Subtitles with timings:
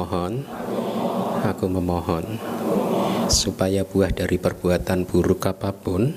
[0.00, 0.48] memohon,
[1.44, 2.24] aku memohon,
[3.28, 6.08] supaya buah dari perbuatan buruk apa pun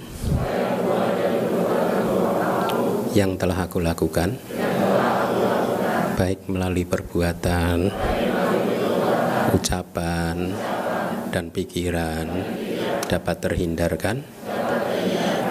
[3.12, 4.40] yang telah aku lakukan,
[6.16, 7.92] baik melalui perbuatan,
[9.52, 10.38] ucapan,
[11.28, 12.28] dan pikiran,
[13.12, 14.24] dapat terhindarkan,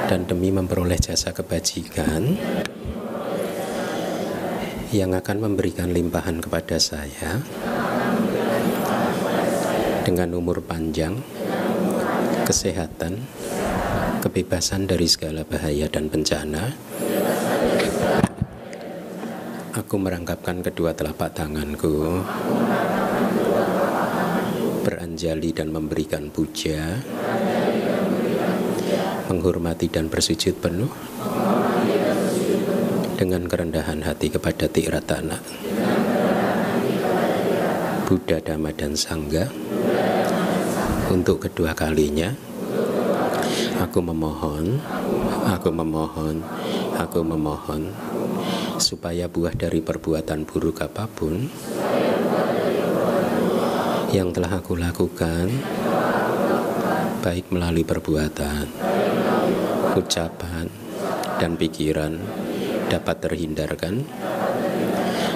[0.09, 2.33] dan demi memperoleh jasa kebajikan
[4.93, 7.41] yang akan memberikan limpahan kepada saya
[10.03, 11.15] dengan umur panjang,
[12.43, 13.23] kesehatan,
[14.19, 16.75] kebebasan dari segala bahaya dan bencana.
[19.73, 22.21] Aku merangkapkan kedua telapak tanganku,
[24.85, 26.99] beranjali dan memberikan puja,
[29.31, 30.91] menghormati dan bersujud penuh
[33.17, 35.39] dengan kerendahan hati kepada Tiratana
[38.03, 39.62] Buddha, Dhamma, dan Sangga
[41.13, 42.35] untuk kedua kalinya
[43.81, 44.81] aku memohon
[45.47, 46.41] aku memohon
[46.97, 47.93] aku memohon
[48.79, 51.49] supaya buah dari perbuatan buruk apa pun
[54.13, 55.49] yang telah aku lakukan
[57.23, 58.67] baik melalui perbuatan
[59.93, 60.67] ucapan
[61.37, 62.17] dan pikiran
[62.89, 64.05] dapat terhindarkan.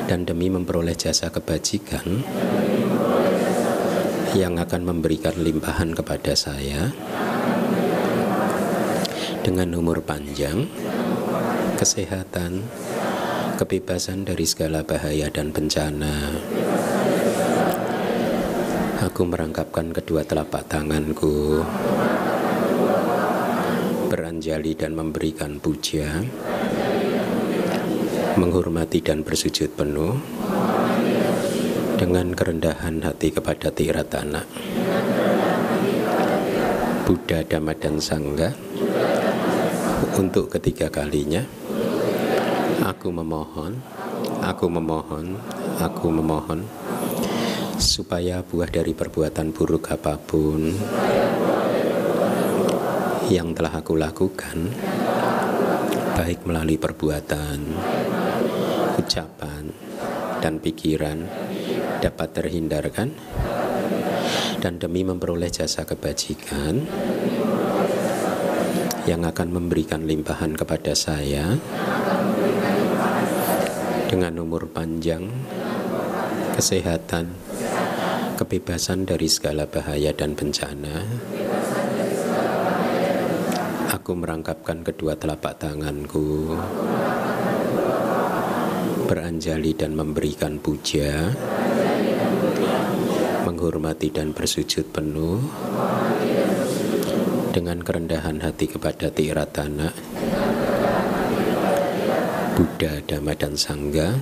[0.07, 2.23] Dan demi memperoleh jasa kebajikan
[4.36, 6.92] yang akan memberikan limpahan kepada saya
[9.41, 10.69] dengan umur panjang,
[11.80, 12.60] kesehatan,
[13.56, 16.36] kebebasan dari segala bahaya dan bencana.
[19.09, 21.65] Aku merangkapkan kedua telapak tanganku,
[24.12, 26.21] beranjali dan memberikan puja
[28.36, 30.12] menghormati dan bersujud penuh
[32.06, 34.47] dengan kerendahan hati kepada Tiratana
[37.03, 38.54] Buddha, Dhamma, dan Sangga
[40.14, 41.42] untuk ketiga kalinya
[42.86, 43.82] aku memohon
[44.38, 45.34] aku memohon
[45.82, 46.62] aku memohon
[47.82, 50.62] supaya buah dari perbuatan buruk apa pun
[53.26, 54.70] yang telah aku lakukan
[56.14, 57.58] baik melalui perbuatan
[58.94, 59.74] ucapan,
[60.38, 61.26] dan pikiran
[62.01, 63.13] dapat terhindarkan
[64.60, 66.84] dan demi memperoleh jasa kebajikan
[69.07, 71.54] yang akan memberikan limpahan kepada saya
[74.10, 75.31] dengan umur panjang,
[76.59, 77.31] kesehatan,
[78.34, 81.07] kebebasan dari segala bahaya dan bencana.
[83.95, 86.54] Aku merangkapkan kedua telapak tanganku
[89.07, 91.31] beranjali dan memberikan puja,
[93.47, 95.41] menghormati dan bersujud penuh.
[97.56, 99.88] Dengan kerendahan hati kepada Tiratana,
[102.53, 104.12] Buddha, Dhamma, dan Sangga,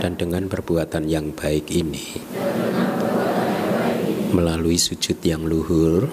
[0.00, 2.16] dan dengan perbuatan yang baik ini,
[4.32, 6.08] melalui sujud yang luhur,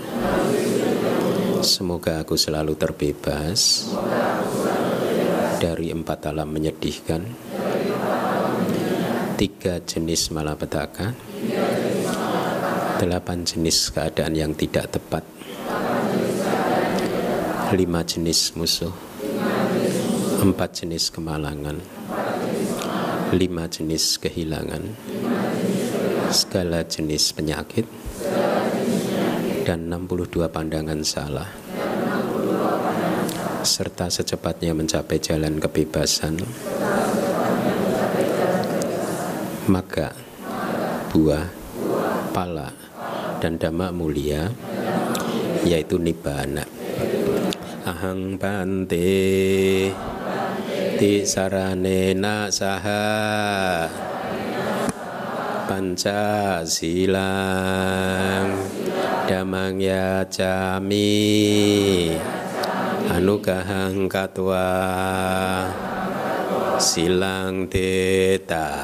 [1.63, 3.87] semoga aku selalu terbebas.
[5.63, 7.23] Dari empat alam menyedihkan,
[9.43, 11.11] tiga jenis malapetaka,
[12.95, 15.19] delapan jenis keadaan yang tidak tepat,
[17.75, 18.95] lima jenis musuh,
[20.39, 21.75] empat jenis kemalangan,
[23.35, 24.95] lima jenis kehilangan,
[26.31, 27.83] segala jenis penyakit,
[29.67, 31.51] dan 62 pandangan salah.
[33.67, 36.39] Serta secepatnya mencapai jalan kebebasan,
[39.67, 40.11] maka
[41.13, 41.47] buah,
[42.35, 42.73] pala,
[43.39, 44.51] dan dhamma mulia
[45.63, 46.67] yaitu nibbana.
[47.83, 49.11] Ahang bante
[50.99, 53.87] ti saranena saha
[55.67, 58.55] panca silang
[59.27, 61.11] damang ya cami
[63.11, 64.67] anugahang katwa
[66.83, 68.83] silang teta.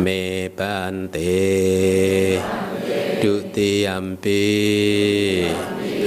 [0.00, 1.36] Me bante
[3.20, 4.48] dutiyampi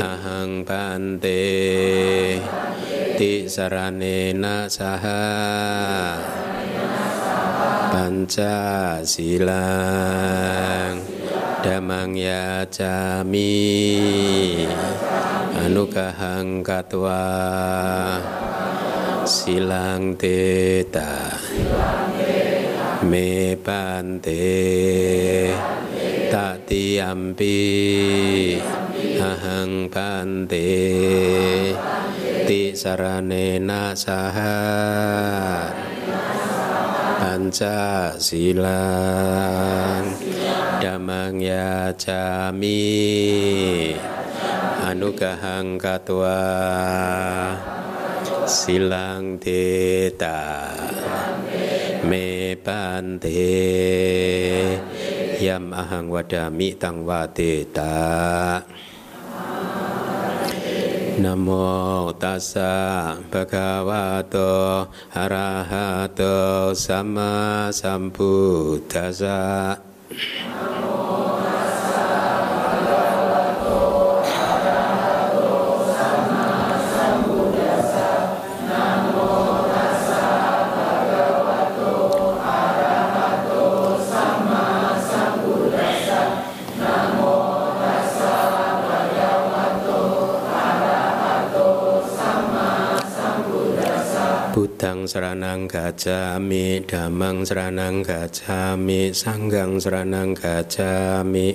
[0.01, 1.45] ahang bante
[3.21, 5.21] ti saranena saha.
[7.93, 11.05] Panca silang.
[11.59, 13.51] Damang ya cami
[15.59, 17.19] anugahang katwa
[19.29, 21.37] silang teta.
[23.05, 24.41] Me bante
[26.33, 27.61] tatiampi
[29.21, 30.73] ahang bante
[32.49, 34.57] ti saranena saha
[37.21, 40.05] panca silang
[40.81, 42.83] damang ya jami
[44.83, 46.41] anugahang katwa
[48.49, 50.73] silang teta
[52.09, 53.45] me bante
[55.37, 58.65] yam ahang wadami tang wadeta.
[61.19, 69.75] Namo tassa bhagavato arahato sama sambuddhassa
[94.49, 101.53] Budang seranang gajami, damang seranang gajami, sanggang seranang gajami.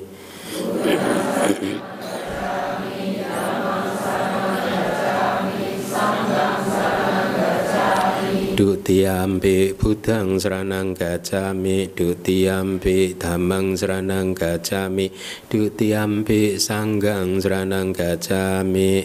[8.55, 15.11] Dutiampi budang seranang gajami Dutiampi damang seranang gajami
[15.51, 19.03] Dutiampi sanggang seranang gajami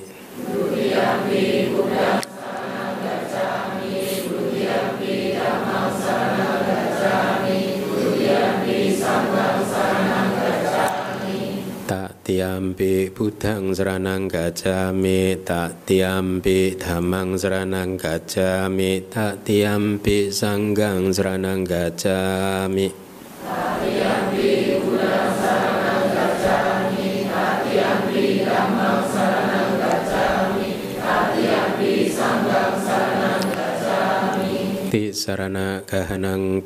[12.39, 22.95] tiampi budang seranang gajami Tak tiampi damang seranang gajami Tak tiampi sanggang seranang gajami.
[23.43, 34.55] Tak tiampi budang seranang gajami Tak tiampi damang seranang gajami Tak tiampi sanggang seranang gajami.
[34.87, 36.63] Ti sarana kahanang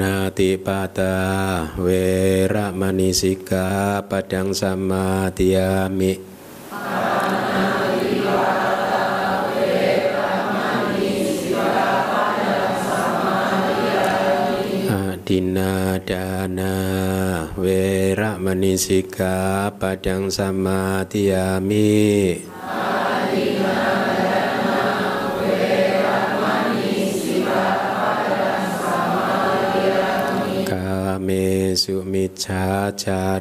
[0.00, 6.16] Anati pata we ramani sika padang sama tiami.
[15.20, 16.72] Dina dana
[17.60, 18.80] we ramani
[19.76, 22.40] padang sama tiami.
[22.40, 23.99] Padang sama tiami.
[31.80, 33.40] su mi cha cha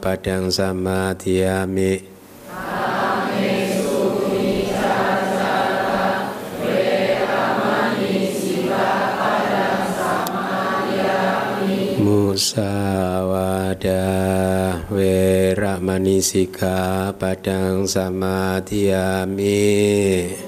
[0.00, 2.16] padang sama tia mi.
[12.36, 13.80] Sawadah,
[14.92, 15.56] we
[17.16, 20.45] padang sama tiamik.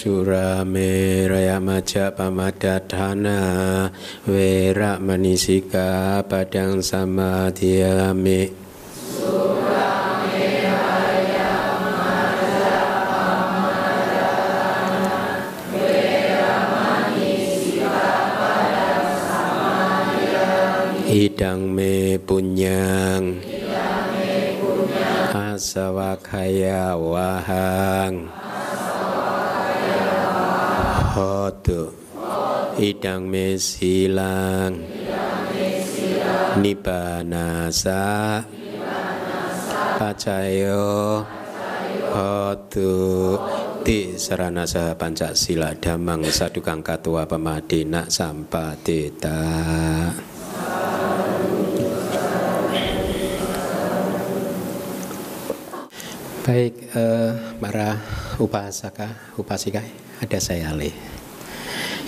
[0.00, 3.92] Tiami Surame raya maja pamadatana
[4.24, 8.48] Wera manisika padang sama tiami
[21.10, 23.42] Idang me punyang.
[25.34, 28.39] Asawakaya wahang
[31.10, 31.90] Hotu
[32.78, 34.78] Idang me silang
[36.62, 38.42] Nibanasa
[40.00, 41.20] Pacayo.
[42.10, 43.36] Hotu.
[43.84, 49.38] Ti saranasa Pancasila Damang Sadukang Katua Pemadina Sampatita.
[56.40, 58.00] Baik, eh, para
[58.40, 59.84] upasaka, upasika,
[60.20, 60.92] ada saya Ale.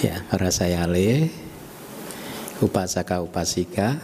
[0.05, 1.33] Ya, para saya Ale,
[2.61, 3.97] upasaka, upasika.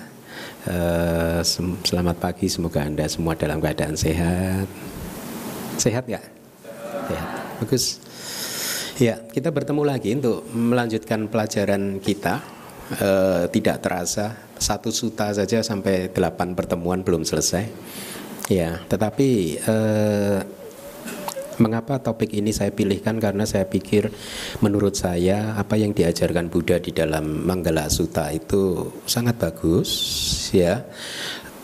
[0.64, 1.40] Eh,
[1.84, 4.64] selamat pagi, semoga anda semua dalam keadaan sehat.
[5.76, 6.24] Sehat nggak?
[7.08, 7.28] Sehat.
[7.60, 7.84] Bagus.
[8.98, 12.40] Ya, kita bertemu lagi untuk melanjutkan pelajaran kita.
[12.88, 17.68] Eh, tidak terasa satu suta saja sampai delapan pertemuan belum selesai.
[18.48, 20.38] Ya, tetapi eh,
[21.58, 24.14] Mengapa topik ini saya pilihkan karena saya pikir
[24.62, 29.90] menurut saya apa yang diajarkan Buddha di dalam Manggala Sutta itu sangat bagus
[30.54, 30.86] ya.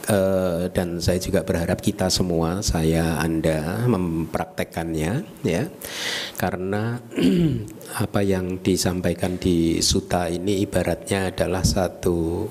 [0.05, 5.13] Uh, dan saya juga berharap kita semua, saya Anda mempraktekkannya
[5.47, 5.65] ya.
[6.37, 7.01] Karena
[8.05, 12.45] apa yang disampaikan di Sutta ini ibaratnya adalah satu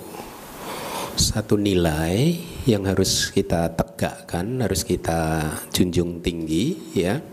[1.14, 2.34] satu nilai
[2.66, 7.33] yang harus kita tegakkan, harus kita junjung tinggi ya.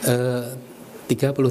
[0.00, 0.56] Uh,
[1.10, 1.42] 38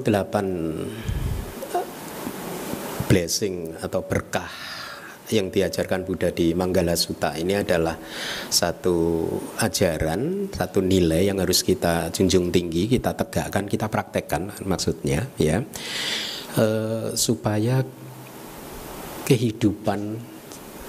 [3.12, 4.48] blessing atau berkah
[5.30, 8.00] yang diajarkan Buddha di Manggala Sutta ini adalah
[8.50, 9.28] satu
[9.62, 15.62] ajaran, satu nilai yang harus kita junjung tinggi, kita tegakkan, kita praktekkan maksudnya ya.
[16.58, 17.86] Uh, supaya
[19.30, 20.18] kehidupan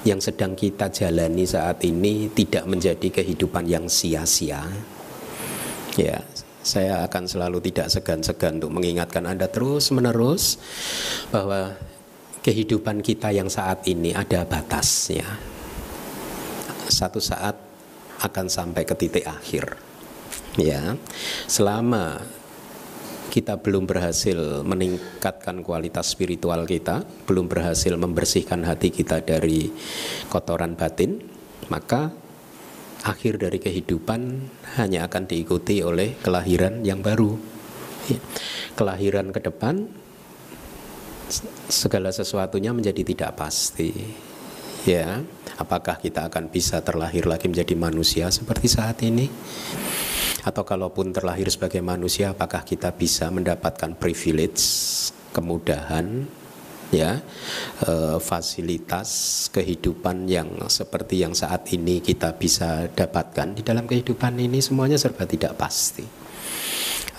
[0.09, 4.65] yang sedang kita jalani saat ini tidak menjadi kehidupan yang sia-sia.
[6.01, 6.25] Ya,
[6.61, 10.61] saya akan selalu tidak segan-segan untuk mengingatkan Anda terus-menerus
[11.33, 11.73] bahwa
[12.45, 15.25] kehidupan kita yang saat ini ada batasnya.
[16.91, 17.57] Satu saat
[18.21, 19.77] akan sampai ke titik akhir.
[20.61, 20.97] Ya.
[21.49, 22.21] Selama
[23.31, 29.71] kita belum berhasil meningkatkan kualitas spiritual kita, belum berhasil membersihkan hati kita dari
[30.27, 31.23] kotoran batin,
[31.71, 32.11] maka
[33.05, 34.21] akhir dari kehidupan
[34.77, 37.37] hanya akan diikuti oleh kelahiran yang baru.
[38.09, 38.19] Ya.
[38.77, 39.89] Kelahiran ke depan
[41.71, 43.93] segala sesuatunya menjadi tidak pasti.
[44.89, 45.21] Ya,
[45.61, 49.29] apakah kita akan bisa terlahir lagi menjadi manusia seperti saat ini?
[50.41, 54.65] Atau kalaupun terlahir sebagai manusia, apakah kita bisa mendapatkan privilege,
[55.37, 56.25] kemudahan,
[56.91, 57.19] ya,
[57.83, 57.93] e,
[58.23, 59.09] fasilitas
[59.51, 65.27] kehidupan yang seperti yang saat ini kita bisa dapatkan di dalam kehidupan ini semuanya serba
[65.27, 66.05] tidak pasti.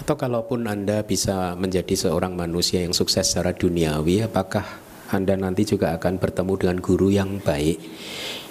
[0.01, 5.91] Atau kalaupun Anda bisa menjadi seorang manusia yang sukses secara duniawi, apakah anda nanti juga
[5.99, 7.83] akan bertemu dengan guru yang baik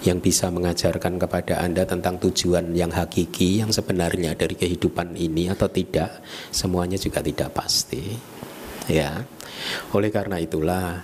[0.05, 5.65] yang bisa mengajarkan kepada Anda tentang tujuan yang hakiki yang sebenarnya dari kehidupan ini atau
[5.73, 6.21] tidak
[6.53, 8.13] semuanya juga tidak pasti
[8.91, 9.23] ya
[9.95, 10.99] oleh karena itulah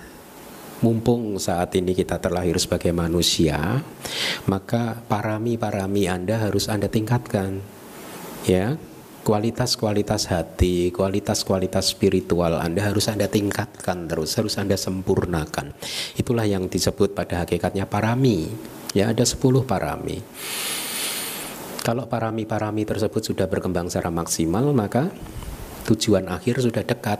[0.83, 3.79] mumpung saat ini kita terlahir sebagai manusia
[4.45, 7.63] maka parami-parami Anda harus Anda tingkatkan
[8.43, 8.75] ya
[9.27, 15.75] kualitas-kualitas hati, kualitas-kualitas spiritual Anda harus Anda tingkatkan terus, harus Anda sempurnakan.
[16.15, 18.47] Itulah yang disebut pada hakikatnya parami.
[18.95, 20.23] Ya, ada 10 parami.
[21.83, 25.11] Kalau parami-parami tersebut sudah berkembang secara maksimal, maka
[25.91, 27.19] tujuan akhir sudah dekat.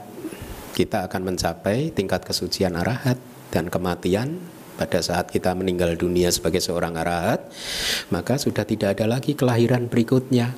[0.72, 3.18] Kita akan mencapai tingkat kesucian arahat
[3.50, 4.38] dan kematian
[4.78, 7.50] pada saat kita meninggal dunia sebagai seorang arahat,
[8.14, 10.54] maka sudah tidak ada lagi kelahiran berikutnya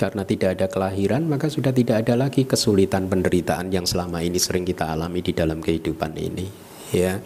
[0.00, 4.64] karena tidak ada kelahiran, maka sudah tidak ada lagi kesulitan penderitaan yang selama ini sering
[4.64, 6.46] kita alami di dalam kehidupan ini.
[6.88, 7.20] Ya,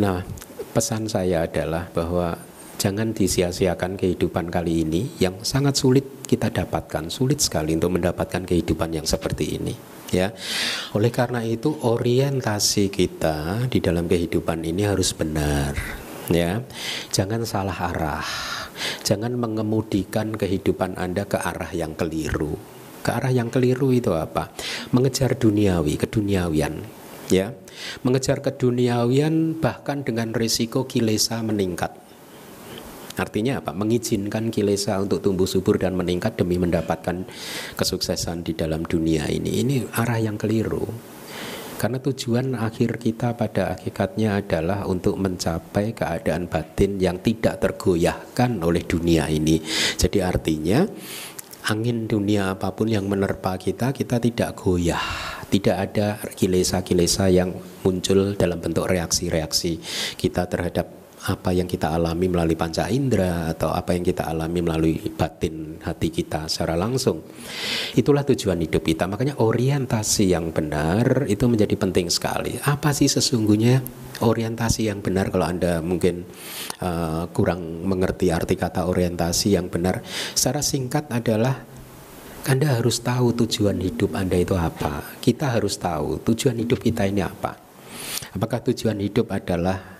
[0.00, 0.24] nah
[0.72, 2.40] pesan saya adalah bahwa
[2.76, 8.96] jangan disia-siakan kehidupan kali ini yang sangat sulit kita dapatkan, sulit sekali untuk mendapatkan kehidupan
[8.96, 9.74] yang seperti ini.
[10.14, 10.30] Ya,
[10.94, 15.74] oleh karena itu orientasi kita di dalam kehidupan ini harus benar.
[16.30, 16.62] Ya,
[17.10, 18.26] jangan salah arah
[19.02, 22.56] Jangan mengemudikan kehidupan Anda ke arah yang keliru.
[23.00, 24.50] Ke arah yang keliru itu apa?
[24.90, 26.82] Mengejar duniawi, keduniawian,
[27.30, 27.54] ya.
[28.02, 32.05] Mengejar keduniawian bahkan dengan risiko kilesa meningkat.
[33.16, 33.72] Artinya apa?
[33.72, 37.24] Mengizinkan kilesa untuk tumbuh subur dan meningkat demi mendapatkan
[37.76, 39.64] kesuksesan di dalam dunia ini.
[39.64, 40.84] Ini arah yang keliru.
[41.76, 48.80] Karena tujuan akhir kita pada hakikatnya adalah untuk mencapai keadaan batin yang tidak tergoyahkan oleh
[48.80, 49.60] dunia ini.
[50.00, 50.88] Jadi artinya
[51.68, 55.04] angin dunia apa pun yang menerpa kita, kita tidak goyah.
[55.46, 57.54] Tidak ada kilesa-kilesa yang
[57.84, 59.78] muncul dalam bentuk reaksi-reaksi
[60.18, 64.94] kita terhadap apa yang kita alami melalui panca indera atau apa yang kita alami melalui
[65.10, 67.26] batin hati kita secara langsung.
[67.98, 69.10] Itulah tujuan hidup kita.
[69.10, 72.54] Makanya orientasi yang benar itu menjadi penting sekali.
[72.62, 73.82] Apa sih sesungguhnya
[74.22, 76.22] orientasi yang benar kalau Anda mungkin
[76.78, 80.06] uh, kurang mengerti arti kata orientasi yang benar.
[80.34, 81.76] Secara singkat adalah
[82.46, 85.18] anda harus tahu tujuan hidup Anda itu apa.
[85.18, 87.58] Kita harus tahu tujuan hidup kita ini apa.
[88.38, 89.95] Apakah tujuan hidup adalah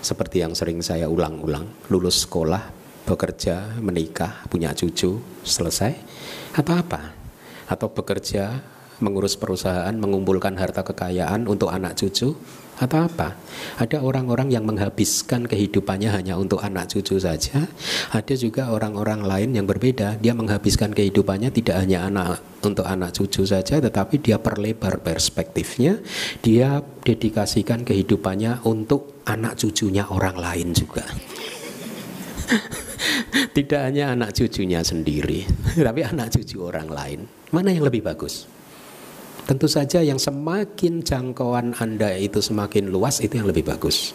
[0.00, 2.62] seperti yang sering saya ulang-ulang, lulus sekolah,
[3.08, 5.92] bekerja, menikah, punya cucu, selesai,
[6.54, 7.16] apa-apa.
[7.68, 8.60] Atau bekerja,
[9.00, 12.34] mengurus perusahaan, mengumpulkan harta kekayaan untuk anak cucu,
[12.78, 13.34] Atau apa?
[13.82, 17.66] Ada orang-orang yang menghabiskan kehidupannya hanya untuk anak cucu saja.
[18.14, 20.22] Ada juga orang-orang lain yang berbeda.
[20.22, 25.98] Dia menghabiskan kehidupannya tidak hanya anak untuk anak cucu saja, tetapi dia perlebar perspektifnya.
[26.38, 31.02] Dia dedikasikan kehidupannya untuk anak cucunya orang lain juga.
[33.58, 35.42] tidak hanya anak cucunya sendiri,
[35.74, 37.20] tapi anak cucu orang lain.
[37.50, 38.57] Mana yang lebih bagus?
[39.48, 44.12] Tentu saja yang semakin jangkauan Anda itu semakin luas itu yang lebih bagus.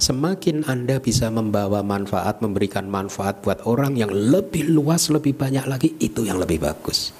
[0.00, 5.92] Semakin Anda bisa membawa manfaat, memberikan manfaat buat orang yang lebih luas, lebih banyak lagi,
[6.00, 7.12] itu yang lebih bagus.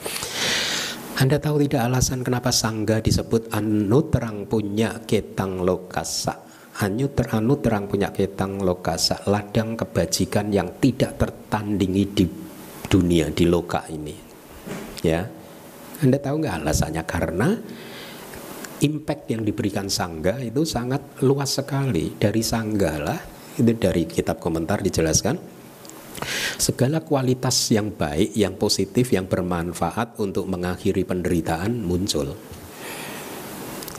[1.20, 6.40] Anda tahu tidak alasan kenapa sangga disebut anu terang punya ketang lokasa.
[6.81, 12.25] Anu, ter, anu terang punya ketang lokasa, ladang kebajikan yang tidak tertandingi di
[12.88, 14.16] dunia, di loka ini.
[15.05, 15.25] Ya,
[16.02, 17.02] anda tahu nggak alasannya?
[17.09, 17.48] Karena
[18.85, 23.20] impact yang diberikan sangga itu sangat luas sekali dari sangga lah
[23.56, 25.56] itu dari kitab komentar dijelaskan
[26.56, 32.32] segala kualitas yang baik, yang positif, yang bermanfaat untuk mengakhiri penderitaan muncul.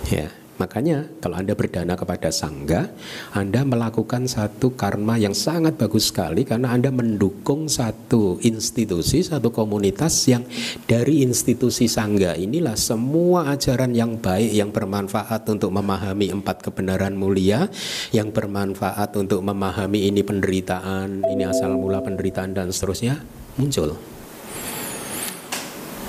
[0.09, 2.89] Ya, Makanya kalau Anda berdana kepada sangga,
[3.33, 10.17] Anda melakukan satu karma yang sangat bagus sekali karena Anda mendukung satu institusi, satu komunitas
[10.25, 10.41] yang
[10.89, 17.69] dari institusi sangga inilah semua ajaran yang baik yang bermanfaat untuk memahami empat kebenaran mulia,
[18.09, 23.21] yang bermanfaat untuk memahami ini penderitaan, ini asal mula penderitaan dan seterusnya
[23.61, 24.16] muncul.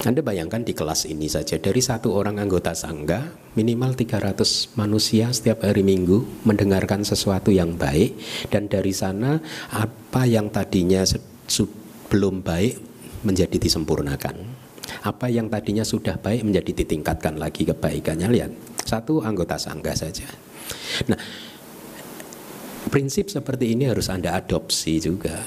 [0.07, 5.67] Anda bayangkan di kelas ini saja dari satu orang anggota sangga minimal 300 manusia setiap
[5.67, 8.15] hari Minggu mendengarkan sesuatu yang baik
[8.47, 9.43] dan dari sana
[9.75, 11.03] apa yang tadinya
[12.15, 12.75] belum baik
[13.27, 14.39] menjadi disempurnakan.
[15.03, 18.53] Apa yang tadinya sudah baik menjadi ditingkatkan lagi kebaikannya lihat.
[18.87, 20.31] Satu anggota sangga saja.
[21.11, 21.19] Nah,
[22.87, 25.43] prinsip seperti ini harus Anda adopsi juga.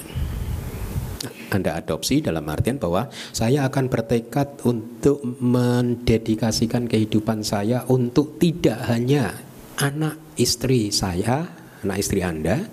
[1.52, 9.36] Anda adopsi dalam artian bahwa saya akan bertekad untuk mendedikasikan kehidupan saya untuk tidak hanya
[9.76, 11.44] anak istri saya,
[11.84, 12.64] anak istri Anda,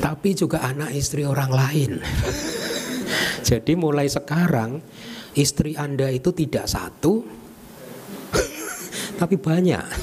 [0.00, 1.92] tapi juga anak istri orang lain.
[3.48, 4.80] Jadi mulai sekarang
[5.36, 7.20] istri Anda itu tidak satu,
[9.20, 9.86] tapi banyak.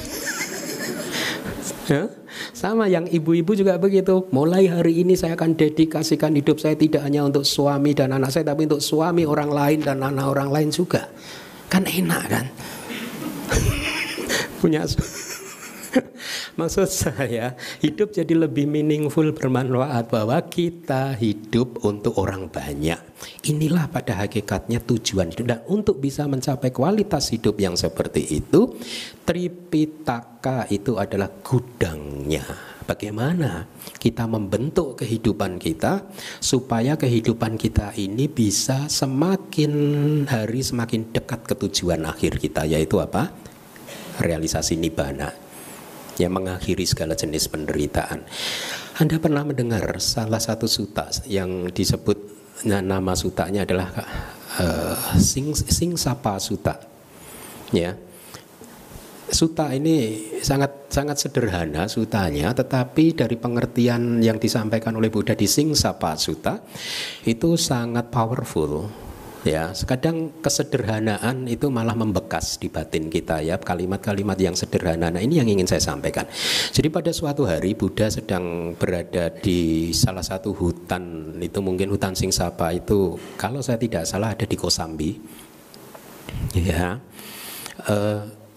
[1.90, 2.06] Ya?
[2.50, 4.26] Sama yang ibu-ibu juga begitu.
[4.34, 8.50] Mulai hari ini saya akan dedikasikan hidup saya tidak hanya untuk suami dan anak saya,
[8.50, 11.08] tapi untuk suami orang lain dan anak orang lain juga.
[11.70, 12.46] Kan enak kan?
[14.60, 14.84] Punya
[16.60, 22.98] Maksud saya, hidup jadi lebih meaningful, bermanfaat bahwa kita hidup untuk orang banyak.
[23.46, 28.76] Inilah pada hakikatnya tujuan hidup dan untuk bisa mencapai kualitas hidup yang seperti itu,
[29.26, 32.44] Tripitaka itu adalah gudangnya.
[32.88, 33.70] Bagaimana
[34.02, 36.10] kita membentuk kehidupan kita
[36.42, 39.70] supaya kehidupan kita ini bisa semakin
[40.26, 43.30] hari semakin dekat ke tujuan akhir kita yaitu apa?
[44.18, 45.49] Realisasi nibbana
[46.20, 48.28] yang mengakhiri segala jenis penderitaan.
[49.00, 52.20] Anda pernah mendengar salah satu suta yang disebut
[52.68, 53.88] nama sutanya adalah
[54.60, 56.76] uh, Sing Sing Sapa Suta.
[57.72, 57.96] Ya.
[59.30, 65.72] Suta ini sangat sangat sederhana sutanya, tetapi dari pengertian yang disampaikan oleh Buddha di Sing
[65.72, 66.58] Sapa Suta
[67.24, 68.90] itu sangat powerful
[69.40, 75.08] Ya, kadang kesederhanaan itu malah membekas di batin kita ya, kalimat-kalimat yang sederhana.
[75.08, 76.28] Nah, ini yang ingin saya sampaikan.
[76.76, 82.76] Jadi pada suatu hari Buddha sedang berada di salah satu hutan, itu mungkin hutan Singsapa
[82.76, 85.16] itu kalau saya tidak salah ada di Kosambi.
[86.52, 87.00] Ya.
[87.88, 87.96] E,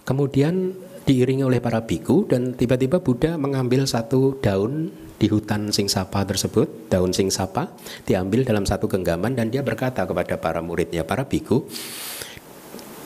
[0.04, 0.76] kemudian
[1.08, 4.92] diiringi oleh para biku dan tiba-tiba Buddha mengambil satu daun
[5.24, 7.72] di hutan singsapa tersebut, daun singsapa
[8.04, 11.64] diambil dalam satu genggaman dan dia berkata kepada para muridnya, para biku,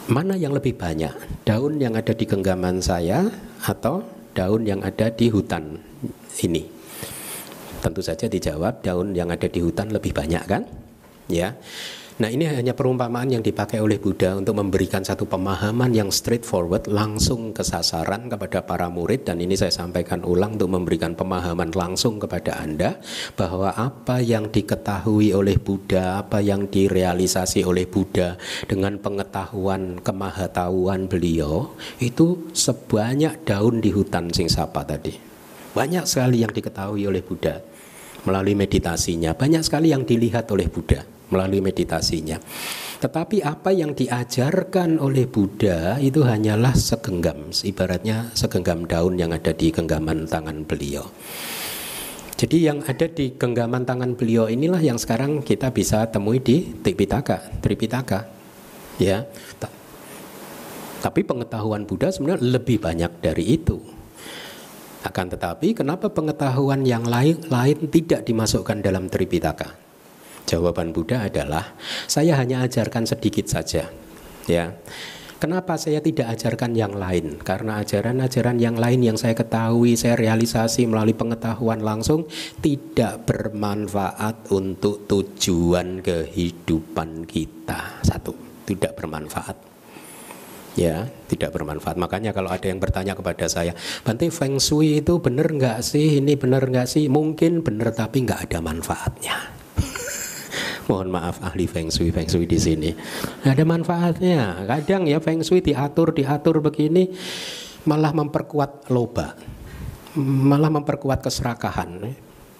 [0.09, 1.13] mana yang lebih banyak,
[1.45, 3.29] daun yang ada di genggaman saya
[3.61, 4.01] atau
[4.33, 5.77] daun yang ada di hutan
[6.41, 6.65] ini?
[7.85, 10.65] Tentu saja dijawab daun yang ada di hutan lebih banyak kan?
[11.29, 11.53] Ya.
[12.17, 17.53] Nah ini hanya perumpamaan yang dipakai oleh Buddha untuk memberikan satu pemahaman yang straightforward langsung
[17.53, 19.29] ke sasaran kepada para murid.
[19.29, 22.97] Dan ini saya sampaikan ulang untuk memberikan pemahaman langsung kepada Anda
[23.37, 28.33] bahwa apa yang diketahui oleh Buddha, apa yang direalisasi oleh Buddha
[28.65, 35.13] dengan pengetahuan kemahatauan beliau itu sebanyak daun di hutan Singsapa tadi.
[35.77, 37.61] Banyak sekali yang diketahui oleh Buddha
[38.25, 42.39] melalui meditasinya, banyak sekali yang dilihat oleh Buddha melalui meditasinya.
[42.97, 49.69] Tetapi apa yang diajarkan oleh Buddha itu hanyalah segenggam, ibaratnya segenggam daun yang ada di
[49.69, 51.05] genggaman tangan beliau.
[52.37, 57.61] Jadi yang ada di genggaman tangan beliau inilah yang sekarang kita bisa temui di Tripitaka,
[57.61, 58.29] Tripitaka.
[59.01, 59.25] Ya.
[60.97, 63.77] Tapi pengetahuan Buddha sebenarnya lebih banyak dari itu.
[65.05, 69.86] Akan tetapi kenapa pengetahuan yang lain lain tidak dimasukkan dalam Tripitaka?
[70.47, 71.75] Jawaban Buddha adalah
[72.07, 73.91] saya hanya ajarkan sedikit saja.
[74.47, 74.79] Ya.
[75.37, 77.37] Kenapa saya tidak ajarkan yang lain?
[77.37, 82.25] Karena ajaran-ajaran yang lain yang saya ketahui, saya realisasi melalui pengetahuan langsung
[82.57, 88.01] tidak bermanfaat untuk tujuan kehidupan kita.
[88.01, 88.33] Satu,
[88.65, 89.61] tidak bermanfaat.
[90.73, 92.01] Ya, tidak bermanfaat.
[92.01, 96.17] Makanya kalau ada yang bertanya kepada saya, Bante Feng Shui itu benar nggak sih?
[96.17, 97.13] Ini benar nggak sih?
[97.13, 99.57] Mungkin benar tapi nggak ada manfaatnya.
[100.87, 102.95] Mohon maaf ahli feng shui feng shui di sini.
[103.43, 104.39] Nggak ada manfaatnya.
[104.63, 107.11] Kadang ya feng shui diatur diatur begini
[107.87, 109.39] malah memperkuat loba,
[110.19, 112.11] malah memperkuat keserakahan.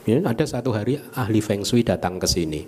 [0.07, 2.63] Ya, ada satu hari ahli feng shui datang ke sini,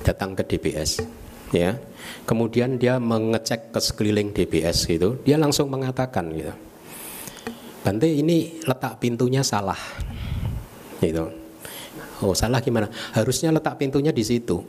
[0.00, 1.04] datang ke DBS,
[1.52, 1.76] ya.
[2.24, 6.56] Kemudian dia mengecek ke sekeliling DBS gitu, dia langsung mengatakan gitu,
[7.84, 9.76] Bante ini letak pintunya salah,
[11.04, 11.41] gitu.
[12.22, 12.86] Oh salah gimana?
[13.12, 14.62] Harusnya letak pintunya di situ,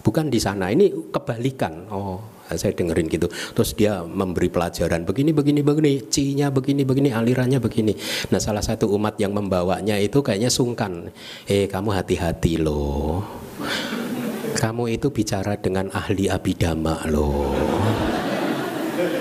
[0.00, 0.72] bukan di sana.
[0.72, 1.86] Ini kebalikan.
[1.92, 3.26] Oh saya dengerin gitu.
[3.28, 7.96] Terus dia memberi pelajaran begini begini begini, cinya begini begini, alirannya begini.
[8.28, 11.08] Nah salah satu umat yang membawanya itu kayaknya sungkan.
[11.48, 13.24] Eh kamu hati-hati loh.
[14.54, 18.13] Kamu itu bicara dengan ahli abidama loh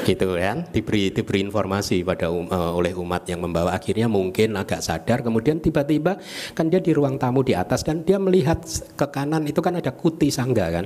[0.04, 0.68] gitu kan?
[0.70, 3.74] Diberi diberi informasi pada um, uh, oleh umat yang membawa.
[3.76, 6.20] Akhirnya mungkin agak sadar kemudian tiba-tiba
[6.54, 8.62] kan dia di ruang tamu di atas dan dia melihat
[8.96, 10.86] ke kanan itu kan ada kuti sangga kan?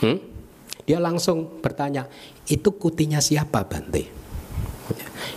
[0.00, 0.30] Hmm?
[0.90, 2.10] dia langsung bertanya
[2.50, 4.10] itu kutinya siapa Bante?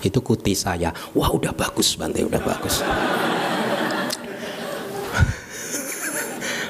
[0.02, 0.90] Itu kuti saya.
[1.14, 2.82] Wah udah bagus Bante udah bagus.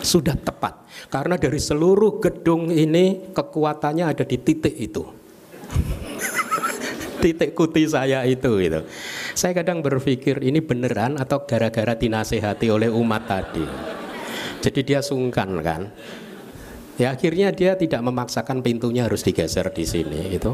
[0.03, 5.22] Sudah tepat karena dari seluruh gedung ini kekuatannya ada di titik itu
[7.23, 8.83] titik kuti saya itu gitu.
[9.31, 13.63] Saya kadang berpikir ini beneran atau gara-gara dinasehati oleh umat tadi.
[14.59, 15.87] Jadi dia sungkan kan.
[16.99, 20.51] Ya akhirnya dia tidak memaksakan pintunya harus digeser di sini itu.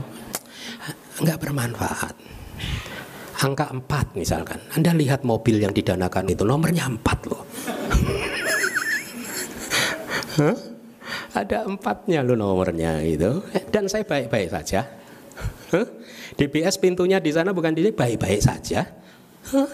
[1.19, 2.15] Enggak bermanfaat.
[3.39, 4.62] Angka 4 misalkan.
[4.77, 7.43] Anda lihat mobil yang didanakan itu nomornya 4 loh.
[10.39, 10.55] huh?
[11.34, 13.41] Ada empatnya lo nomornya itu.
[13.71, 14.88] Dan saya baik-baik saja.
[15.71, 15.88] Huh?
[16.39, 18.88] DBS pintunya di sana bukan di sini baik-baik saja.
[19.52, 19.71] Huh?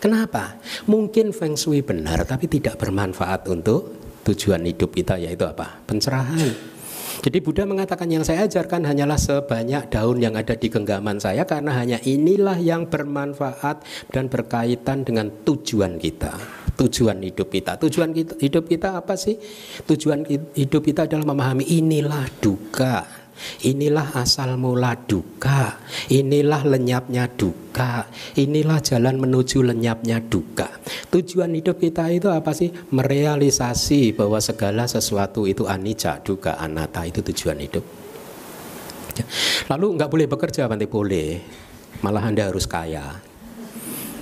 [0.00, 0.56] Kenapa?
[0.88, 3.92] Mungkin feng shui benar tapi tidak bermanfaat untuk
[4.24, 5.84] tujuan hidup kita yaitu apa?
[5.84, 6.78] Pencerahan.
[7.18, 11.74] Jadi Buddha mengatakan yang saya ajarkan hanyalah sebanyak daun yang ada di genggaman saya karena
[11.74, 13.82] hanya inilah yang bermanfaat
[14.14, 16.38] dan berkaitan dengan tujuan kita.
[16.78, 17.74] Tujuan hidup kita.
[17.82, 19.34] Tujuan hidup kita apa sih?
[19.82, 23.17] Tujuan hidup kita adalah memahami inilah duka
[23.66, 25.78] Inilah asal mula duka,
[26.10, 30.68] inilah lenyapnya duka, inilah jalan menuju lenyapnya duka.
[31.10, 32.70] Tujuan hidup kita itu apa sih?
[32.70, 37.84] Merealisasi bahwa segala sesuatu itu anicca, duka, anatta itu tujuan hidup.
[39.18, 39.24] Ya.
[39.70, 41.38] Lalu nggak boleh bekerja, nanti boleh.
[41.98, 43.18] Malah anda harus kaya,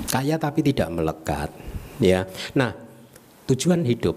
[0.08, 1.52] kaya tapi tidak melekat.
[1.96, 2.76] Ya, nah
[3.48, 4.16] tujuan hidup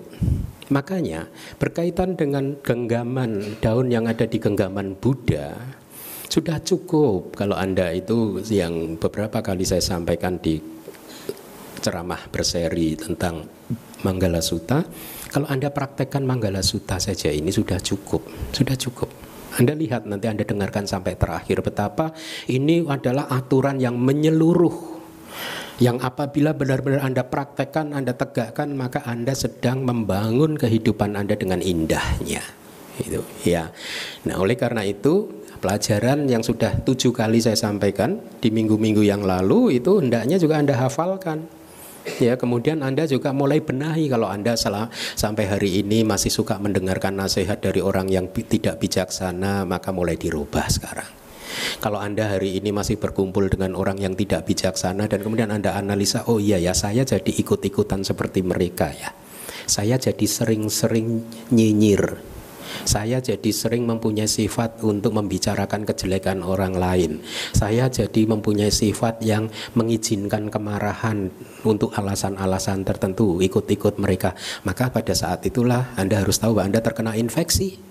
[0.70, 1.26] Makanya
[1.58, 5.58] berkaitan dengan genggaman daun yang ada di genggaman Buddha
[6.30, 10.62] sudah cukup kalau Anda itu yang beberapa kali saya sampaikan di
[11.82, 13.50] ceramah berseri tentang
[14.06, 14.86] Manggala Sutta
[15.34, 18.22] kalau Anda praktekkan Manggala Sutta saja ini sudah cukup
[18.54, 19.10] sudah cukup.
[19.58, 22.14] Anda lihat nanti Anda dengarkan sampai terakhir betapa
[22.46, 24.99] ini adalah aturan yang menyeluruh
[25.80, 32.44] yang apabila benar-benar Anda praktekkan, Anda tegakkan, maka Anda sedang membangun kehidupan Anda dengan indahnya.
[33.00, 33.72] Itu ya.
[34.28, 35.32] Nah, oleh karena itu
[35.64, 40.76] pelajaran yang sudah tujuh kali saya sampaikan di minggu-minggu yang lalu itu hendaknya juga Anda
[40.76, 41.48] hafalkan.
[42.24, 47.16] Ya, kemudian Anda juga mulai benahi kalau Anda salah sampai hari ini masih suka mendengarkan
[47.16, 51.19] nasihat dari orang yang tidak bijaksana, maka mulai dirubah sekarang.
[51.80, 56.28] Kalau Anda hari ini masih berkumpul dengan orang yang tidak bijaksana dan kemudian Anda analisa,
[56.28, 59.12] oh iya ya saya jadi ikut-ikutan seperti mereka ya.
[59.70, 61.22] Saya jadi sering-sering
[61.54, 62.30] nyinyir.
[62.86, 67.12] Saya jadi sering mempunyai sifat untuk membicarakan kejelekan orang lain.
[67.54, 71.34] Saya jadi mempunyai sifat yang mengizinkan kemarahan
[71.66, 74.38] untuk alasan-alasan tertentu, ikut-ikut mereka.
[74.66, 77.89] Maka pada saat itulah Anda harus tahu bahwa Anda terkena infeksi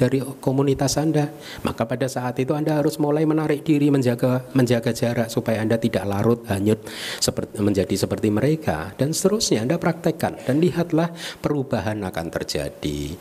[0.00, 1.28] dari komunitas Anda.
[1.60, 6.08] Maka pada saat itu Anda harus mulai menarik diri menjaga menjaga jarak supaya Anda tidak
[6.08, 6.80] larut hanyut
[7.20, 11.12] seperti menjadi seperti mereka dan seterusnya Anda praktekkan dan lihatlah
[11.44, 13.12] perubahan akan terjadi.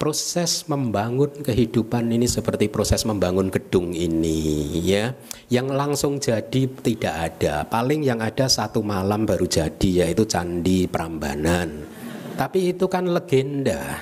[0.00, 5.12] Proses membangun kehidupan ini seperti proses membangun gedung ini ya.
[5.52, 7.68] Yang langsung jadi tidak ada.
[7.68, 11.84] Paling yang ada satu malam baru jadi yaitu Candi Prambanan.
[12.32, 14.00] Tapi itu kan legenda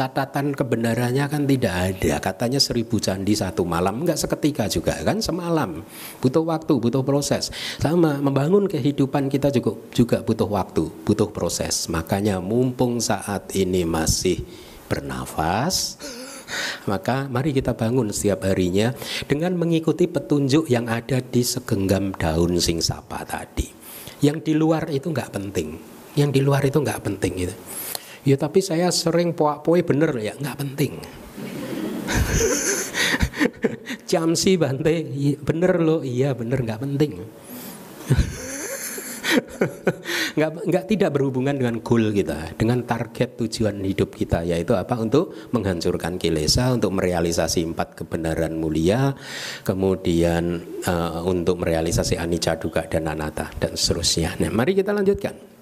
[0.00, 2.14] catatan kebenarannya kan tidak ada.
[2.24, 4.00] Katanya seribu candi satu malam.
[4.00, 5.84] Nggak seketika juga kan semalam.
[6.24, 7.52] Butuh waktu butuh proses.
[7.76, 11.92] Sama membangun kehidupan kita juga juga butuh waktu butuh proses.
[11.92, 14.40] Makanya mumpung saat ini masih
[14.88, 16.00] bernafas
[16.90, 18.90] maka mari kita bangun setiap harinya
[19.30, 23.70] dengan mengikuti petunjuk yang ada di segenggam daun sing sapa tadi.
[24.18, 25.78] Yang di luar itu nggak penting.
[26.18, 27.54] Yang di luar itu nggak penting gitu
[28.24, 30.92] Ya tapi saya sering poak-poe bener ya, nggak penting.
[34.10, 35.06] Jam sih Bante,
[35.40, 37.16] bener loh, iya bener nggak penting.
[40.36, 45.30] nggak nggak tidak berhubungan dengan goal kita, dengan target tujuan hidup kita yaitu apa untuk
[45.54, 49.14] menghancurkan kilesa, untuk merealisasi empat kebenaran mulia,
[49.62, 54.34] kemudian uh, untuk merealisasi anicca duga dan anatta dan seterusnya.
[54.42, 55.59] Nah, mari kita lanjutkan.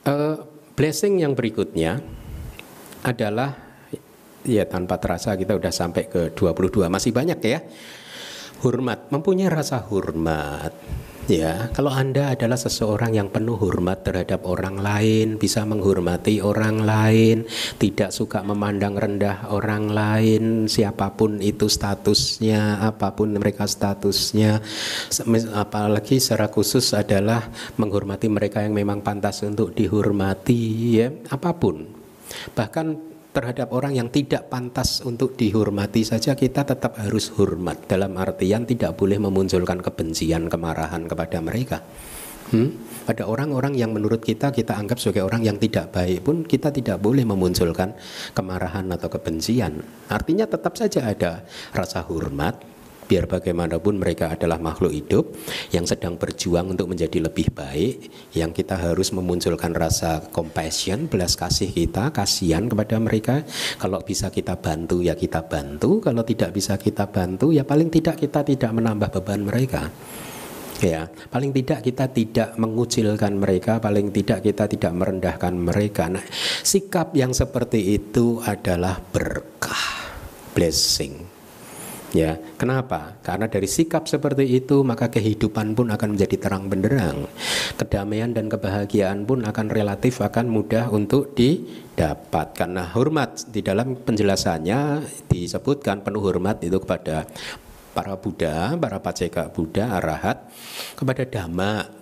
[0.00, 0.40] Uh,
[0.72, 2.00] blessing yang berikutnya
[3.04, 3.52] adalah
[4.44, 7.60] ya tanpa terasa kita udah sampai ke 22 masih banyak ya.
[8.60, 10.72] Hormat, mempunyai rasa hormat
[11.30, 17.46] Ya, kalau Anda adalah seseorang yang penuh hormat terhadap orang lain, bisa menghormati orang lain,
[17.78, 24.58] tidak suka memandang rendah orang lain, siapa pun itu statusnya, apa pun mereka statusnya,
[25.54, 27.46] apalagi secara khusus adalah
[27.78, 30.62] menghormati mereka yang memang pantas untuk dihormati,
[30.98, 31.86] ya, apa pun.
[32.58, 38.66] Bahkan terhadap orang yang tidak pantas untuk dihormati saja kita tetap harus hormat dalam artian
[38.66, 41.78] tidak boleh memunculkan kebencian kemarahan kepada mereka
[42.50, 42.90] hmm?
[43.10, 47.02] Ada orang-orang yang menurut kita kita anggap sebagai orang yang tidak baik pun kita tidak
[47.02, 47.96] boleh memunculkan
[48.38, 49.82] kemarahan atau kebencian.
[50.06, 51.42] Artinya tetap saja ada
[51.74, 52.60] rasa hormat,
[53.10, 55.34] biar bagaimanapun mereka adalah makhluk hidup
[55.74, 58.06] yang sedang berjuang untuk menjadi lebih baik
[58.38, 63.42] yang kita harus memunculkan rasa compassion belas kasih kita kasihan kepada mereka.
[63.82, 65.98] Kalau bisa kita bantu ya kita bantu.
[65.98, 69.90] Kalau tidak bisa kita bantu ya paling tidak kita tidak menambah beban mereka.
[70.78, 76.06] Ya paling tidak kita tidak mengucilkan mereka paling tidak kita tidak merendahkan mereka.
[76.06, 76.22] Nah
[76.62, 80.14] sikap yang seperti itu adalah berkah
[80.54, 81.29] blessing
[82.10, 83.14] Ya, kenapa?
[83.22, 87.30] Karena dari sikap seperti itu maka kehidupan pun akan menjadi terang benderang.
[87.78, 92.58] Kedamaian dan kebahagiaan pun akan relatif akan mudah untuk didapat.
[92.58, 97.30] Karena hormat di dalam penjelasannya disebutkan penuh hormat itu kepada
[97.94, 100.50] para Buddha, para paceka Buddha, arahat,
[100.98, 102.00] kepada dhamma,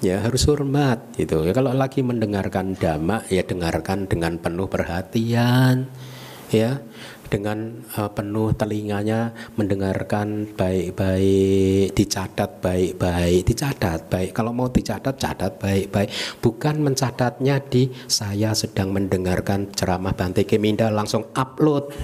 [0.00, 5.92] ya harus hormat gitu ya kalau lagi mendengarkan dhamma ya dengarkan dengan penuh perhatian
[6.48, 6.80] ya
[7.30, 14.34] dengan uh, penuh telinganya mendengarkan baik-baik, dicatat baik-baik, dicatat baik.
[14.34, 16.10] Kalau mau dicatat, catat baik-baik.
[16.42, 21.94] Bukan mencatatnya di saya sedang mendengarkan ceramah Bante Keminda langsung upload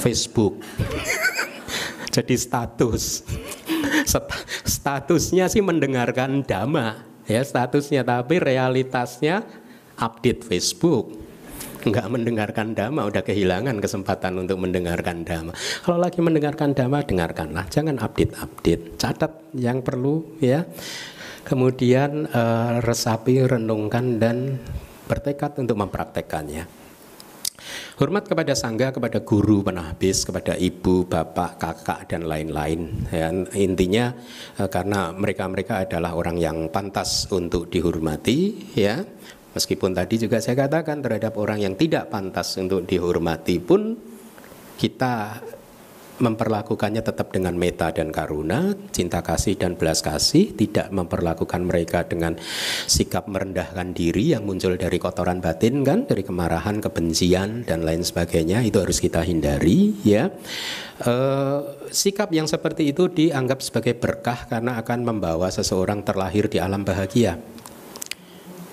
[0.00, 0.64] Facebook.
[2.14, 3.22] Jadi status.
[4.64, 9.44] Statusnya sih mendengarkan dhamma ya statusnya tapi realitasnya
[9.96, 11.23] update Facebook
[11.84, 15.52] nggak mendengarkan dhamma udah kehilangan kesempatan untuk mendengarkan dhamma.
[15.54, 17.64] Kalau lagi mendengarkan dhamma dengarkanlah.
[17.68, 20.64] Jangan update update catat yang perlu ya.
[21.44, 24.56] Kemudian uh, resapi renungkan dan
[25.04, 26.84] bertekad untuk mempraktekannya.
[27.94, 32.90] Hormat kepada sangga, kepada guru, penahbis, kepada ibu, bapak, kakak dan lain-lain.
[33.08, 34.10] Ya, intinya
[34.58, 39.06] eh, karena mereka-mereka adalah orang yang pantas untuk dihormati, ya.
[39.54, 43.94] Meskipun tadi juga saya katakan terhadap orang yang tidak pantas untuk dihormati pun
[44.74, 45.38] kita
[46.14, 52.38] memperlakukannya tetap dengan meta dan karuna, cinta kasih dan belas kasih, tidak memperlakukan mereka dengan
[52.86, 58.62] sikap merendahkan diri yang muncul dari kotoran batin kan, dari kemarahan, kebencian dan lain sebagainya.
[58.62, 60.30] Itu harus kita hindari ya.
[61.02, 61.14] E,
[61.90, 67.42] sikap yang seperti itu dianggap sebagai berkah karena akan membawa seseorang terlahir di alam bahagia.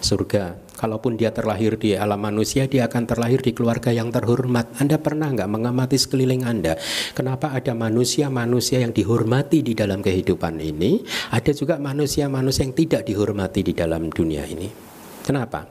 [0.01, 4.81] Surga kalaupun dia terlahir di alam manusia, dia akan terlahir di keluarga yang terhormat.
[4.81, 6.73] Anda pernah nggak mengamati sekeliling Anda?
[7.13, 11.05] Kenapa ada manusia-manusia yang dihormati di dalam kehidupan ini?
[11.29, 14.65] Ada juga manusia-manusia yang tidak dihormati di dalam dunia ini.
[15.21, 15.69] Kenapa?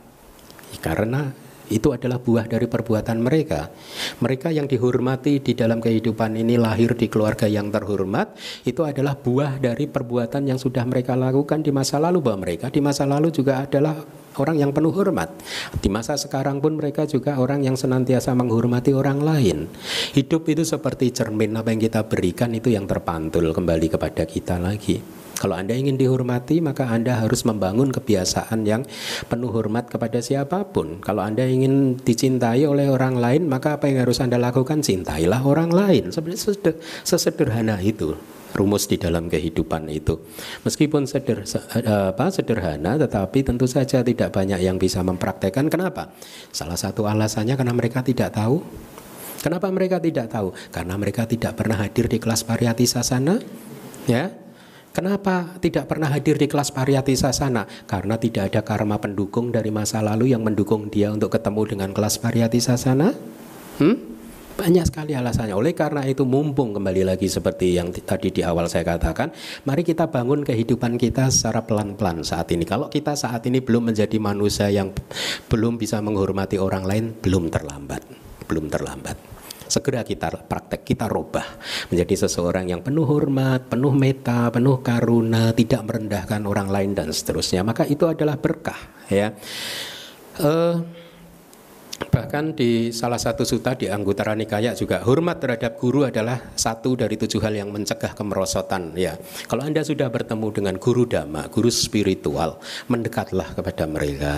[0.78, 3.70] Karena Itu adalah buah dari perbuatan mereka.
[4.18, 8.34] Mereka yang dihormati di dalam kehidupan ini lahir di keluarga yang terhormat,
[8.66, 12.82] itu adalah buah dari perbuatan yang sudah mereka lakukan di masa lalu bahwa mereka di
[12.82, 13.94] masa lalu juga adalah
[14.38, 15.32] orang yang penuh hormat.
[15.80, 19.66] Di masa sekarang pun mereka juga orang yang senantiasa menghormati orang lain.
[20.14, 25.20] Hidup itu seperti cermin apa yang kita berikan itu yang terpantul kembali kepada kita lagi.
[25.40, 28.84] Kalau Anda ingin dihormati, maka Anda harus membangun kebiasaan yang
[29.24, 31.00] penuh hormat kepada siapa pun.
[31.00, 34.84] Kalau Anda ingin dicintai oleh orang lain, maka apa yang harus Anda lakukan?
[34.84, 36.12] Cintailah orang lain.
[36.12, 36.60] Sebenarnya
[37.08, 38.20] sesederhana itu
[38.52, 40.20] rumus di dalam kehidupan itu.
[40.66, 41.46] Meskipun seder,
[41.86, 45.70] apa, sederhana, tetapi tentu saja tidak banyak yang bisa mempraktekkan.
[45.70, 46.14] Kenapa?
[46.50, 48.62] Salah satu alasannya karena mereka tidak tahu.
[49.40, 50.52] Kenapa mereka tidak tahu?
[50.68, 53.40] Karena mereka tidak pernah hadir di kelas variatis sana,
[54.04, 54.28] ya
[54.90, 57.62] Kenapa tidak pernah hadir di kelas pariyati sasana?
[57.86, 62.18] Karena tidak ada karma pendukung dari masa lalu yang mendukung dia untuk ketemu dengan kelas
[62.18, 63.14] pariyati sasana.
[63.78, 64.19] Hmm?
[64.56, 65.56] Banyak sekali alasannya.
[65.56, 69.32] Oleh karena itu mumpung kembali lagi seperti yang tadi di awal saya katakan,
[69.64, 72.66] mari kita bangun kehidupan kita secara pelan-pelan saat ini.
[72.68, 74.92] Kalau kita saat ini belum menjadi manusia yang
[75.48, 78.02] belum bisa menghormati orang lain, belum terlambat.
[78.50, 81.46] Belum terlambat segera kita praktek, kita rubah
[81.88, 87.62] menjadi seseorang yang penuh hormat, penuh meta, penuh karuna, tidak merendahkan orang lain dan seterusnya.
[87.62, 89.30] Maka itu adalah berkah, ya.
[90.42, 90.82] Uh,
[92.00, 97.20] Bahkan di salah satu suta di Anggutara Nikaya juga hormat terhadap guru adalah satu dari
[97.20, 98.96] tujuh hal yang mencegah kemerosotan.
[98.96, 102.56] Ya, kalau anda sudah bertemu dengan guru dhamma, guru spiritual,
[102.88, 104.34] mendekatlah kepada mereka.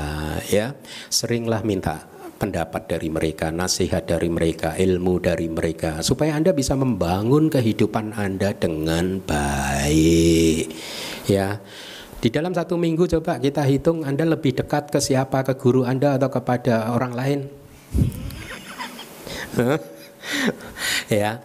[0.51, 0.75] Ya,
[1.07, 2.11] seringlah minta
[2.43, 8.51] pendapat dari mereka, nasihat dari mereka, ilmu dari mereka, supaya Anda bisa membangun kehidupan Anda
[8.51, 10.75] dengan baik.
[11.31, 11.63] Ya.
[12.23, 16.15] Di dalam satu minggu coba kita hitung Anda lebih dekat ke siapa, ke guru Anda
[16.15, 17.51] atau kepada orang lain.
[21.11, 21.43] ya.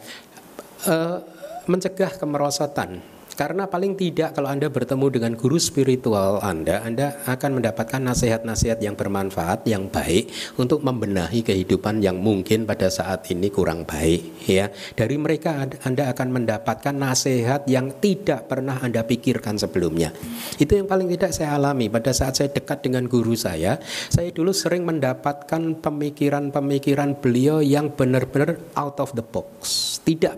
[0.85, 1.17] Uh,
[1.65, 3.01] mencegah kemerosotan
[3.37, 8.97] karena paling tidak kalau Anda bertemu dengan guru spiritual Anda, Anda akan mendapatkan nasihat-nasihat yang
[8.97, 14.49] bermanfaat, yang baik untuk membenahi kehidupan yang mungkin pada saat ini kurang baik.
[14.49, 20.09] Ya, dari mereka Anda akan mendapatkan nasihat yang tidak pernah Anda pikirkan sebelumnya.
[20.57, 23.77] Itu yang paling tidak saya alami pada saat saya dekat dengan guru saya.
[24.09, 30.01] Saya dulu sering mendapatkan pemikiran-pemikiran beliau yang benar-benar out of the box.
[30.01, 30.33] Tidak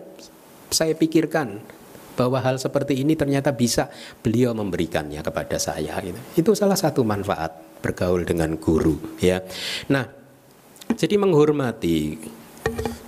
[0.68, 1.79] saya pikirkan
[2.20, 3.88] bahwa hal seperti ini ternyata bisa
[4.20, 6.20] beliau memberikannya kepada saya gitu.
[6.36, 9.40] Itu salah satu manfaat bergaul dengan guru ya.
[9.88, 10.04] Nah,
[11.00, 12.20] jadi menghormati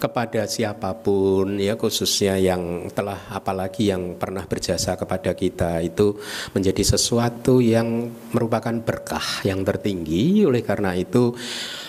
[0.02, 6.18] kepada siapa pun ya khususnya yang telah apalagi yang pernah berjasa kepada kita itu
[6.58, 11.38] menjadi sesuatu yang merupakan berkah yang tertinggi oleh karena itu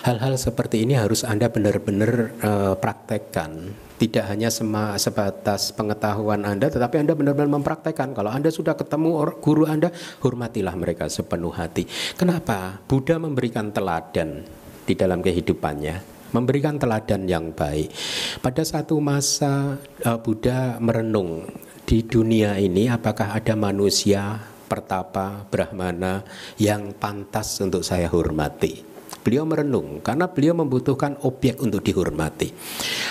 [0.05, 3.73] hal-hal seperti ini harus Anda benar-benar uh, praktekkan
[4.03, 8.11] tidak hanya sema, sebatas pengetahuan Anda, tetapi Anda benar-benar mempraktekkan.
[8.11, 11.87] Kalau Anda sudah ketemu guru Anda, hormatilah mereka sepenuh hati.
[12.19, 12.83] Kenapa?
[12.83, 14.43] Buddha memberikan teladan
[14.83, 15.95] di dalam kehidupannya,
[16.35, 17.95] memberikan teladan yang baik.
[18.43, 21.47] Pada satu masa uh, Buddha merenung
[21.87, 24.35] di dunia ini apakah ada manusia
[24.67, 26.27] pertapa brahmana
[26.59, 28.92] yang pantas untuk saya hormati.
[29.23, 32.51] Beliau merenung karena beliau membutuhkan objek untuk dihormati.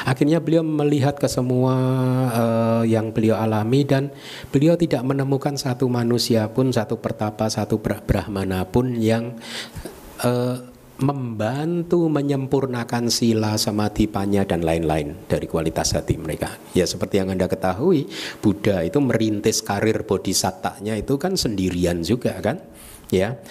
[0.04, 1.74] Akhirnya beliau melihat ke semua
[2.28, 4.12] uh, yang beliau alami dan
[4.52, 9.40] beliau tidak menemukan satu manusia pun, satu pertapa, satu brahmana pun yang
[10.20, 16.54] uh, membantu menyempurnakan sila samadhi panya dan lain-lain dari kualitas hati mereka.
[16.76, 18.06] Ya seperti yang Anda ketahui,
[18.38, 22.62] Buddha itu merintis karir bodhisattvanya itu kan sendirian juga kan?
[23.10, 23.42] Ya.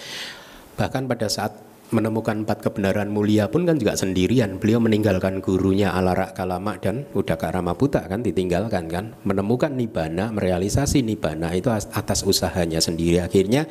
[0.80, 4.56] Bahkan pada saat menemukan empat kebenaran mulia pun kan juga sendirian.
[4.56, 9.12] Beliau meninggalkan gurunya Alarak Kalama dan Udaka Ramaputa kan ditinggalkan kan.
[9.28, 13.20] Menemukan nibana, merealisasi nibana itu atas usahanya sendiri.
[13.20, 13.68] Akhirnya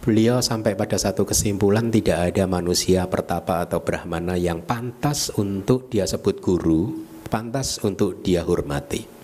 [0.00, 6.08] beliau sampai pada satu kesimpulan tidak ada manusia pertapa atau brahmana yang pantas untuk dia
[6.08, 9.17] sebut guru, pantas untuk dia hormati.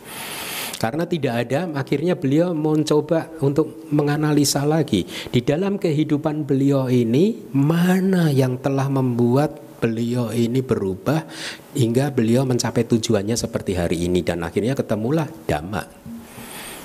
[0.74, 8.28] Karena tidak ada, akhirnya beliau mencoba untuk menganalisa lagi di dalam kehidupan beliau ini mana
[8.28, 11.28] yang telah membuat beliau ini berubah
[11.76, 15.84] hingga beliau mencapai tujuannya seperti hari ini dan akhirnya ketemulah dhamma.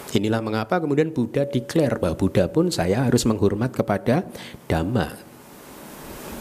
[0.09, 4.25] Inilah mengapa kemudian Buddha declare bahwa Buddha pun saya harus menghormat kepada
[4.65, 5.15] dhamma.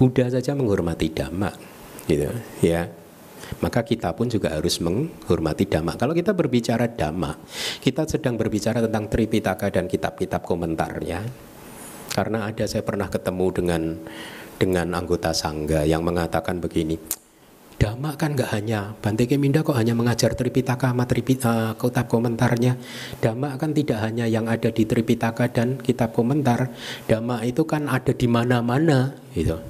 [0.01, 1.53] Buddha saja menghormati dhamma,
[2.07, 2.31] gitu
[2.63, 2.87] ya
[3.65, 5.97] maka kita pun juga harus menghormati dhamma.
[5.97, 7.37] Kalau kita berbicara dhamma,
[7.81, 11.25] kita sedang berbicara tentang Tripitaka dan kitab-kitab komentarnya.
[12.13, 13.83] Karena ada saya pernah ketemu dengan
[14.59, 16.99] dengan anggota sangga yang mengatakan begini,
[17.79, 22.75] Dhamma kan nggak hanya Bante Keminda kok hanya mengajar Tripitaka sama Tripitaka uh, kitab komentarnya.
[23.23, 26.75] Dhamma kan tidak hanya yang ada di Tripitaka dan kitab komentar.
[27.07, 29.63] Dhamma itu kan ada di mana-mana gitu.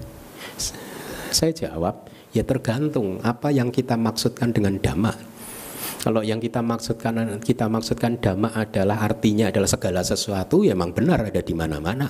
[1.29, 5.39] Saya jawab, ya tergantung apa yang kita maksudkan dengan dhamma.
[5.99, 11.27] Kalau yang kita maksudkan kita maksudkan dhamma adalah artinya adalah segala sesuatu, ya memang benar
[11.27, 12.07] ada di mana-mana.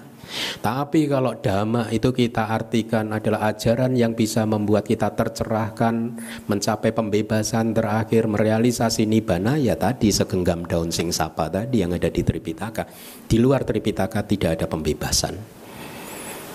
[0.60, 7.72] Tapi kalau dhamma itu kita artikan adalah ajaran yang bisa membuat kita tercerahkan, mencapai pembebasan
[7.72, 12.84] terakhir, merealisasi nibbana, ya tadi segenggam daun sing sapa tadi yang ada di Tripitaka.
[13.24, 15.32] Di luar Tripitaka tidak ada pembebasan.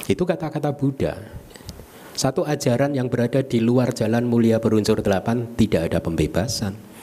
[0.06, 1.43] Itu kata-kata Buddha.
[2.14, 6.94] Satu ajaran yang berada di luar jalan mulia berunsur delapan tidak ada pembebasan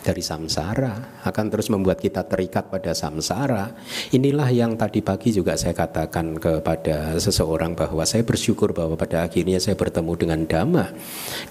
[0.00, 3.76] dari samsara akan terus membuat kita terikat pada samsara.
[4.14, 9.60] Inilah yang tadi pagi juga saya katakan kepada seseorang bahwa saya bersyukur bahwa pada akhirnya
[9.60, 10.86] saya bertemu dengan dhamma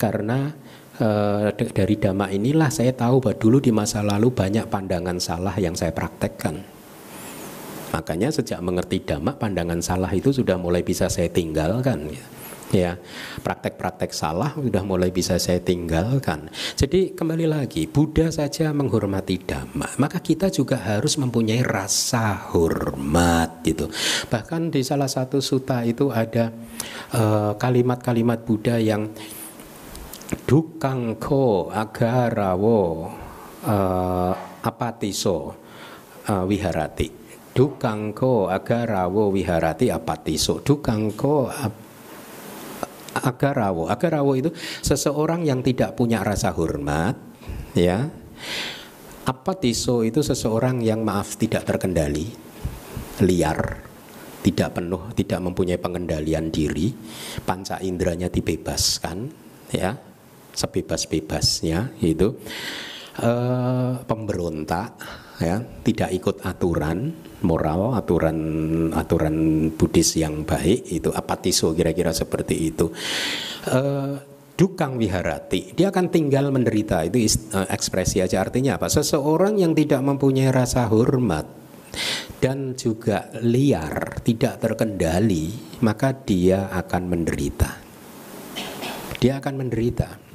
[0.02, 0.56] karena
[0.98, 5.78] uh, dari dhamma inilah saya tahu bahwa dulu di masa lalu banyak pandangan salah yang
[5.78, 6.58] saya praktekkan.
[7.90, 12.16] Makanya sejak mengerti dhamma pandangan salah itu sudah mulai bisa saya tinggalkan.
[12.16, 12.40] Ya
[12.70, 12.98] ya
[13.42, 16.50] praktek-praktek salah sudah mulai bisa saya tinggalkan.
[16.78, 23.90] Jadi kembali lagi Buddha saja menghormati dhamma maka kita juga harus mempunyai rasa hormat gitu.
[24.30, 26.54] Bahkan di salah satu suta itu ada
[27.14, 29.10] eh, kalimat-kalimat uh, Buddha yang
[30.46, 33.10] dukangko agarawo
[33.66, 35.58] uh, apatiso
[36.30, 37.10] uh, wiharati
[37.50, 40.62] dukangko agarawo wiharati apatiso.
[40.62, 41.89] Dukangko ap
[43.14, 43.90] agarawo.
[43.90, 44.50] Agarawo itu
[44.82, 47.18] seseorang yang tidak punya rasa hormat,
[47.74, 48.10] ya.
[49.26, 52.34] Apatiso itu seseorang yang maaf tidak terkendali,
[53.22, 53.86] liar,
[54.42, 56.90] tidak penuh, tidak mempunyai pengendalian diri,
[57.46, 59.30] panca inderanya dibebaskan,
[59.70, 59.94] ya,
[60.58, 62.34] sebebas-bebasnya itu.
[63.20, 64.96] Uh, pemberontak,
[65.40, 68.38] ya, tidak ikut aturan, moral aturan
[68.92, 69.36] aturan
[69.74, 72.92] Buddhis yang baik itu apatiso kira-kira seperti itu.
[73.68, 74.20] Uh,
[74.60, 77.24] dukang wiharati dia akan tinggal menderita itu
[77.56, 78.92] uh, ekspresi aja artinya apa?
[78.92, 81.48] Seseorang yang tidak mempunyai rasa hormat
[82.44, 87.72] dan juga liar tidak terkendali maka dia akan menderita.
[89.20, 90.30] Dia akan menderita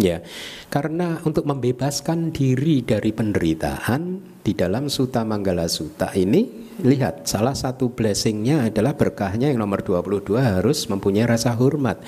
[0.00, 0.22] ya
[0.70, 4.02] karena untuk membebaskan diri dari penderitaan
[4.40, 10.40] di dalam Suta Manggala Suta ini lihat salah satu blessingnya adalah berkahnya yang nomor 22
[10.40, 12.00] harus mempunyai rasa hormat.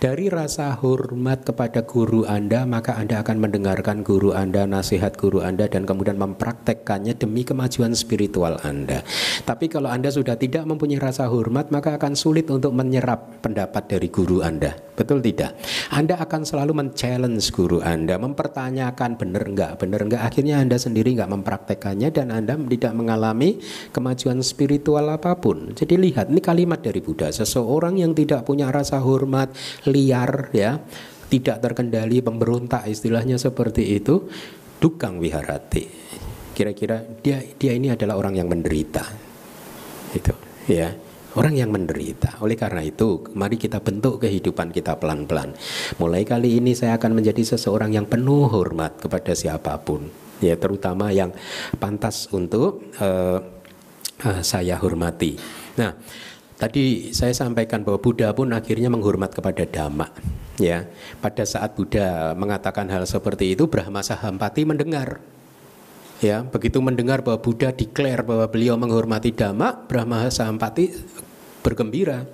[0.00, 5.68] Dari rasa hormat kepada guru anda maka anda akan mendengarkan guru anda nasihat guru anda
[5.68, 9.04] dan kemudian mempraktekkannya demi kemajuan spiritual anda.
[9.44, 14.08] Tapi kalau anda sudah tidak mempunyai rasa hormat maka akan sulit untuk menyerap pendapat dari
[14.08, 14.74] guru anda.
[14.94, 15.58] Betul tidak?
[15.90, 21.34] Anda akan selalu men-challenge guru anda mempertanyakan benar enggak benar enggak akhirnya anda sendiri enggak
[21.34, 23.58] mempraktekkannya dan anda tidak mengalami
[23.90, 25.74] kemajuan kemajuan spiritual apa pun.
[25.74, 29.50] Jadi lihat ini kalimat dari Buddha, seseorang yang tidak punya rasa hormat,
[29.90, 30.78] liar ya,
[31.26, 34.30] tidak terkendali, pemberontak istilahnya seperti itu,
[34.78, 35.90] dukang wiharati.
[36.54, 39.02] Kira-kira dia dia ini adalah orang yang menderita.
[40.14, 40.30] Itu
[40.70, 40.94] ya
[41.34, 42.38] orang yang menderita.
[42.38, 45.58] Oleh karena itu, mari kita bentuk kehidupan kita pelan-pelan.
[45.98, 50.06] Mulai kali ini saya akan menjadi seseorang yang penuh hormat kepada siapa pun,
[50.38, 51.34] ya terutama yang
[51.82, 53.53] pantas untuk uh,
[54.22, 55.34] uh, saya hormati.
[55.74, 55.98] Nah,
[56.54, 60.14] tadi saya sampaikan bahwa Buddha pun akhirnya menghormat kepada Dhamma.
[60.62, 60.86] Ya,
[61.18, 65.18] pada saat Buddha mengatakan hal seperti itu, Brahma Sahampati mendengar.
[66.22, 70.94] Ya, begitu mendengar bahwa Buddha declare bahwa beliau menghormati Dhamma, Brahma Sahampati
[71.64, 72.28] bergembira.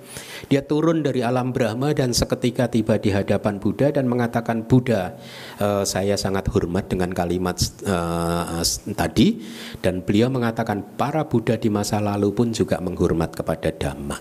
[0.51, 5.15] Dia turun dari alam Brahma dan seketika tiba di hadapan Buddha dan mengatakan Buddha,
[5.55, 7.55] e, saya sangat hormat dengan kalimat
[7.87, 8.59] uh,
[8.91, 9.39] tadi
[9.79, 14.17] dan beliau mengatakan para Buddha di masa lalu pun juga menghormat kepada Dhamma.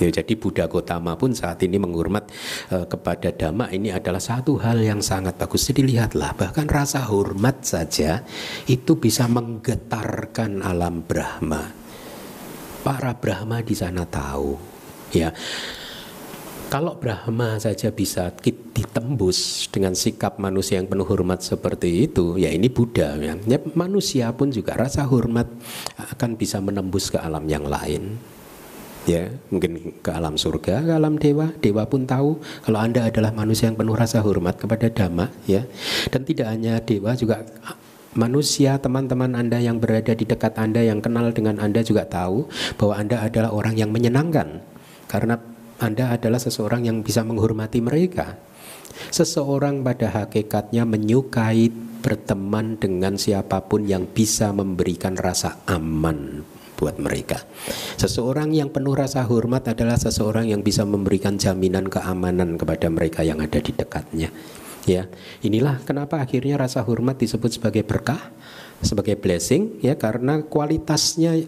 [0.00, 2.24] Ya, jadi Buddha Gotama pun saat ini menghormat
[2.72, 5.68] uh, kepada Dhamma ini adalah satu hal yang sangat bagus.
[5.68, 8.24] Jadi lihatlah bahkan rasa hormat saja
[8.64, 11.79] itu bisa menggetarkan alam Brahma
[12.80, 14.56] para Brahma di sana tahu
[15.12, 15.34] ya
[16.70, 22.70] kalau Brahma saja bisa ditembus dengan sikap manusia yang penuh hormat seperti itu, ya ini
[22.70, 23.18] Buddha.
[23.18, 23.34] Ya.
[23.34, 23.58] ya.
[23.74, 25.50] manusia pun juga rasa hormat
[25.98, 28.22] akan bisa menembus ke alam yang lain.
[29.02, 31.50] Ya, mungkin ke alam surga, ke alam dewa.
[31.58, 35.66] Dewa pun tahu kalau Anda adalah manusia yang penuh rasa hormat kepada Dhamma, ya.
[36.06, 37.42] Dan tidak hanya dewa juga
[38.14, 42.50] manusia, teman-teman Anda yang berada di dekat Anda, yang kenal dengan Anda juga tahu
[42.80, 44.62] bahwa Anda adalah orang yang menyenangkan.
[45.06, 45.38] Karena
[45.78, 48.38] Anda adalah seseorang yang bisa menghormati mereka.
[49.10, 56.42] Seseorang pada hakikatnya menyukai berteman dengan siapa pun yang bisa memberikan rasa aman
[56.80, 57.44] buat mereka.
[58.00, 63.44] Seseorang yang penuh rasa hormat adalah seseorang yang bisa memberikan jaminan keamanan kepada mereka yang
[63.44, 64.32] ada di dekatnya.
[64.90, 65.06] Ya,
[65.46, 68.18] inilah kenapa akhirnya rasa hormat disebut sebagai berkah,
[68.82, 71.38] sebagai blessing ya karena kualitasnya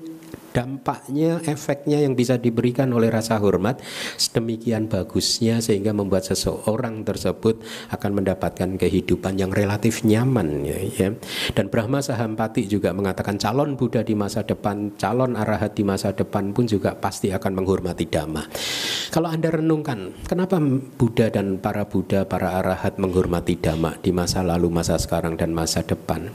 [0.52, 3.80] dampaknya, efeknya yang bisa diberikan oleh rasa hormat
[4.20, 11.08] sedemikian bagusnya sehingga membuat seseorang tersebut akan mendapatkan kehidupan yang relatif nyaman ya, ya.
[11.56, 16.52] Dan Brahma Sahampati juga mengatakan calon Buddha di masa depan, calon arahat di masa depan
[16.52, 18.44] pun juga pasti akan menghormati dhamma.
[19.08, 20.60] Kalau Anda renungkan, kenapa
[20.96, 25.80] Buddha dan para Buddha, para arahat menghormati dhamma di masa lalu, masa sekarang dan masa
[25.80, 26.32] depan?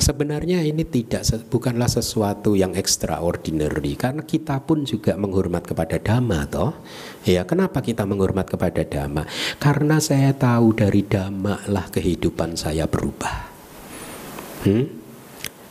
[0.00, 6.72] Sebenarnya ini tidak bukanlah sesuatu yang extraordinary karena kita pun juga menghormat kepada dhamma toh.
[7.22, 9.28] Ya, kenapa kita menghormat kepada dhamma?
[9.60, 13.36] Karena saya tahu dari dhamma lah kehidupan saya berubah.
[14.66, 14.84] Hmm?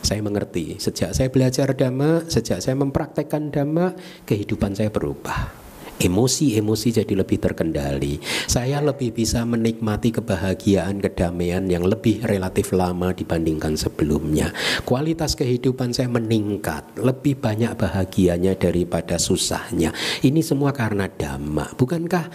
[0.00, 3.92] Saya mengerti sejak saya belajar dhamma, sejak saya mempraktekkan dhamma,
[4.24, 5.59] kehidupan saya berubah
[6.00, 8.18] emosi-emosi jadi lebih terkendali.
[8.48, 14.50] Saya lebih bisa menikmati kebahagiaan, kedamaian yang lebih relatif lama dibandingkan sebelumnya.
[14.88, 19.92] Kualitas kehidupan saya meningkat, lebih banyak bahagianya daripada susahnya.
[20.24, 21.76] Ini semua karena dhamma.
[21.76, 22.26] Bukankah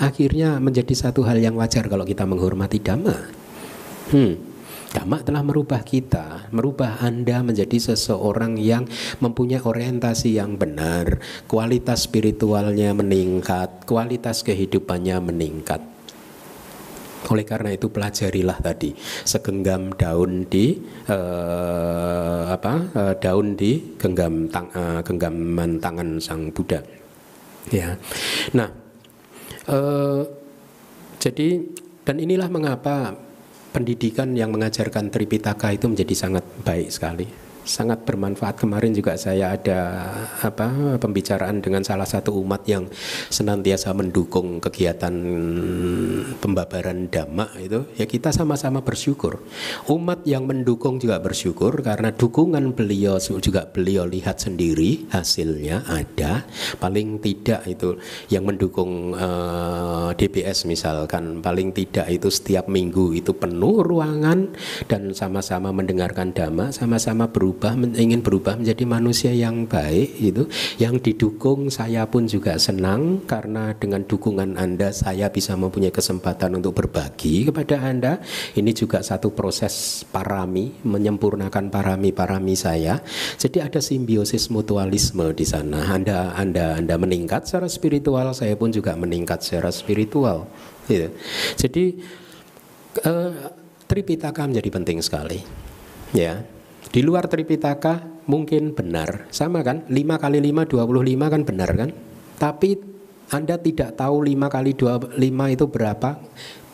[0.00, 3.16] akhirnya menjadi satu hal yang wajar kalau kita menghormati dhamma?
[4.10, 4.49] Hmm.
[4.90, 8.90] Dhamma telah merubah kita, merubah Anda menjadi seseorang yang
[9.22, 15.78] mempunyai orientasi yang benar, kualitas spiritualnya meningkat, kualitas kehidupannya meningkat.
[17.30, 18.90] Oleh karena itu pelajarilah tadi
[19.22, 20.74] segenggam daun di
[21.06, 26.82] uh, apa uh, daun di genggam tang, uh, genggaman tangan sang Buddha.
[27.70, 27.94] Ya,
[28.50, 28.74] nah
[29.70, 30.26] uh,
[31.22, 31.62] jadi
[32.02, 33.29] dan inilah mengapa
[33.70, 37.26] pendidikan yang mengajarkan Tripitaka itu menjadi sangat baik sekali
[37.64, 38.58] sangat bermanfaat.
[38.60, 39.80] Kemarin juga saya ada
[40.42, 42.88] apa pembicaraan dengan salah satu umat yang
[43.30, 45.14] senantiasa mendukung kegiatan
[46.40, 47.86] pembabaran dhamma itu.
[47.96, 49.44] Ya kita sama-sama bersyukur.
[49.86, 56.44] Umat yang mendukung juga bersyukur karena dukungan beliau juga beliau lihat sendiri hasilnya ada.
[56.80, 58.00] Paling tidak itu
[58.32, 64.50] yang mendukung eh, DBS misalkan paling tidak itu setiap minggu itu penuh ruangan
[64.88, 70.46] dan sama-sama mendengarkan dhamma, sama-sama berubah berubah ingin berubah menjadi manusia yang baik itu
[70.78, 76.78] yang didukung saya pun juga senang karena dengan dukungan Anda saya bisa mempunyai kesempatan untuk
[76.78, 78.22] berbagi kepada Anda.
[78.54, 83.02] Ini juga satu proses parami menyempurnakan parami-parami saya.
[83.36, 85.90] Jadi ada simbiosis mutualisme di sana.
[85.90, 90.46] Anda Anda Anda meningkat secara spiritual saya pun juga meningkat secara spiritual
[90.90, 91.08] gitu.
[91.56, 91.84] jadi
[93.06, 93.32] uh,
[93.90, 95.42] Tripitaka menjadi penting sekali
[96.14, 96.42] ya
[96.90, 99.30] di luar Tripitaka mungkin benar.
[99.30, 99.86] Sama kan?
[99.86, 101.90] 5 kali 5 25 kan benar kan?
[102.38, 102.70] Tapi
[103.30, 106.18] Anda tidak tahu 5 kali 25 itu berapa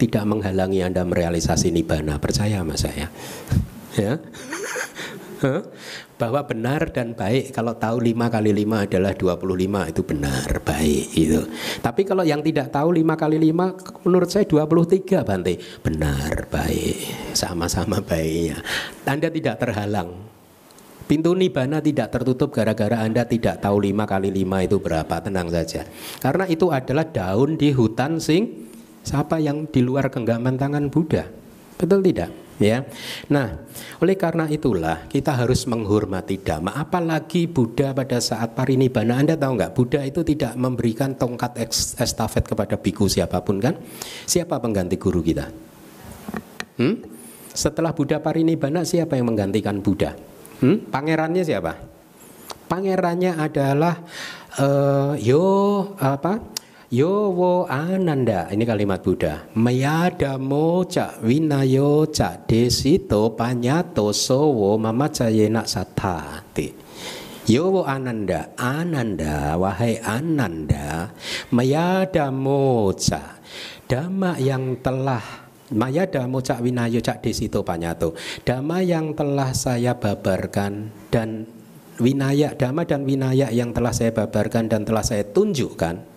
[0.01, 2.17] tidak menghalangi Anda merealisasi nibbana.
[2.17, 3.13] Percaya sama saya.
[4.01, 4.17] ya
[6.17, 7.53] bahwa benar dan baik.
[7.53, 11.41] Kalau tahu 5 kali 5 adalah 25 itu benar baik itu
[11.81, 15.55] tapi kalau yang tidak tahu 5 kali 5 menurut saya 23 Bante.
[15.81, 16.97] Benar baik
[17.37, 18.61] sama-sama baiknya.
[19.07, 20.27] Anda tidak terhalang.
[21.07, 25.87] Pintu nibana tidak tertutup gara-gara Anda tidak tahu 5 kali 5 itu berapa Tenang saja.
[26.19, 28.67] Karena itu adalah daun di hutan sing
[29.07, 31.31] Siapa yang di luar genggaman tangan Buddha?
[31.79, 32.46] Betul tidak?
[32.61, 32.85] Ya.
[33.33, 33.65] Nah,
[34.01, 36.77] oleh karena itulah kita harus menghormati dhamma.
[36.77, 39.73] Apalagi Buddha pada saat parinibbana, Anda tahu nggak?
[39.77, 41.57] Buddha itu tidak memberikan tongkat
[42.01, 43.77] estafet kepada biku siapa pun kan?
[44.29, 45.47] Siapa pengganti guru kita?
[46.77, 46.97] Hmm?
[47.57, 50.13] Setelah Buddha parinibbana, siapa yang menggantikan Buddha?
[50.61, 50.89] Hmm?
[50.89, 51.73] Pangerannya siapa?
[52.67, 53.95] Pangerannya adalah
[54.61, 55.45] uh, yo
[55.97, 56.56] apa?
[56.87, 59.51] Yo wo ananda ini kalimat Buddha.
[59.59, 66.71] Mayadamo ca winayo ca desito panyato sowo mama cayena satati.
[67.51, 71.11] Yo wo ananda, ananda, wahai ananda,
[71.51, 73.43] mayadamo ca.
[73.91, 78.15] Dhamma yang telah Maya damo cak winayo cak desito panyato
[78.47, 81.43] Dhamma yang telah saya babarkan dan
[81.99, 86.16] winaya Dhamma dan winaya yang telah saya babarkan dan telah saya tunjukkan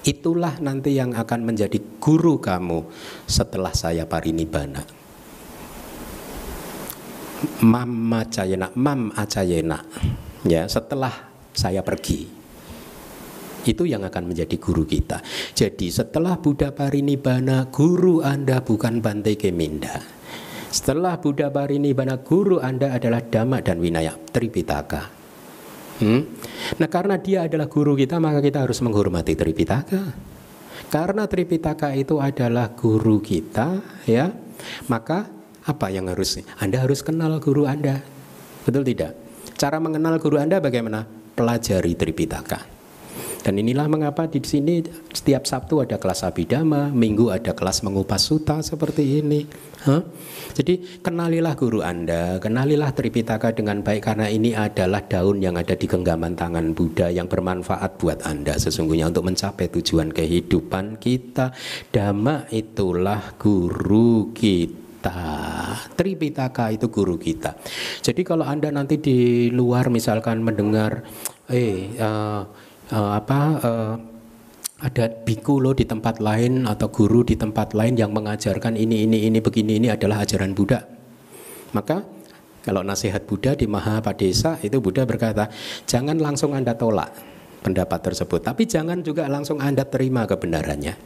[0.00, 2.88] Itulah nanti yang akan menjadi guru kamu
[3.28, 4.80] setelah saya parinibbana.
[7.60, 9.84] Mam acayena, mam acayena.
[10.48, 11.12] Ya, setelah
[11.52, 12.28] saya pergi.
[13.68, 15.20] Itu yang akan menjadi guru kita.
[15.52, 20.00] Jadi setelah Buddha Parinibbana, guru Anda bukan Bante Keminda.
[20.72, 25.19] Setelah Buddha Parinibbana, guru Anda adalah Dhamma dan Winaya, Tripitaka.
[26.00, 26.24] Hmm?
[26.80, 30.16] Nah karena dia adalah guru kita, maka kita harus menghormati Tripitaka.
[30.90, 33.78] Karena Tripitaka itu adalah guru kita,
[34.08, 34.32] ya,
[34.88, 35.28] maka
[35.62, 38.00] apa yang harus Anda harus kenal guru Anda.
[38.64, 39.14] Betul tidak?
[39.60, 41.04] Cara mengenal guru Anda bagaimana?
[41.36, 42.79] Pelajari Tripitaka.
[43.40, 48.60] Dan inilah mengapa di sini setiap Sabtu ada kelas Abidama, Minggu ada kelas mengupas suta
[48.60, 49.48] seperti ini.
[49.80, 50.04] Huh?
[50.52, 55.88] Jadi kenalilah guru Anda, kenalilah Tripitaka dengan baik karena ini adalah daun yang ada di
[55.88, 61.56] genggaman tangan Buddha yang bermanfaat buat Anda sesungguhnya untuk mencapai tujuan kehidupan kita.
[61.88, 65.16] Dhamma itulah guru kita.
[65.96, 67.56] Tripitaka itu guru kita.
[68.04, 71.08] Jadi kalau Anda nanti di luar misalkan mendengar
[71.48, 72.44] eh uh,
[72.92, 73.94] uh, apa uh,
[74.80, 79.28] ada biku lo di tempat lain atau guru di tempat lain yang mengajarkan ini ini
[79.28, 80.80] ini begini ini adalah ajaran Buddha.
[81.76, 82.00] Maka
[82.64, 85.48] kalau nasihat Buddha di Mahapadesa itu Buddha berkata,
[85.88, 87.12] jangan langsung Anda tolak
[87.60, 90.96] pendapat tersebut, tapi jangan juga langsung Anda terima kebenarannya.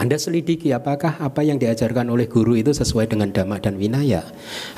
[0.00, 4.24] Anda selidiki apakah apa yang diajarkan oleh guru itu sesuai dengan dhamma dan winaya?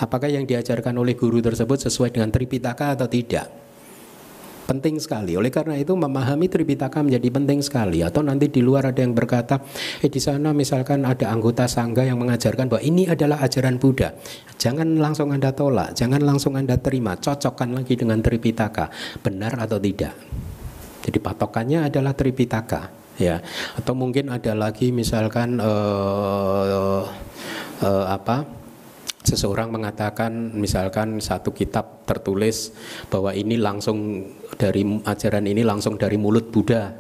[0.03, 3.47] Apakah yang diajarkan oleh guru tersebut sesuai dengan tripitaka atau tidak?
[4.67, 5.35] Penting sekali.
[5.35, 8.01] Oleh karena itu memahami Tripitaka menjadi penting sekali.
[8.01, 9.61] Atau nanti di luar ada yang berkata,
[10.01, 14.15] eh di sana misalkan ada anggota sangga yang mengajarkan bahwa ini adalah ajaran Buddha.
[14.57, 18.89] Jangan langsung Anda tolak, jangan langsung Anda terima, cocokkan lagi dengan Tripitaka,
[19.21, 20.15] benar atau tidak.
[21.03, 23.43] Jadi patokannya adalah Tripitaka, ya.
[23.75, 27.03] Atau mungkin ada lagi misalkan uh,
[27.83, 28.62] uh, apa?
[29.23, 32.75] Seseorang mengatakan misalkan satu kitab tertulis
[33.09, 34.27] bahwa ini langsung
[34.59, 36.91] dari ajaran ini langsung dari mulut Buddha.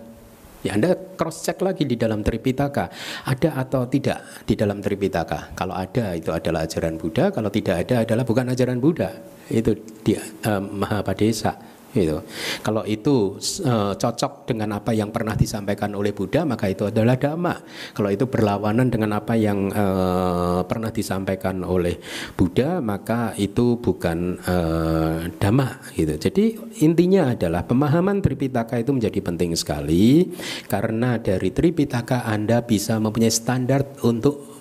[0.63, 2.87] Ya Anda cross check lagi di dalam Tripitaka.
[3.27, 5.59] Ada atau tidak di dalam Tripitaka?
[5.59, 7.35] Kalau ada itu adalah ajaran Buddha.
[7.35, 9.11] Kalau tidak ada adalah bukan ajaran Buddha.
[9.51, 9.75] Itu
[10.07, 10.15] di
[10.47, 12.25] um, Mahapadesa Gitu.
[12.65, 13.37] Kalau itu
[13.69, 17.61] uh, cocok dengan apa yang pernah disampaikan oleh Buddha, maka itu adalah dhamma.
[17.93, 22.01] Kalau itu berlawanan dengan apa yang uh, pernah disampaikan oleh
[22.33, 25.85] Buddha, maka itu bukan uh, dhamma.
[25.93, 26.17] Gitu.
[26.17, 26.45] Jadi
[26.81, 30.33] intinya adalah pemahaman Tripitaka itu menjadi penting sekali
[30.73, 34.53] karena dari Tripitaka Anda bisa mempunyai standar untuk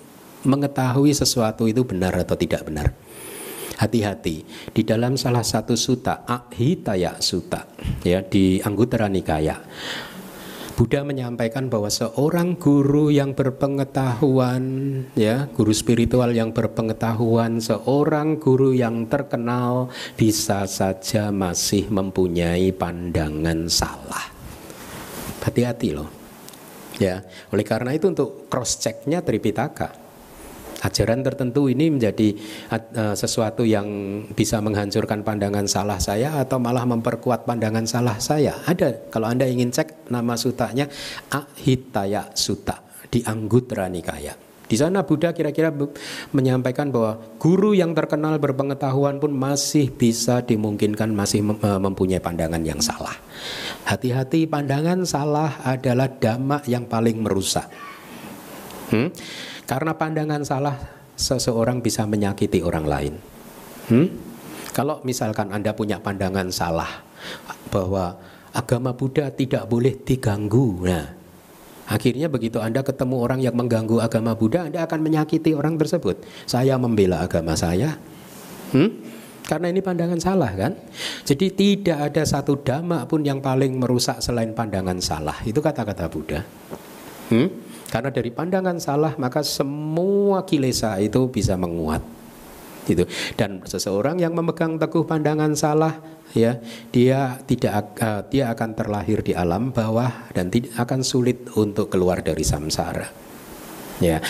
[0.42, 2.92] mengetahui sesuatu itu benar atau tidak benar.
[3.72, 7.64] Hati-hati di dalam salah satu suta Ahitaya Suta
[8.04, 9.58] ya di Anggutara Nikaya.
[10.72, 14.64] Buddha menyampaikan bahwa seorang guru yang berpengetahuan
[15.12, 24.32] ya, guru spiritual yang berpengetahuan, seorang guru yang terkenal bisa saja masih mempunyai pandangan salah.
[25.44, 26.10] Hati-hati loh.
[26.96, 27.20] Ya,
[27.52, 30.01] oleh karena itu untuk cross checknya Tripitaka
[30.82, 32.34] ajaran tertentu ini menjadi
[32.74, 33.86] uh, sesuatu yang
[34.34, 38.58] bisa menghancurkan pandangan salah saya atau malah memperkuat pandangan salah saya.
[38.66, 40.90] Ada kalau Anda ingin cek nama sutanya
[41.30, 44.34] Ahitaya Suta di Anggutra Nikaya.
[44.72, 45.68] Di sana Buddha kira-kira
[46.32, 53.12] menyampaikan bahwa guru yang terkenal berpengetahuan pun masih bisa dimungkinkan masih mempunyai pandangan yang salah.
[53.84, 57.68] Hati-hati pandangan salah adalah dhamma yang paling merusak.
[58.88, 59.12] Hmm?
[59.66, 60.76] Karena pandangan salah
[61.16, 63.14] seseorang bisa menyakiti orang lain.
[63.88, 64.06] Hmm?
[64.72, 67.04] Kalau misalkan Anda punya pandangan salah
[67.68, 68.16] bahwa
[68.56, 70.88] agama Buddha tidak boleh diganggu.
[70.88, 71.12] Nah,
[71.88, 76.24] akhirnya begitu Anda ketemu orang yang mengganggu agama Buddha, Anda akan menyakiti orang tersebut.
[76.48, 78.00] Saya membela agama saya.
[78.72, 78.88] Hmm?
[79.42, 80.72] Karena ini pandangan salah kan.
[81.28, 85.36] Jadi tidak ada satu dhamma pun yang paling merusak selain pandangan salah.
[85.44, 86.40] Itu kata-kata Buddha.
[87.28, 87.48] Hmm?
[87.92, 92.00] Karena dari pandangan salah maka semua kilesa itu bisa menguat.
[92.88, 93.04] Itu.
[93.36, 96.00] Dan seseorang yang memegang teguh pandangan salah
[96.32, 96.56] ya,
[96.88, 102.24] dia tidak uh, dia akan terlahir di alam bawah dan tidak akan sulit untuk keluar
[102.24, 103.12] dari samsara.
[104.00, 104.24] Ya.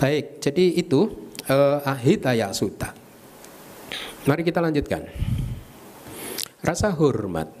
[0.00, 2.96] Baik, jadi itu uh, ahitaya sutta.
[4.24, 5.04] Mari kita lanjutkan.
[6.64, 7.52] Rasa hormat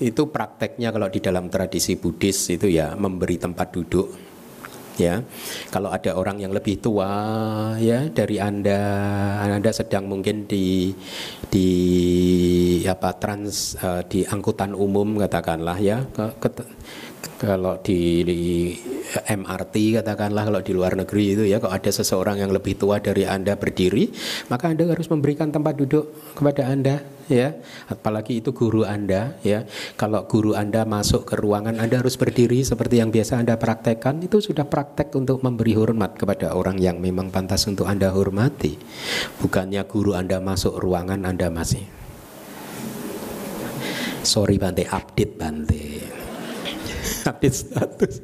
[0.00, 4.35] itu prakteknya kalau di dalam tradisi Buddhis itu ya memberi tempat duduk
[4.96, 5.22] ya
[5.70, 7.08] kalau ada orang yang lebih tua
[7.78, 8.80] ya dari anda
[9.44, 10.92] anda sedang mungkin di
[11.46, 11.68] di
[12.84, 16.48] apa trans uh, di angkutan umum katakanlah ya ke, ke,
[17.36, 18.40] kalau di, di
[19.26, 23.26] MRT katakanlah kalau di luar negeri itu ya kalau ada seseorang yang lebih tua dari
[23.26, 24.10] Anda berdiri,
[24.50, 27.58] maka Anda harus memberikan tempat duduk kepada Anda ya.
[27.90, 29.66] Apalagi itu guru Anda ya.
[29.98, 34.38] Kalau guru Anda masuk ke ruangan Anda harus berdiri seperti yang biasa Anda praktekkan, itu
[34.38, 38.78] sudah praktek untuk memberi hormat kepada orang yang memang pantas untuk Anda hormati.
[39.42, 41.86] Bukannya guru Anda masuk ruangan Anda masih
[44.26, 45.95] Sorry Bante, update Bante.
[47.26, 48.14] Update status.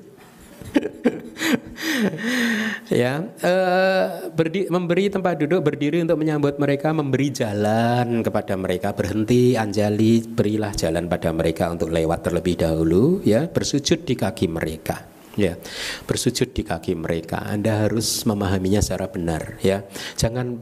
[3.02, 9.56] ya, uh, berdi, memberi tempat duduk berdiri untuk menyambut mereka, memberi jalan kepada mereka, berhenti,
[9.58, 15.12] anjali, berilah jalan pada mereka untuk lewat terlebih dahulu, ya, bersujud di kaki mereka.
[15.32, 15.56] Ya,
[16.04, 17.40] bersujud di kaki mereka.
[17.40, 19.80] Anda harus memahaminya secara benar, ya.
[20.20, 20.60] Jangan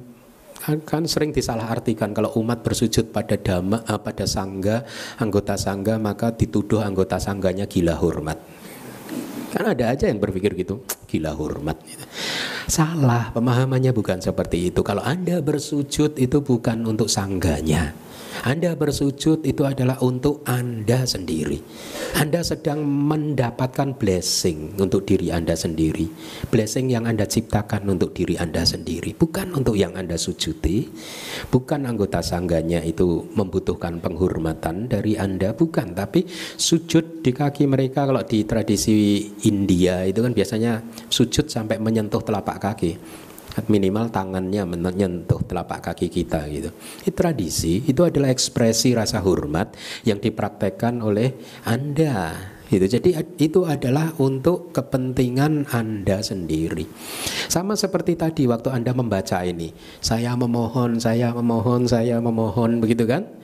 [0.70, 4.86] kan, kan sering disalahartikan kalau umat bersujud pada dhamma eh, pada sangga
[5.18, 8.38] anggota sangga maka dituduh anggota sangganya gila hormat.
[9.50, 11.74] Kan ada aja yang berpikir gitu gila hormat.
[12.70, 14.86] Salah pemahamannya bukan seperti itu.
[14.86, 17.90] Kalau anda bersujud itu bukan untuk sangganya
[18.40, 21.60] anda bersujud itu adalah untuk Anda sendiri.
[22.16, 26.08] Anda sedang mendapatkan blessing untuk diri Anda sendiri.
[26.48, 30.88] Blessing yang Anda ciptakan untuk diri Anda sendiri, bukan untuk yang Anda sujudi.
[31.52, 36.24] Bukan anggota sangganya itu membutuhkan penghormatan dari Anda, bukan, tapi
[36.56, 40.80] sujud di kaki mereka kalau di tradisi India itu kan biasanya
[41.12, 42.92] sujud sampai menyentuh telapak kaki
[43.66, 46.70] minimal tangannya menyentuh telapak kaki kita gitu.
[47.02, 49.74] Itu tradisi, itu adalah ekspresi rasa hormat
[50.06, 51.34] yang dipraktekkan oleh
[51.66, 52.34] Anda.
[52.70, 52.86] Gitu.
[52.86, 53.10] Jadi
[53.42, 56.86] itu adalah untuk kepentingan Anda sendiri.
[57.50, 63.39] Sama seperti tadi waktu Anda membaca ini, saya memohon, saya memohon, saya memohon begitu kan?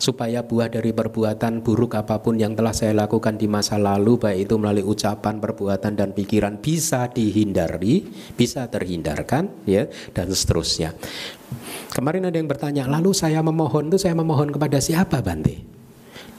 [0.00, 4.48] Supaya buah dari perbuatan buruk apa pun yang telah saya lakukan di masa lalu baik
[4.48, 9.84] itu melalui ucapan, perbuatan dan pikiran bisa dihindari, bisa terhindarkan ya
[10.16, 10.96] dan seterusnya.
[11.92, 15.80] Kemarin ada yang bertanya, lalu saya memohon itu saya memohon kepada siapa Bante?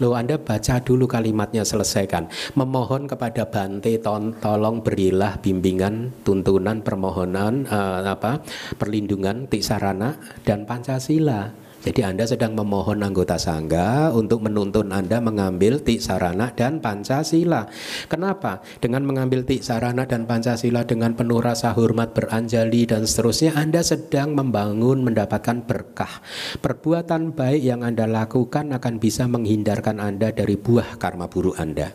[0.01, 2.25] Lo Anda baca dulu kalimatnya selesaikan.
[2.57, 4.01] Memohon kepada Bante
[4.41, 8.41] tolong berilah bimbingan, tuntunan, permohonan uh, apa?
[8.81, 11.53] perlindungan, tisarana dan Pancasila.
[11.81, 17.65] Jadi Anda sedang memohon anggota sangga untuk menuntun Anda mengambil sarana dan Pancasila.
[18.05, 18.61] Kenapa?
[18.77, 25.01] Dengan mengambil sarana dan Pancasila dengan penuh rasa hormat beranjali dan seterusnya Anda sedang membangun
[25.01, 26.21] mendapatkan berkah.
[26.61, 31.89] Perbuatan baik yang Anda lakukan akan bisa menghindarkan Anda dari buah karma buruk Anda.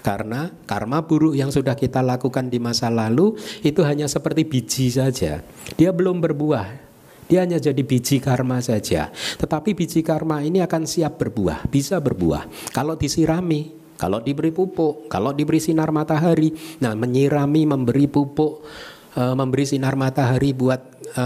[0.00, 5.44] Karena karma buruk yang sudah kita lakukan di masa lalu itu hanya seperti biji saja.
[5.76, 6.87] Dia belum berbuah,
[7.28, 9.12] dia hanya jadi biji karma saja.
[9.12, 12.72] Tetapi biji karma ini akan siap berbuah, bisa berbuah.
[12.72, 16.54] Kalau disirami, kalau diberi pupuk, kalau diberi sinar matahari.
[16.80, 18.64] Nah, menyirami, memberi pupuk,
[19.12, 20.80] e, memberi sinar matahari buat
[21.12, 21.24] e,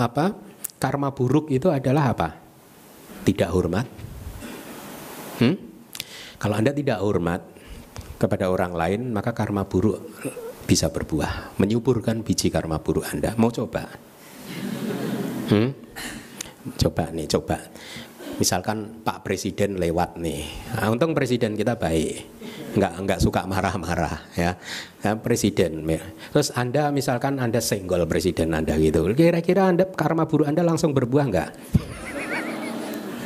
[0.00, 0.32] apa?
[0.80, 2.28] Karma buruk itu adalah apa?
[3.26, 3.86] Tidak hormat.
[5.42, 5.54] Hmm?
[6.40, 7.42] Kalau Anda tidak hormat
[8.16, 9.98] kepada orang lain, maka karma buruk
[10.62, 13.34] bisa berbuah, menyuburkan biji karma buruk Anda.
[13.34, 13.90] Mau coba?
[15.52, 15.76] Hmm?
[16.80, 17.60] Coba nih, coba.
[18.40, 22.24] Misalkan Pak Presiden lewat nih, nah, untung Presiden kita baik,
[22.72, 24.56] nggak nggak suka marah-marah ya.
[25.04, 25.12] ya.
[25.20, 25.84] Presiden,
[26.32, 31.24] terus Anda misalkan Anda senggol Presiden Anda gitu, kira-kira Anda karma buruk Anda langsung berbuah
[31.28, 31.50] nggak?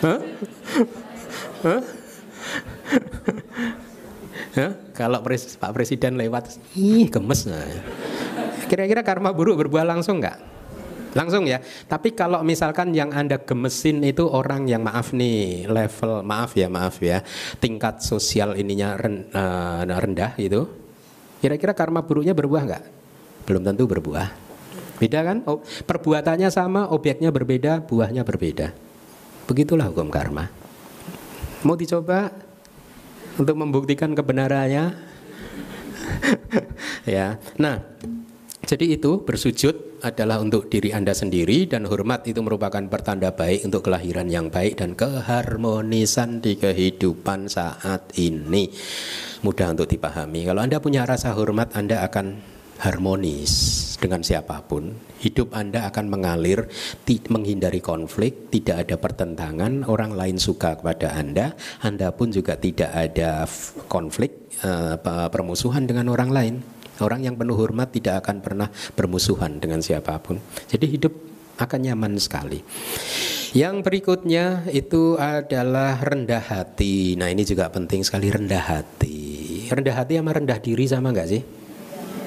[0.02, 0.20] Hah?
[1.62, 1.82] Hah?
[4.56, 7.62] Ya, kalau pres, Pak Presiden lewat, ih gemes nah.
[8.66, 10.55] Kira-kira karma buruk berbuah langsung nggak?
[11.16, 11.64] Langsung ya.
[11.64, 17.00] Tapi kalau misalkan yang Anda gemesin itu orang yang maaf nih, level maaf ya, maaf
[17.00, 17.24] ya,
[17.56, 20.68] tingkat sosial ininya eh, rendah itu.
[21.40, 22.84] Kira-kira karma buruknya berbuah nggak?
[23.48, 24.28] Belum tentu berbuah.
[25.00, 25.40] Beda kan?
[25.48, 28.72] Oh, perbuatannya sama, objeknya berbeda, buahnya berbeda.
[29.48, 30.48] Begitulah hukum karma.
[31.64, 32.32] Mau dicoba
[33.36, 34.96] untuk membuktikan kebenarannya?
[37.16, 37.36] ya.
[37.60, 37.84] Nah,
[38.66, 43.90] jadi itu bersujud adalah untuk diri Anda sendiri dan hormat itu merupakan pertanda baik untuk
[43.90, 48.70] kelahiran yang baik dan keharmonisan di kehidupan saat ini.
[49.42, 50.46] Mudah untuk dipahami.
[50.46, 53.52] Kalau Anda punya rasa hormat, Anda akan harmonis
[53.96, 54.92] dengan siapa pun.
[55.18, 56.68] Hidup Anda akan mengalir,
[57.32, 63.48] menghindari konflik, tidak ada pertentangan, orang lain suka kepada Anda, Anda pun juga tidak ada
[63.88, 66.75] konflik, eh, permusuhan dengan orang lain.
[67.01, 70.40] Orang yang penuh hormat tidak akan pernah bermusuhan dengan siapa pun.
[70.64, 71.12] Jadi hidup
[71.61, 72.61] akan nyaman sekali.
[73.57, 77.16] Yang berikutnya itu adalah rendah hati.
[77.16, 79.64] Nah ini juga penting sekali rendah hati.
[79.72, 81.42] Rendah hati sama rendah diri sama nggak sih?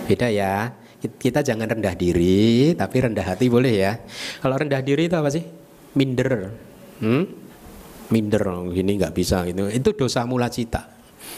[0.09, 0.73] Beda ya.
[0.99, 3.95] Kita jangan rendah diri, tapi rendah hati boleh ya.
[4.43, 5.45] Kalau rendah diri itu apa sih?
[5.95, 6.51] Minder.
[6.99, 7.23] Hmm?
[8.11, 8.43] Minder,
[8.73, 9.69] gini nggak bisa gitu.
[9.71, 10.91] Itu dosa mula cita.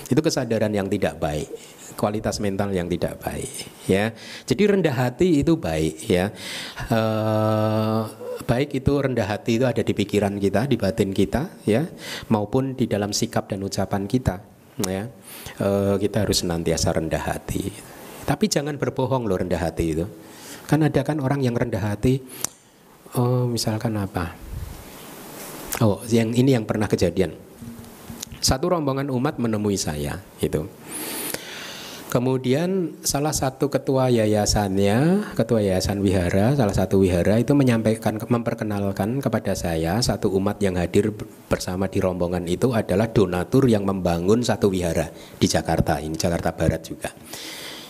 [0.10, 1.52] Itu kesadaran yang tidak baik
[1.96, 3.52] kualitas mental yang tidak baik
[3.86, 4.12] ya.
[4.48, 6.32] Jadi rendah hati itu baik ya.
[6.90, 7.02] E,
[8.44, 11.86] baik itu rendah hati itu ada di pikiran kita di batin kita ya
[12.32, 14.42] maupun di dalam sikap dan ucapan kita
[14.86, 15.08] ya.
[15.60, 15.68] E,
[16.02, 17.72] kita harus senantiasa rendah hati.
[18.26, 20.06] Tapi jangan berbohong loh rendah hati itu.
[20.70, 22.24] Kan ada kan orang yang rendah hati
[23.18, 24.36] oh misalkan apa?
[25.82, 27.34] Oh yang ini yang pernah kejadian.
[28.42, 30.66] Satu rombongan umat menemui saya itu.
[32.12, 39.56] Kemudian salah satu ketua yayasannya, ketua yayasan wihara, salah satu wihara itu menyampaikan, memperkenalkan kepada
[39.56, 41.16] saya satu umat yang hadir
[41.48, 45.08] bersama di rombongan itu adalah donatur yang membangun satu wihara
[45.40, 47.16] di Jakarta ini, Jakarta Barat juga.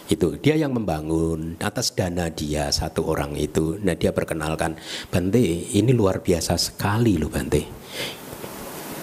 [0.06, 3.82] Itu dia yang membangun atas dana dia satu orang itu.
[3.82, 4.78] Nah dia perkenalkan,
[5.10, 5.42] Bante
[5.74, 7.82] ini luar biasa sekali loh Bante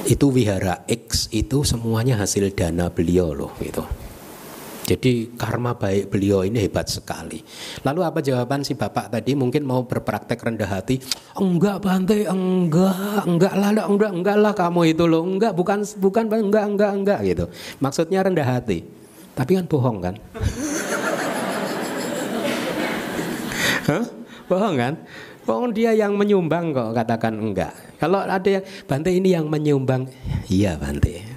[0.06, 3.82] itu wihara X itu semuanya hasil dana beliau loh gitu.
[4.88, 7.44] Jadi karma baik beliau ini hebat sekali.
[7.84, 9.36] Lalu apa jawaban si bapak tadi?
[9.36, 10.96] Mungkin mau berpraktek rendah hati.
[11.36, 15.28] Enggak Bante, enggak, enggak lah, enggak, enggak lah kamu itu loh.
[15.28, 17.52] Enggak, bukan, bukan, enggak, enggak, enggak gitu.
[17.84, 18.88] Maksudnya rendah hati.
[19.36, 20.16] Tapi kan bohong kan?
[23.92, 24.08] Hah?
[24.48, 24.96] Bohong kan?
[25.44, 27.76] Bohong dia yang menyumbang kok katakan enggak.
[28.00, 30.08] Kalau ada yang Bante ini yang menyumbang,
[30.48, 31.28] iya Bante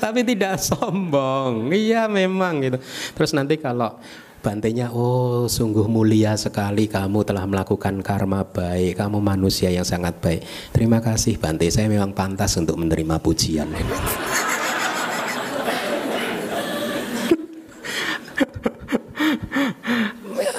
[0.00, 1.74] tapi tidak sombong.
[1.74, 2.78] Iya memang gitu.
[3.14, 3.98] Terus nanti kalau
[4.38, 10.46] bantenya, oh sungguh mulia sekali kamu telah melakukan karma baik, kamu manusia yang sangat baik.
[10.70, 13.68] Terima kasih Bante, saya memang pantas untuk menerima pujian.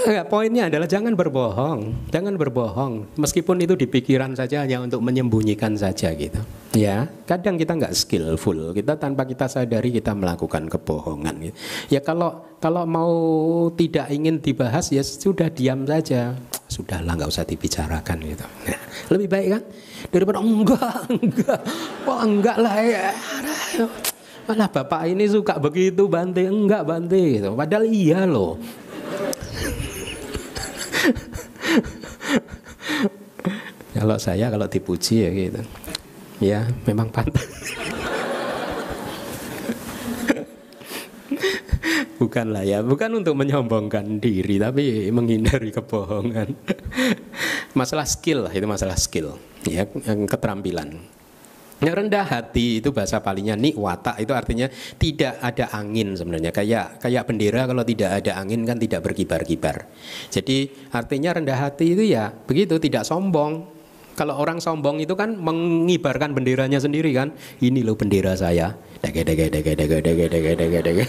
[0.09, 3.13] Enggak, poinnya adalah jangan berbohong, jangan berbohong.
[3.21, 6.41] Meskipun itu di pikiran saja hanya untuk menyembunyikan saja gitu.
[6.73, 11.53] Ya, kadang kita nggak skillful, kita tanpa kita sadari kita melakukan kebohongan.
[11.53, 11.55] Gitu.
[11.93, 13.13] Ya kalau kalau mau
[13.77, 16.33] tidak ingin dibahas ya sudah diam saja.
[16.65, 18.45] Sudahlah nggak usah dibicarakan gitu.
[18.65, 18.81] Nah,
[19.13, 19.63] lebih baik kan
[20.09, 21.61] daripada enggak enggak,
[22.09, 23.13] wah enggak lah ya.
[24.49, 27.53] Malah bapak ini suka begitu Bante, enggak Bante gitu.
[27.53, 28.57] Padahal iya loh.
[33.99, 35.61] Kalau saya kalau dipuji ya gitu.
[36.39, 37.75] Ya, memang pantas.
[42.19, 46.51] Bukanlah ya, bukan untuk menyombongkan diri tapi menghindari kebohongan.
[47.77, 49.87] masalah skill lah itu masalah skill, ya,
[50.27, 51.18] keterampilan.
[51.79, 54.67] Yang rendah hati itu bahasa palingnya niwata itu artinya
[54.99, 59.87] tidak ada angin sebenarnya kayak kayak bendera kalau tidak ada angin kan tidak berkibar-kibar.
[60.27, 63.79] Jadi artinya rendah hati itu ya begitu tidak sombong.
[64.19, 67.31] Kalau orang sombong itu kan mengibarkan benderanya sendiri kan.
[67.63, 68.75] Ini loh bendera saya.
[68.99, 71.05] Dege dege dege dege dege dege dege dege.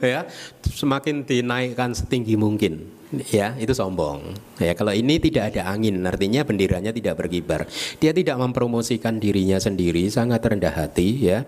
[0.16, 0.24] ya,
[0.64, 4.34] semakin dinaikkan setinggi mungkin ya itu sombong.
[4.58, 7.68] Ya kalau ini tidak ada angin artinya benderanya tidak berkibar.
[8.02, 11.46] Dia tidak mempromosikan dirinya sendiri sangat rendah hati ya.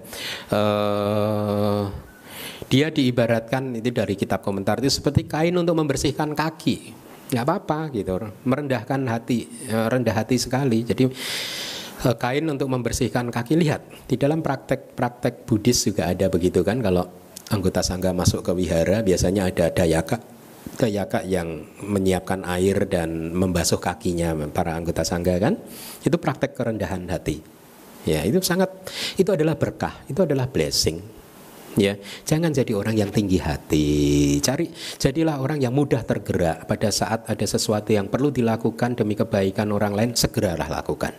[0.52, 1.88] Uh,
[2.66, 6.94] dia diibaratkan itu dari kitab komentar itu seperti kain untuk membersihkan kaki.
[7.30, 8.18] Nggak apa-apa gitu.
[8.46, 10.82] Merendahkan hati eh, rendah hati sekali.
[10.82, 16.82] Jadi eh, kain untuk membersihkan kaki lihat di dalam praktek-praktek Buddhis juga ada begitu kan?
[16.82, 17.06] Kalau
[17.54, 20.18] anggota sangga masuk ke wihara biasanya ada dayaka
[20.74, 25.54] Dayaka yang menyiapkan air dan membasuh kakinya para anggota sangga kan?
[26.02, 27.38] Itu praktek kerendahan hati.
[28.06, 28.70] Ya itu sangat
[29.18, 31.02] itu adalah berkah itu adalah blessing.
[31.76, 31.94] Ya
[32.26, 33.86] jangan jadi orang yang tinggi hati.
[34.42, 39.70] Cari jadilah orang yang mudah tergerak pada saat ada sesuatu yang perlu dilakukan demi kebaikan
[39.70, 41.14] orang lain segeralah lakukan.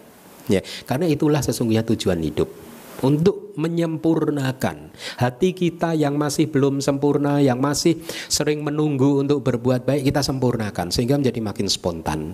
[0.52, 2.67] Ya karena itulah sesungguhnya tujuan hidup
[3.06, 10.10] untuk menyempurnakan hati kita yang masih belum sempurna, yang masih sering menunggu untuk berbuat baik,
[10.14, 12.34] kita sempurnakan sehingga menjadi makin spontan.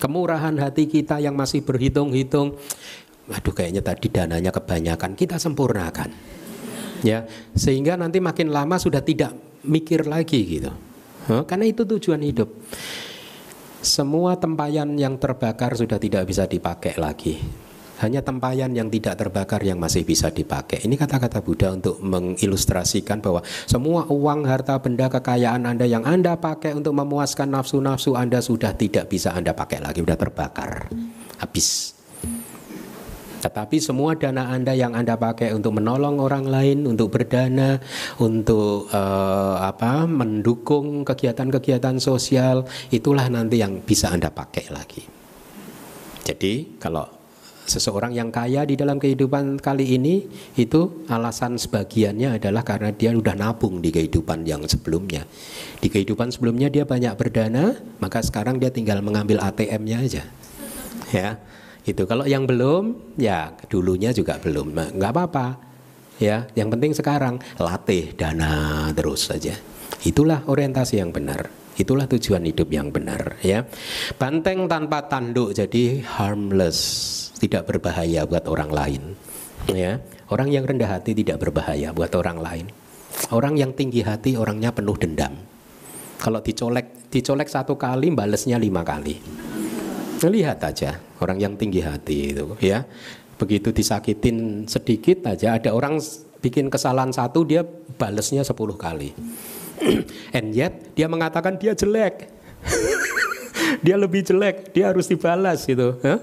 [0.00, 2.60] Kemurahan hati kita yang masih berhitung-hitung,
[3.30, 6.12] aduh kayaknya tadi dananya kebanyakan, kita sempurnakan.
[7.04, 10.72] Ya, sehingga nanti makin lama sudah tidak mikir lagi gitu.
[11.24, 12.48] Karena itu tujuan hidup.
[13.84, 17.36] Semua tempayan yang terbakar sudah tidak bisa dipakai lagi
[18.02, 20.82] hanya tempayan yang tidak terbakar yang masih bisa dipakai.
[20.82, 26.74] Ini kata-kata Buddha untuk mengilustrasikan bahwa semua uang, harta, benda, kekayaan Anda yang Anda pakai
[26.74, 30.90] untuk memuaskan nafsu-nafsu Anda sudah tidak bisa Anda pakai lagi, sudah terbakar.
[31.38, 31.94] Habis.
[33.44, 37.76] Tetapi semua dana Anda yang Anda pakai untuk menolong orang lain, untuk berdana,
[38.16, 45.04] untuk uh, apa mendukung kegiatan-kegiatan sosial, itulah nanti yang bisa Anda pakai lagi.
[46.24, 47.04] Jadi kalau
[47.64, 50.24] seseorang yang kaya di dalam kehidupan kali ini
[50.56, 55.24] itu alasan sebagiannya adalah karena dia sudah nabung di kehidupan yang sebelumnya.
[55.80, 60.24] Di kehidupan sebelumnya dia banyak berdana, maka sekarang dia tinggal mengambil ATM-nya aja.
[61.12, 61.40] Ya
[61.84, 64.72] itu kalau yang belum ya dulunya juga belum.
[64.72, 65.46] Nah, nggak apa-apa.
[66.16, 69.56] Ya yang penting sekarang latih dana terus saja.
[70.04, 71.48] Itulah orientasi yang benar.
[71.74, 73.66] Itulah tujuan hidup yang benar ya.
[74.14, 79.02] Banteng tanpa tanduk jadi harmless tidak berbahaya buat orang lain
[79.68, 80.00] ya
[80.32, 82.66] orang yang rendah hati tidak berbahaya buat orang lain
[83.30, 85.36] orang yang tinggi hati orangnya penuh dendam
[86.18, 89.20] kalau dicolek dicolek satu kali balesnya lima kali
[90.24, 92.88] Lihat aja orang yang tinggi hati itu ya.
[93.36, 96.00] Begitu disakitin sedikit aja ada orang
[96.40, 97.66] bikin kesalahan satu dia
[97.98, 99.10] balesnya 10 kali.
[100.36, 102.30] And yet dia mengatakan dia jelek.
[103.84, 105.98] dia lebih jelek, dia harus dibalas gitu.
[106.00, 106.22] Ya.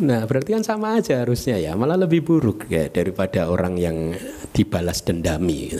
[0.00, 4.16] Nah, berarti kan sama aja harusnya ya, malah lebih buruk ya daripada orang yang
[4.56, 5.76] dibalas dendami.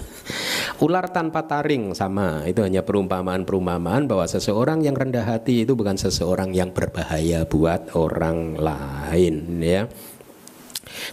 [0.85, 6.53] Ular tanpa taring sama, itu hanya perumpamaan-perumpamaan bahwa seseorang yang rendah hati itu bukan seseorang
[6.53, 9.89] yang berbahaya buat orang lain ya.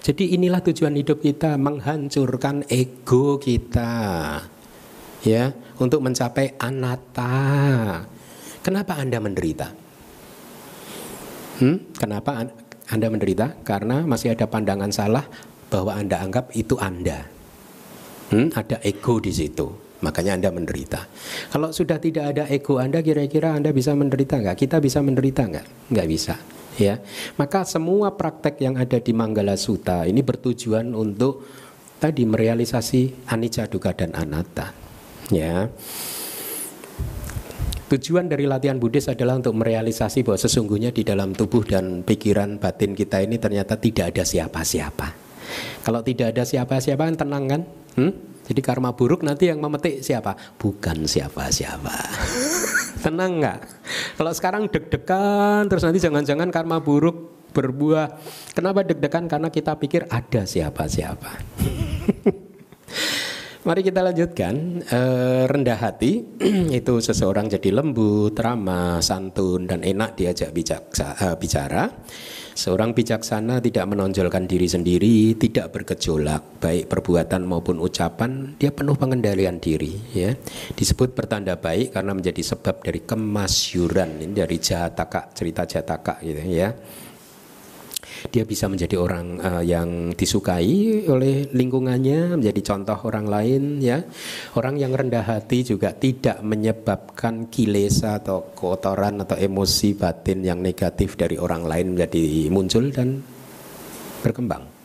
[0.03, 3.93] Jadi inilah tujuan hidup kita menghancurkan ego kita
[5.23, 8.03] ya untuk mencapai anatta.
[8.59, 9.67] Kenapa Anda menderita?
[11.57, 11.89] Hmm?
[11.97, 12.45] Kenapa
[12.88, 15.27] anda menderita karena masih ada pandangan salah
[15.67, 17.27] bahwa Anda anggap itu Anda.
[18.31, 19.67] Hmm, ada ego di situ.
[19.99, 21.09] Makanya Anda menderita.
[21.51, 24.55] Kalau sudah tidak ada ego Anda, kira-kira Anda bisa menderita nggak?
[24.55, 25.91] Kita bisa menderita nggak?
[25.91, 26.35] Nggak bisa.
[26.77, 27.01] Ya,
[27.41, 31.41] maka semua praktek yang ada di Manggala Sutta ini bertujuan untuk
[31.97, 34.77] tadi merealisasi anicca dukkha dan anatta.
[35.33, 35.73] Ya.
[37.88, 42.91] Tujuan dari latihan Buddhis adalah untuk merealisasi bahwa sesungguhnya di dalam tubuh dan pikiran batin
[42.91, 45.07] kita ini ternyata tidak ada siapa-siapa.
[45.88, 47.61] Kalau tidak ada siapa-siapa kan tenang kan?
[47.95, 48.11] Hmm?
[48.43, 50.35] Jadi karma buruk nanti yang memetik siapa?
[50.59, 51.95] Bukan siapa-siapa.
[53.07, 53.59] tenang nggak?
[54.19, 58.19] Kalau sekarang deg-degan terus nanti jangan-jangan karma buruk berbuah.
[58.51, 59.31] Kenapa deg-degan?
[59.31, 61.31] Karena kita pikir ada siapa-siapa.
[63.68, 64.80] Mari kita lanjutkan.
[64.80, 64.99] E,
[65.43, 66.24] rendah hati
[66.80, 71.91] itu seseorang jadi lembut, ramah, santun dan enak diajak bijaksa, e, bicara.
[72.55, 79.59] Seorang bijaksana tidak menonjolkan diri sendiri, tidak bergejolak, baik perbuatan maupun ucapan, dia penuh pengendalian
[79.59, 79.99] diri.
[80.15, 80.32] Ya,
[80.72, 86.72] disebut bertanda baik karena menjadi sebab dari kemasyuran ini dari jataka cerita jataka gitu ya
[88.30, 94.03] dia bisa menjadi orang uh, yang disukai oleh lingkungannya, menjadi contoh orang lain ya.
[94.57, 101.15] Orang yang rendah hati juga tidak menyebabkan kilesa atau kotoran atau emosi batin yang negatif
[101.15, 103.22] dari orang lain menjadi muncul dan
[104.22, 104.78] berkembang.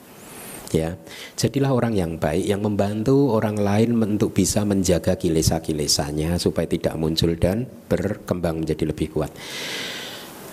[0.73, 0.97] Ya,
[1.37, 7.37] jadilah orang yang baik yang membantu orang lain untuk bisa menjaga kilesa-kilesanya supaya tidak muncul
[7.37, 9.29] dan berkembang menjadi lebih kuat.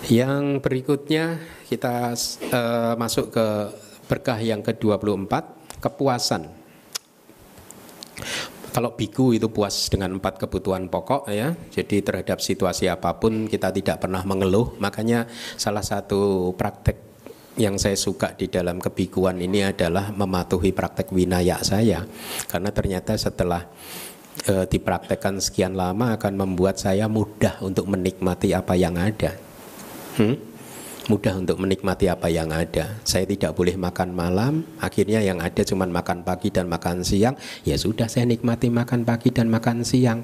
[0.08, 1.36] Yang berikutnya
[1.68, 2.16] kita
[2.52, 3.46] uh, masuk ke
[4.08, 5.28] berkah yang ke-24,
[5.78, 6.48] kepuasan.
[8.70, 11.52] Kalau biku itu puas dengan empat kebutuhan pokok ya.
[11.74, 14.78] Jadi terhadap situasi apa pun kita tidak pernah mengeluh.
[14.78, 15.26] Makanya
[15.58, 17.10] salah satu praktek
[17.58, 22.06] yang saya suka di dalam kebikuan ini adalah mematuhi praktek winaya saya.
[22.46, 23.66] Karena ternyata setelah
[24.46, 29.49] e, dipraktekkan sekian lama akan membuat saya mudah untuk menikmati apa yang ada
[30.18, 30.34] hmm?
[31.10, 33.02] mudah untuk menikmati apa yang ada.
[33.02, 37.34] Saya tidak boleh makan malam, akhirnya yang ada cuma makan pagi dan makan siang.
[37.66, 40.22] Ya sudah saya nikmati makan pagi dan makan siang.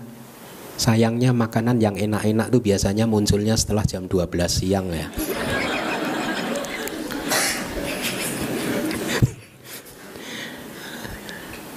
[0.78, 5.08] Sayangnya makanan yang enak-enak tuh biasanya munculnya setelah jam 12 siang ya.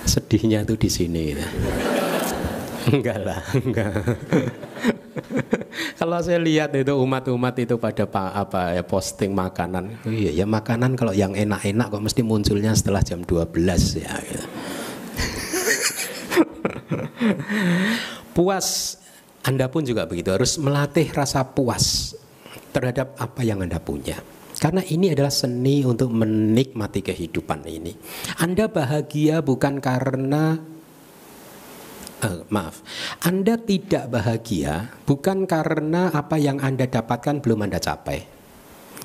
[0.06, 1.34] Sedihnya tuh di sini.
[1.34, 1.48] Ya.
[2.92, 3.94] Enggak lah, enggak.
[6.10, 10.02] Kalau saya lihat itu umat-umat itu pada apa ya posting makanan.
[10.02, 13.54] Oh iya ya makanan kalau yang enak-enak kok mesti munculnya setelah jam 12
[14.02, 14.18] ya.
[14.18, 14.46] Gitu.
[18.34, 18.98] puas
[19.46, 22.18] Anda pun juga begitu harus melatih rasa puas
[22.74, 24.18] terhadap apa yang Anda punya.
[24.58, 27.94] Karena ini adalah seni untuk menikmati kehidupan ini.
[28.42, 30.58] Anda bahagia bukan karena
[32.24, 32.84] uh, maaf,
[33.24, 38.40] Anda tidak bahagia bukan karena apa yang Anda dapatkan belum Anda capai.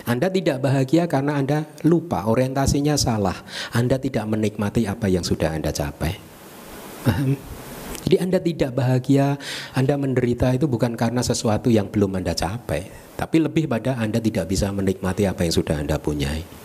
[0.05, 3.41] Anda tidak bahagia karena Anda lupa, orientasinya salah.
[3.73, 6.13] Anda tidak menikmati apa yang sudah Anda capai.
[7.09, 7.41] Paham?
[8.05, 9.41] Jadi Anda tidak bahagia,
[9.73, 12.85] Anda menderita itu bukan karena sesuatu yang belum Anda capai,
[13.17, 16.64] tapi lebih pada Anda tidak bisa menikmati apa yang sudah Anda punyai.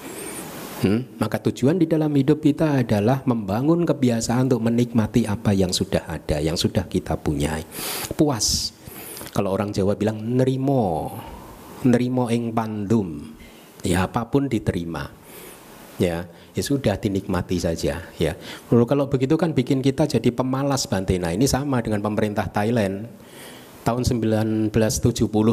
[0.79, 1.03] Hmm?
[1.19, 6.39] Maka tujuan di dalam hidup kita adalah membangun kebiasaan untuk menikmati apa yang sudah ada,
[6.39, 7.67] yang sudah kita punyai.
[8.15, 8.71] Puas.
[9.35, 11.11] Kalau orang Jawa bilang nerimo,
[11.83, 13.35] nerimo ing pandum.
[13.83, 15.11] Ya apa pun diterima.
[15.99, 18.33] Ya, ya sudah dinikmati saja ya.
[18.71, 21.19] Lalu kalau begitu kan bikin kita jadi pemalas Bante.
[21.19, 23.03] Nah, ini sama dengan pemerintah Thailand
[23.83, 24.71] tahun 1970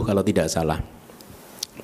[0.06, 0.95] kalau tidak salah.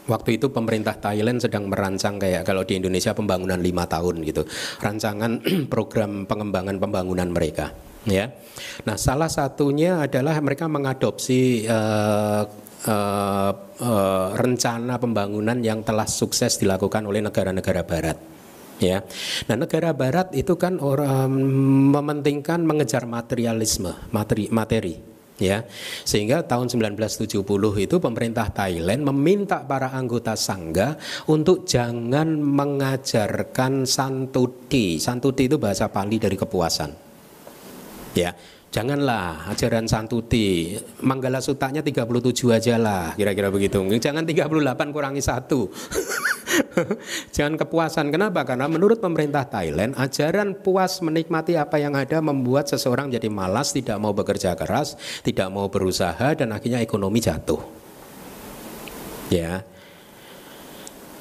[0.03, 4.43] Waktu itu pemerintah Thailand sedang merancang kayak kalau di Indonesia pembangunan lima tahun gitu,
[4.83, 5.39] rancangan
[5.73, 7.71] program pengembangan pembangunan mereka
[8.07, 8.31] ya.
[8.87, 12.43] Nah, salah satunya adalah mereka mengadopsi uh,
[12.87, 18.19] uh, uh, rencana pembangunan yang telah sukses dilakukan oleh negara-negara Barat.
[18.83, 19.07] Ya,
[19.47, 21.31] nah negara Barat itu kan orang
[21.95, 24.99] mementingkan mengejar materialisme, materi, materi,
[25.43, 25.67] ya.
[26.07, 27.43] Sehingga tahun 1970
[27.83, 30.95] itu pemerintah Thailand meminta para anggota sangga
[31.27, 35.03] untuk jangan mengajarkan santuti.
[35.03, 36.91] Santuti itu bahasa Pali dari kepuasan.
[38.15, 38.31] Ya
[38.73, 40.73] Janganlah ajaran santuti.
[41.05, 42.09] Manggala sutanya 37
[42.49, 43.85] aja lah Kira-kira begitu.
[43.85, 44.49] Jangan 38
[44.97, 45.69] kurangi satu
[47.37, 48.09] Jangan kepuasan.
[48.11, 48.43] Kenapa?
[48.45, 53.97] Karena menurut pemerintah Thailand Ajaran puas menikmati apa yang ada Membuat seseorang jadi malas Tidak
[54.01, 57.61] mau bekerja keras Tidak mau berusaha Dan akhirnya ekonomi jatuh.
[59.33, 59.65] Ya.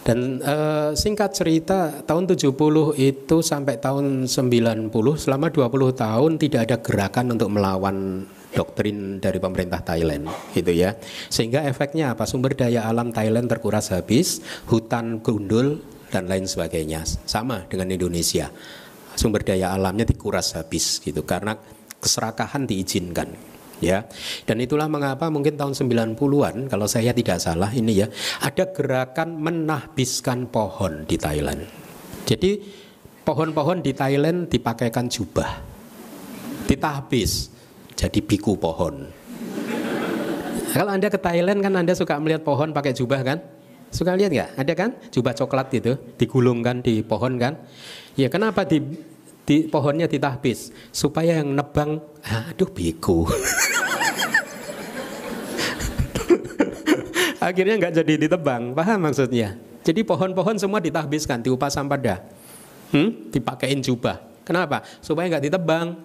[0.02, 2.58] Dan uh, singkat cerita tahun 70
[2.98, 4.90] itu sampai tahun 90
[5.22, 10.96] selama 20 tahun tidak ada gerakan untuk melawan doktrin dari pemerintah Thailand gitu ya.
[11.32, 12.28] Sehingga efeknya apa?
[12.28, 15.80] Sumber daya alam Thailand terkuras habis, hutan gundul
[16.12, 17.08] dan lain sebagainya.
[17.26, 18.52] Sama dengan Indonesia.
[19.16, 21.60] Sumber daya alamnya dikuras habis gitu karena
[22.00, 23.32] keserakahan diizinkan
[23.84, 24.08] ya.
[24.48, 28.08] Dan itulah mengapa mungkin tahun 90-an kalau saya tidak salah ini ya,
[28.40, 31.66] ada gerakan menahbiskan pohon di Thailand.
[32.24, 32.62] Jadi
[33.26, 35.60] pohon-pohon di Thailand dipakaikan jubah.
[36.70, 37.52] Ditahbis
[37.96, 39.10] jadi biku pohon.
[40.72, 43.44] Kalau Anda ke Thailand kan Anda suka melihat pohon pakai jubah kan?
[43.92, 44.50] Suka lihat nggak?
[44.56, 44.90] Ada kan?
[45.12, 47.60] Jubah coklat itu digulungkan di pohon kan?
[48.16, 48.80] Ya kenapa di
[49.52, 53.26] di pohonnya ditahbis supaya yang nebang aduh biku
[57.42, 62.22] akhirnya nggak jadi ditebang paham maksudnya jadi pohon-pohon semua ditahbiskan diupah sampah
[62.94, 63.34] hmm?
[63.34, 65.98] dipakein jubah kenapa supaya nggak ditebang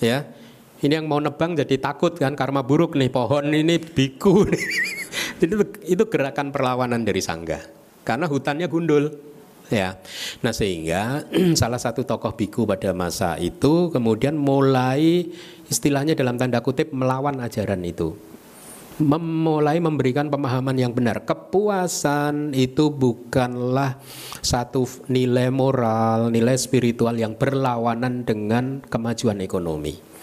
[0.00, 0.24] ya
[0.82, 4.46] ini yang mau nebang jadi takut kan karma buruk nih pohon ini biku
[5.40, 5.54] jadi
[5.86, 7.58] itu gerakan perlawanan dari sangga
[8.06, 9.28] karena hutannya gundul
[9.68, 10.00] ya.
[10.40, 11.28] Nah sehingga
[11.60, 15.28] salah satu tokoh biku pada masa itu kemudian mulai
[15.68, 18.16] istilahnya dalam tanda kutip melawan ajaran itu.
[18.98, 21.22] Memulai memberikan pemahaman yang benar.
[21.22, 23.94] Kepuasan itu bukanlah
[24.42, 30.17] satu nilai moral, nilai spiritual yang berlawanan dengan kemajuan ekonomi.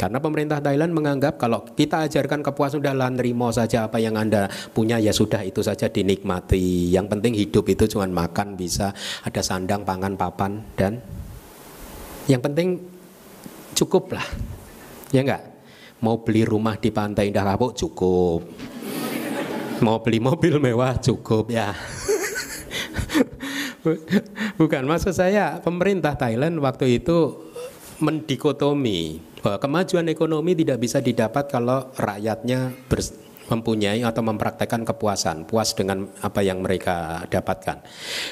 [0.00, 4.96] Karena pemerintah Thailand menganggap kalau kita ajarkan kepuasan sudah nerimo saja apa yang Anda punya
[4.96, 6.88] ya sudah itu saja dinikmati.
[6.88, 11.04] Yang penting hidup itu cuma makan bisa ada sandang, pangan, papan dan
[12.32, 12.80] yang penting
[13.76, 14.24] cukup lah.
[15.12, 15.44] Ya enggak?
[16.00, 18.40] Mau beli rumah di pantai Indah Kapuk cukup.
[19.84, 21.76] Mau beli mobil mewah cukup ya.
[24.60, 27.49] Bukan maksud saya pemerintah Thailand waktu itu
[28.00, 32.72] mendikotomi bahwa kemajuan ekonomi tidak bisa didapat kalau rakyatnya
[33.50, 37.82] mempunyai atau mempraktekkan kepuasan, puas dengan apa yang mereka dapatkan.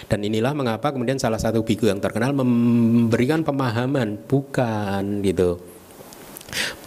[0.06, 5.77] Dan inilah mengapa kemudian salah satu biku yang terkenal memberikan pemahaman bukan gitu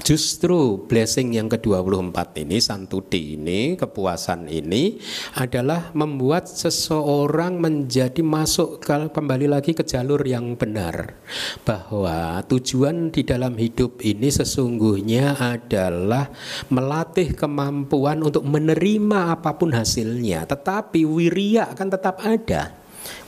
[0.01, 4.97] Justru blessing yang ke-24 ini, santuti ini, kepuasan ini
[5.37, 11.21] adalah membuat seseorang menjadi masuk ke, kembali lagi ke jalur yang benar.
[11.61, 16.33] Bahwa tujuan di dalam hidup ini sesungguhnya adalah
[16.73, 20.49] melatih kemampuan untuk menerima apa pun hasilnya.
[20.49, 22.73] Tetapi wiria akan tetap ada.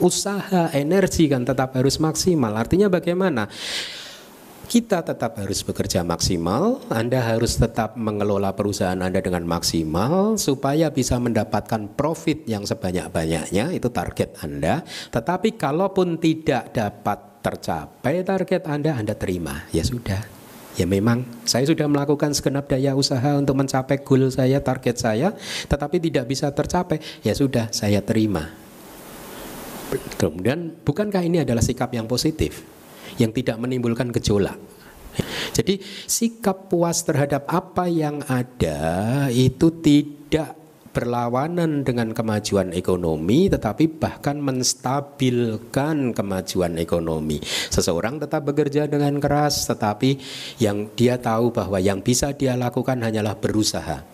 [0.02, 2.54] Usaha, energi kan tetap harus maksimal.
[2.58, 3.46] Artinya bagaimana?
[4.68, 11.20] Kita tetap harus bekerja maksimal, Anda harus tetap mengelola perusahaan Anda dengan maksimal supaya bisa
[11.20, 14.82] mendapatkan profit yang sebanyak-banyaknya, itu target Anda.
[15.12, 19.68] Tetapi kalaupun tidak dapat tercapai target Anda, Anda terima.
[19.76, 20.24] Ya sudah.
[20.74, 25.30] Ya memang saya sudah melakukan segenap daya usaha untuk mencapai goal saya, target saya,
[25.70, 26.98] tetapi tidak bisa tercapai.
[27.22, 28.50] Ya sudah, saya terima.
[30.18, 32.73] Kemudian bukankah ini adalah sikap yang positif
[33.18, 34.58] yang tidak menimbulkan gejolak?
[35.54, 35.78] Jadi
[36.10, 40.58] sikap puas terhadap apa yang ada itu tidak
[40.94, 47.42] berlawanan dengan kemajuan ekonomi tetapi bahkan menstabilkan kemajuan ekonomi.
[47.74, 50.22] Seseorang tetap bekerja dengan keras tetapi
[50.62, 54.06] yang dia tahu bahwa yang bisa dia lakukan hanyalah berusaha.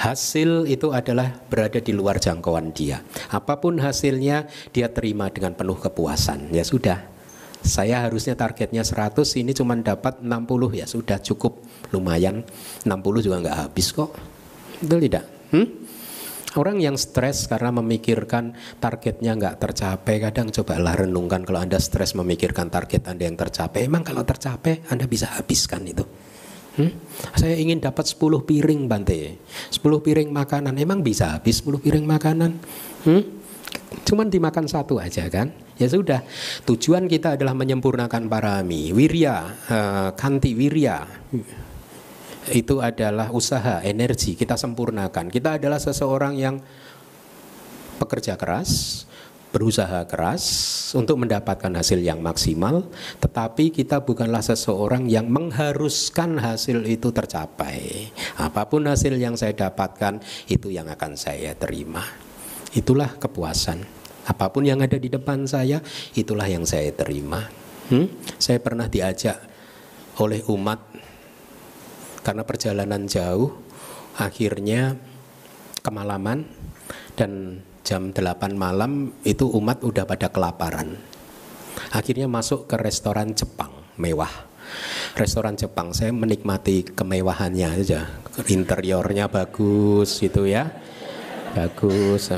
[0.00, 3.04] Hasil itu adalah berada di luar jangkauan dia.
[3.28, 6.50] Apa pun hasilnya dia terima dengan penuh kepuasan.
[6.56, 7.09] Ya sudah.
[7.60, 11.60] Saya harusnya targetnya 100 ini cuma dapat 60 ya sudah cukup
[11.92, 12.40] lumayan
[12.88, 14.10] 60 juga nggak habis kok.
[14.80, 15.24] Betul tidak?
[15.52, 15.68] Hmm?
[16.58, 22.66] Orang yang stres karena memikirkan targetnya nggak tercapai, kadang cobalah renungkan kalau Anda stres memikirkan
[22.74, 23.86] target Anda yang tercapai.
[23.86, 26.02] Emang kalau tercapai Anda bisa habiskan itu.
[26.74, 26.90] Hmm?
[27.34, 29.42] Saya ingin dapat 10 piring Bante
[29.74, 32.62] 10 piring makanan Emang bisa habis 10 piring makanan
[33.10, 33.39] hmm?
[34.06, 36.26] Cuman dimakan satu aja kan Ya sudah
[36.66, 39.36] Tujuan kita adalah menyempurnakan parami Wirya
[39.70, 41.06] uh, Kanti wirya
[42.48, 45.28] itu adalah usaha, energi kita sempurnakan.
[45.28, 46.56] Kita adalah seseorang yang
[48.00, 49.04] pekerja keras,
[49.52, 50.44] berusaha keras
[50.96, 52.88] untuk mendapatkan hasil yang maksimal,
[53.20, 58.08] tetapi kita bukanlah seseorang yang mengharuskan hasil itu tercapai.
[58.40, 60.18] Apa pun hasil yang saya dapatkan,
[60.48, 62.29] itu yang akan saya terima.
[62.76, 63.82] Itulah kepuasan.
[64.28, 65.82] Apa pun yang ada di depan saya,
[66.14, 67.48] itulah yang saya terima.
[67.90, 68.06] Hmm?
[68.38, 69.50] Saya pernah diajak
[70.20, 70.78] oleh umat
[72.20, 73.56] karena perjalanan jauh
[74.20, 75.00] akhirnya
[75.80, 76.44] kemalaman
[77.16, 81.00] dan jam 8 malam itu umat udah pada kelaparan
[81.96, 84.30] akhirnya masuk ke restoran Jepang mewah
[85.16, 88.12] restoran Jepang saya menikmati kemewahannya aja
[88.52, 90.68] interiornya bagus gitu ya
[91.54, 92.32] bagus.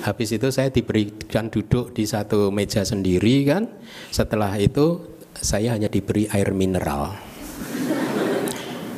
[0.00, 3.68] Habis itu saya diberikan duduk di satu meja sendiri kan?
[4.08, 7.12] Setelah itu saya hanya diberi air mineral.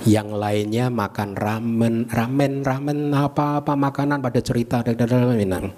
[0.03, 4.99] Yang lainnya makan ramen ramen ramen apa apa makanan pada cerita dan
[5.39, 5.71] Minang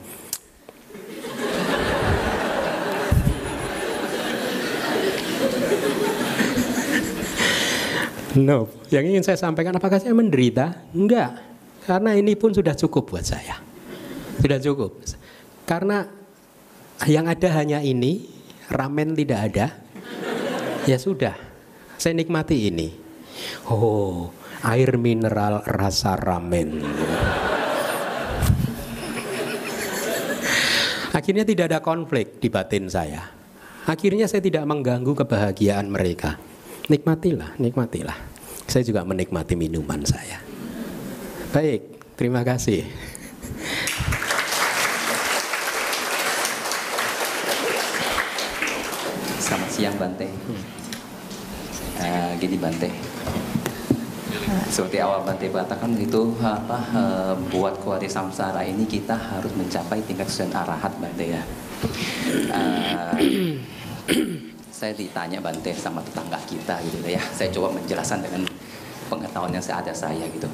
[8.34, 10.90] No, yang ingin saya sampaikan apakah saya menderita?
[10.90, 11.38] Enggak,
[11.84, 13.60] karena ini pun sudah cukup buat saya.
[14.40, 15.04] Sudah cukup.
[15.68, 16.04] Karena
[17.04, 18.28] yang ada hanya ini,
[18.72, 19.66] ramen tidak ada.
[20.84, 21.32] Ya sudah,
[21.96, 22.92] saya nikmati ini.
[23.68, 24.28] Oh,
[24.60, 26.84] air mineral rasa ramen.
[31.14, 33.24] Akhirnya tidak ada konflik di batin saya.
[33.88, 36.36] Akhirnya saya tidak mengganggu kebahagiaan mereka.
[36.92, 38.18] Nikmatilah, nikmatilah.
[38.68, 40.43] Saya juga menikmati minuman saya.
[41.54, 41.86] Baik,
[42.18, 42.82] terima kasih.
[49.38, 50.26] Selamat siang Bante.
[52.02, 52.90] Uh, gini Bante,
[54.66, 60.26] seperti awal Bante katakan itu apa uh, buat kuari samsara ini kita harus mencapai tingkat
[60.26, 61.42] kesucian arahat Bante ya.
[62.50, 63.14] Uh,
[64.74, 67.22] saya ditanya Bante sama tetangga kita gitu ya.
[67.30, 68.42] Saya coba menjelaskan dengan
[69.06, 70.50] pengetahuan yang ada saya gitu.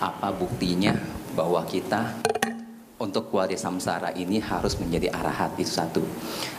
[0.00, 0.96] Apa buktinya
[1.36, 2.16] bahwa kita
[3.00, 6.04] untuk kuari samsara ini harus menjadi arahat itu satu.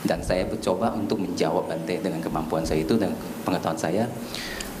[0.02, 3.14] Dan saya mencoba untuk menjawab Bante dengan kemampuan saya itu dan
[3.46, 4.04] pengetahuan saya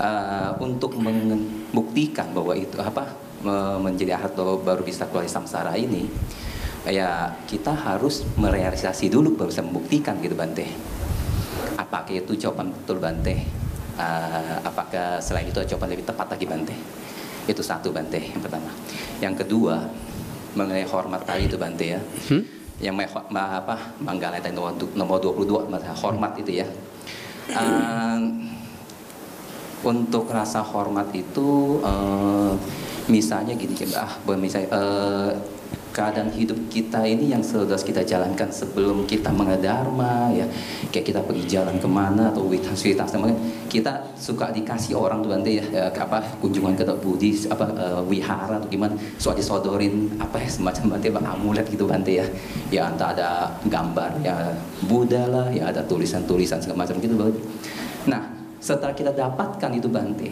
[0.02, 3.06] uh, untuk membuktikan bahwa itu apa
[3.82, 6.06] menjadi atau baru bisa keluar samsara ini
[6.86, 10.66] ya kita harus merealisasi dulu baru bisa membuktikan gitu Bante.
[11.78, 13.42] Apakah itu jawaban betul Bante?
[13.98, 17.01] Uh, apakah selain itu jawaban lebih tepat lagi Bante
[17.48, 18.70] itu satu Bante yang pertama.
[19.18, 19.86] Yang kedua
[20.52, 22.00] mengenai hormat tadi itu Bante ya.
[22.28, 22.62] Hmm?
[22.82, 25.70] yang ma, apa Manggala nomor, nomor 22
[26.02, 26.66] hormat itu ya.
[27.54, 28.18] Uh,
[29.82, 32.54] untuk rasa hormat itu uh,
[33.10, 35.30] misalnya gini ah misalnya uh,
[35.92, 40.48] keadaan hidup kita ini yang sudah kita jalankan sebelum kita mengadharma ya.
[40.88, 43.28] Kayak kita pergi jalan ke mana atau witas sama
[43.68, 48.58] kita suka dikasih orang tuh nanti ya, ya apa kunjungan ke budi apa uh, wihara
[48.58, 48.96] atau gimana.
[49.20, 52.26] Suka disodorin apa ya semacam bantai amulet gitu bantai ya.
[52.72, 54.56] Ya entah ada gambar ya
[54.88, 57.14] Buddha lah ya ada tulisan-tulisan segala macam gitu
[58.06, 58.22] nah
[58.62, 60.30] setelah kita dapatkan itu Bante,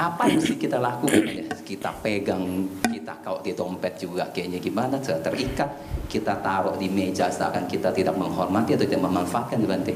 [0.00, 1.22] apa yang mesti kita lakukan?
[1.26, 1.44] Ya?
[1.60, 4.24] Kita pegang, kita kau di dompet juga.
[4.32, 5.70] Kayaknya gimana, terikat,
[6.08, 9.94] kita taruh di meja seakan kita tidak menghormati atau tidak memanfaatkan Bante.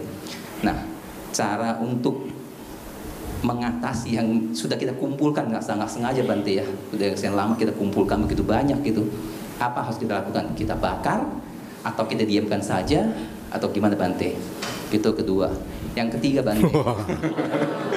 [0.63, 0.77] Nah,
[1.33, 2.29] cara untuk
[3.45, 6.67] mengatasi yang sudah kita kumpulkan nggak sangat sengaja Bante ya.
[6.93, 9.05] Sudah yang lama kita kumpulkan begitu banyak gitu.
[9.61, 10.53] Apa harus kita lakukan?
[10.57, 11.25] Kita bakar
[11.85, 13.05] atau kita diamkan saja
[13.53, 14.37] atau gimana Bante
[14.93, 15.51] itu kedua.
[15.95, 16.67] Yang ketiga Bante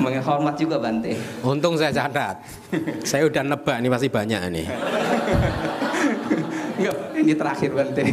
[0.00, 1.14] menghormat juga Bante
[1.44, 2.40] untung saya catat
[3.04, 4.66] saya udah nebak nih pasti banyak nih
[6.80, 8.04] Enggak, ini terakhir Bante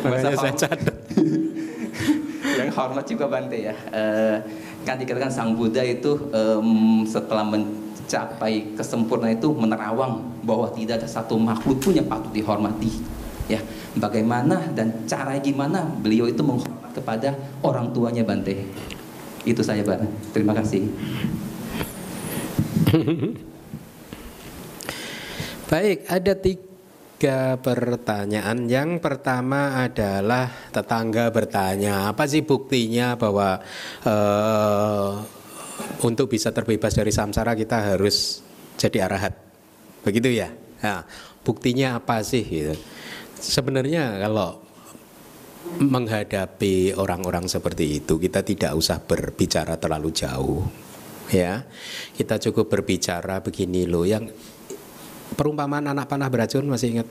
[0.00, 0.96] makanya saya catat
[2.56, 3.76] yang hormat juga Bante ya.
[3.92, 4.40] Uh,
[4.82, 11.36] kan dikatakan Sang Buddha itu um, setelah mencapai kesempurnaan itu menerawang bahwa tidak ada satu
[11.36, 12.90] makhluk pun yang patut dihormati.
[13.46, 13.62] Ya,
[13.94, 18.66] bagaimana dan cara gimana beliau itu menghormat kepada orang tuanya Bante.
[19.46, 20.10] Itu saya Bante.
[20.34, 20.90] Terima kasih.
[25.70, 28.66] Baik, ada tiga pertanyaan.
[28.66, 33.62] Yang pertama adalah tetangga bertanya, apa sih buktinya bahwa
[34.02, 35.22] uh,
[36.02, 38.42] untuk bisa terbebas dari samsara kita harus
[38.74, 39.34] jadi arahat,
[40.02, 40.50] begitu ya?
[40.82, 41.06] Nah,
[41.46, 42.42] buktinya apa sih?
[42.42, 42.74] Gitu.
[43.38, 44.65] Sebenarnya kalau
[45.76, 50.64] menghadapi orang-orang seperti itu kita tidak usah berbicara terlalu jauh,
[51.28, 51.66] ya.
[52.16, 54.30] Kita cukup berbicara begini loh, yang
[55.36, 57.08] perumpamaan anak panah beracun masih ingat?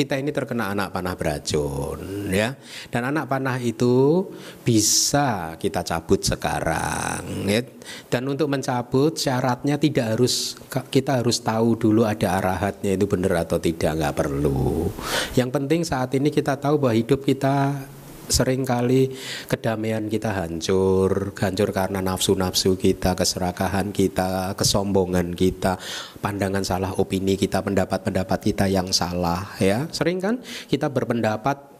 [0.00, 2.56] Kita ini terkena anak panah beracun ya.
[2.88, 4.24] Dan anak panah itu
[4.64, 7.60] bisa kita cabut sekarang ya.
[8.08, 10.56] Dan untuk mencabut syaratnya tidak harus
[10.88, 14.88] kita harus tahu dulu ada arahatnya itu benar atau tidak nggak perlu.
[15.36, 17.84] Yang penting saat ini kita tahu bahwa hidup kita
[18.30, 19.10] sering kali
[19.50, 25.76] kedamaian kita hancur, hancur karena nafsu-nafsu kita, keserakahan kita, kesombongan kita,
[26.22, 29.90] pandangan salah opini kita, pendapat-pendapat kita yang salah ya.
[29.90, 30.38] Sering kan
[30.70, 31.70] kita berpendapat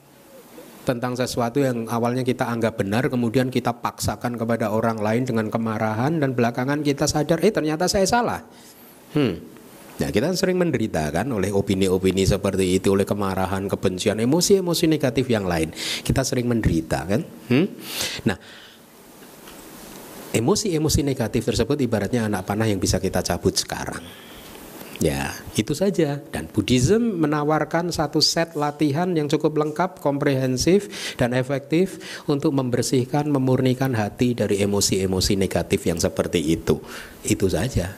[0.84, 6.18] tentang sesuatu yang awalnya kita anggap benar kemudian kita paksakan kepada orang lain dengan kemarahan
[6.18, 8.40] dan belakangan kita sadar eh ternyata saya salah.
[9.14, 9.59] Hmm.
[10.00, 15.44] Nah, kita sering menderita kan oleh opini-opini seperti itu, oleh kemarahan, kebencian, emosi-emosi negatif yang
[15.44, 15.76] lain.
[15.76, 17.20] Kita sering menderita kan?
[17.52, 17.66] Hmm?
[18.24, 18.38] Nah,
[20.32, 24.00] emosi-emosi negatif tersebut ibaratnya anak panah yang bisa kita cabut sekarang.
[25.00, 26.20] Ya, itu saja.
[26.28, 33.96] Dan Buddhism menawarkan satu set latihan yang cukup lengkap, komprehensif, dan efektif untuk membersihkan, memurnikan
[33.96, 36.84] hati dari emosi-emosi negatif yang seperti itu.
[37.24, 37.96] Itu saja.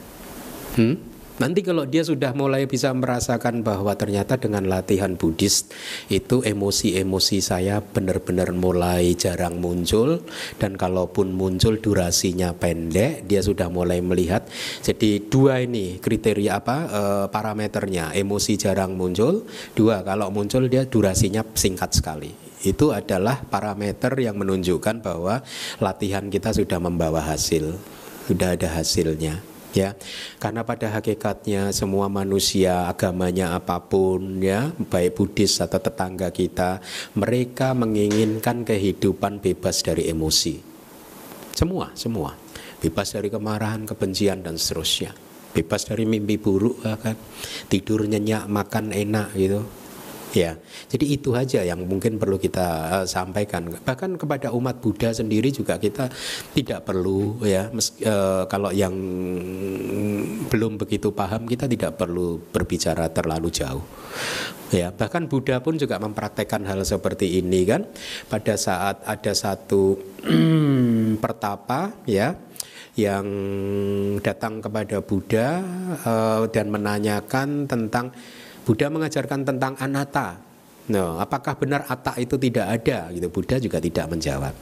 [0.79, 1.12] Hmm?
[1.43, 5.67] Nanti kalau dia sudah mulai bisa merasakan bahwa ternyata dengan latihan Buddhis
[6.07, 10.23] itu emosi-emosi saya benar-benar mulai jarang muncul.
[10.63, 14.47] Dan kalaupun muncul durasinya pendek, dia sudah mulai melihat.
[14.87, 17.03] Jadi dua ini kriteria apa e,
[17.35, 19.43] parameternya, emosi jarang muncul,
[19.75, 22.31] dua kalau muncul dia durasinya singkat sekali.
[22.63, 25.43] Itu adalah parameter yang menunjukkan bahwa
[25.83, 27.75] latihan kita sudah membawa hasil,
[28.31, 29.97] sudah ada hasilnya ya
[30.37, 36.79] karena pada hakikatnya semua manusia agamanya apa pun ya baik Buddhis atau tetangga kita
[37.17, 40.61] mereka menginginkan kehidupan bebas dari emosi.
[41.53, 42.37] Semua semua.
[42.83, 45.15] Bebas dari kemarahan kebencian dan seterusnya.
[45.53, 47.15] Bebas dari mimpi buruk kan
[47.69, 49.82] tidur nyenyak makan enak gitu
[50.33, 50.57] Ya,
[50.89, 53.69] jadi itu aja yang mungkin perlu kita uh, sampaikan.
[53.69, 56.09] Bahkan kepada umat Buddha sendiri juga kita
[56.57, 58.97] tidak perlu ya, uh, kalau yang
[60.49, 63.85] belum begitu paham kita tidak perlu berbicara terlalu jauh.
[64.73, 67.85] Ya, bahkan Buddha pun juga mempraktekkan hal seperti ini kan.
[68.33, 70.01] Pada saat ada satu
[71.25, 72.33] pertapa ya
[72.97, 73.25] yang
[74.25, 75.61] datang kepada Buddha
[76.09, 78.17] uh, dan menanyakan tentang
[78.63, 80.39] Buddha mengajarkan tentang anatta.
[80.91, 83.11] No, apakah benar atta itu tidak ada?
[83.11, 83.27] Gitu.
[83.31, 84.55] Buddha juga tidak menjawab.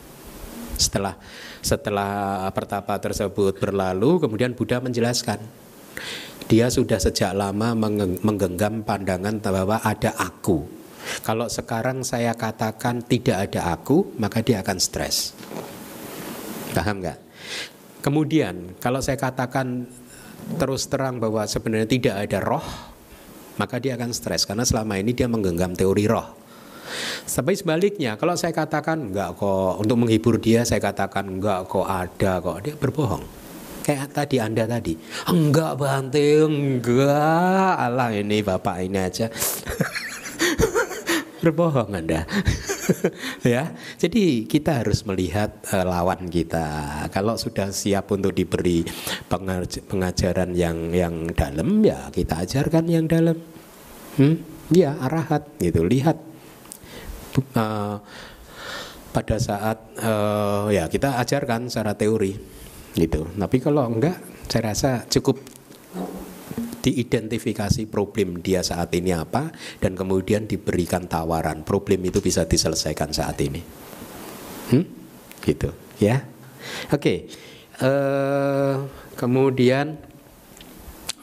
[0.77, 1.17] Setelah
[1.61, 5.41] setelah pertapa tersebut berlalu, kemudian Buddha menjelaskan.
[6.49, 7.77] Dia sudah sejak lama
[8.25, 10.67] menggenggam pandangan bahwa ada aku.
[11.23, 15.37] Kalau sekarang saya katakan tidak ada aku, maka dia akan stres.
[16.75, 17.19] Paham nggak?
[18.01, 19.85] Kemudian kalau saya katakan
[20.57, 22.67] terus terang bahwa sebenarnya tidak ada roh,
[23.61, 26.41] maka dia akan stres karena selama ini dia menggenggam teori roh.
[27.29, 32.41] Tapi sebaliknya, kalau saya katakan enggak kok untuk menghibur dia, saya katakan enggak kok ada
[32.41, 33.23] kok dia berbohong.
[33.85, 34.97] Kayak tadi Anda tadi,
[35.29, 37.73] enggak Bante, enggak.
[37.77, 39.29] Allah ini Bapak ini aja.
[41.41, 42.29] berbohong Anda.
[43.45, 43.73] ya.
[43.97, 47.05] Jadi kita harus melihat uh, lawan kita.
[47.11, 48.85] Kalau sudah siap untuk diberi
[49.89, 53.41] pengajaran yang yang dalam ya kita ajarkan yang dalam.
[54.21, 54.37] Hmm?
[54.71, 55.83] Ya arahat gitu.
[55.83, 56.17] Lihat
[57.57, 57.97] uh,
[59.11, 62.37] pada saat uh, ya kita ajarkan secara teori
[62.95, 63.27] gitu.
[63.27, 65.41] Tapi kalau enggak, saya rasa cukup
[66.81, 73.37] diidentifikasi problem dia saat ini apa dan kemudian diberikan tawaran problem itu bisa diselesaikan saat
[73.41, 73.61] ini.
[74.73, 74.85] Hmm?
[75.41, 75.71] Gitu,
[76.01, 76.25] ya.
[76.93, 77.01] Oke.
[77.01, 77.19] Okay.
[77.81, 78.77] Uh, eh,
[79.17, 80.11] kemudian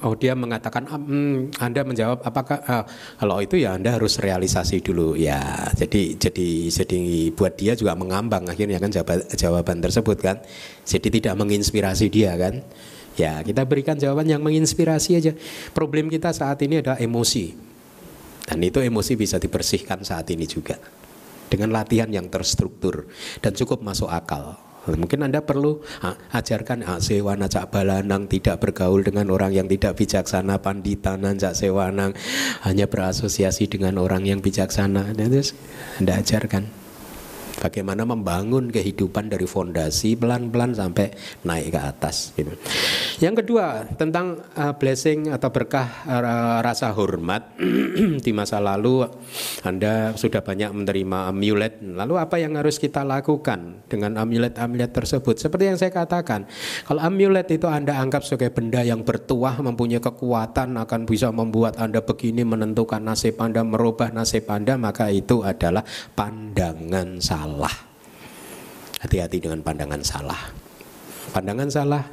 [0.05, 2.85] Oh dia mengatakan hmm, Anda menjawab apakah uh,
[3.17, 5.41] kalau itu ya Anda harus realisasi dulu ya
[5.73, 6.99] jadi jadi jadi
[7.33, 8.93] buat dia juga mengambang akhirnya kan
[9.33, 10.37] jawaban tersebut kan
[10.85, 12.61] jadi tidak menginspirasi dia kan
[13.17, 15.33] ya kita berikan jawaban yang menginspirasi aja.
[15.73, 17.57] Problem kita saat ini adalah emosi.
[18.47, 20.79] Dan itu emosi bisa dibersihkan saat ini juga.
[21.51, 23.11] Dengan latihan yang terstruktur
[23.43, 24.55] dan cukup masuk akal.
[24.87, 25.83] Mungkin Anda perlu
[26.31, 32.15] ajarkan sewana cak balanang tidak bergaul dengan orang yang tidak bijaksana, panditanan cak sewanang.
[32.63, 35.11] Hanya berasosiasi dengan orang yang bijaksana.
[35.11, 35.59] Terus
[35.99, 36.86] Anda ajarkan
[37.57, 41.09] bagaimana membangun kehidupan dari fondasi pelan-pelan sampai
[41.43, 42.53] naik ke atas gitu.
[43.17, 47.57] Yang kedua tentang uh, blessing atau berkah uh, rasa hormat
[48.25, 49.09] di masa lalu
[49.65, 51.81] Anda sudah banyak menerima amulet.
[51.81, 55.41] Lalu apa yang harus kita lakukan dengan amulet-amulet tersebut?
[55.41, 56.45] Seperti yang saya katakan,
[56.85, 62.05] kalau amulet itu Anda anggap sebagai benda yang bertuah, mempunyai kekuatan akan bisa membuat Anda
[62.05, 65.81] begini menentukan nasib Anda, merubah nasib Anda, maka itu adalah
[66.13, 67.75] pandangan salah salah.
[68.99, 70.41] Hati-hati dengan pandangan salah.
[71.31, 72.03] Pandangan salah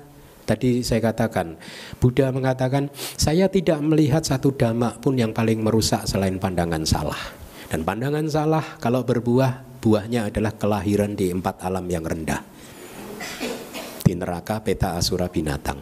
[0.45, 1.57] Tadi saya katakan,
[1.97, 7.17] Buddha mengatakan, saya tidak melihat satu dhamma pun yang paling merusak selain pandangan salah.
[7.73, 12.45] Dan pandangan salah kalau berbuah, buahnya adalah kelahiran di empat alam yang rendah.
[14.05, 15.81] Di neraka, peta, asura, binatang.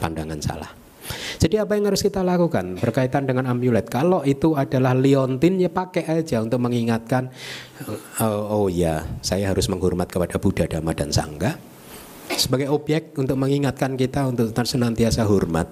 [0.00, 0.79] Pandangan salah.
[1.40, 3.86] Jadi apa yang harus kita lakukan berkaitan dengan amulet?
[3.88, 7.32] Kalau itu adalah liontin ya pakai aja untuk mengingatkan
[8.22, 11.56] oh, oh ya, saya harus menghormat kepada Buddha, Dhamma dan Sangha
[12.36, 15.66] sebagai objek untuk mengingatkan kita untuk senantiasa hormat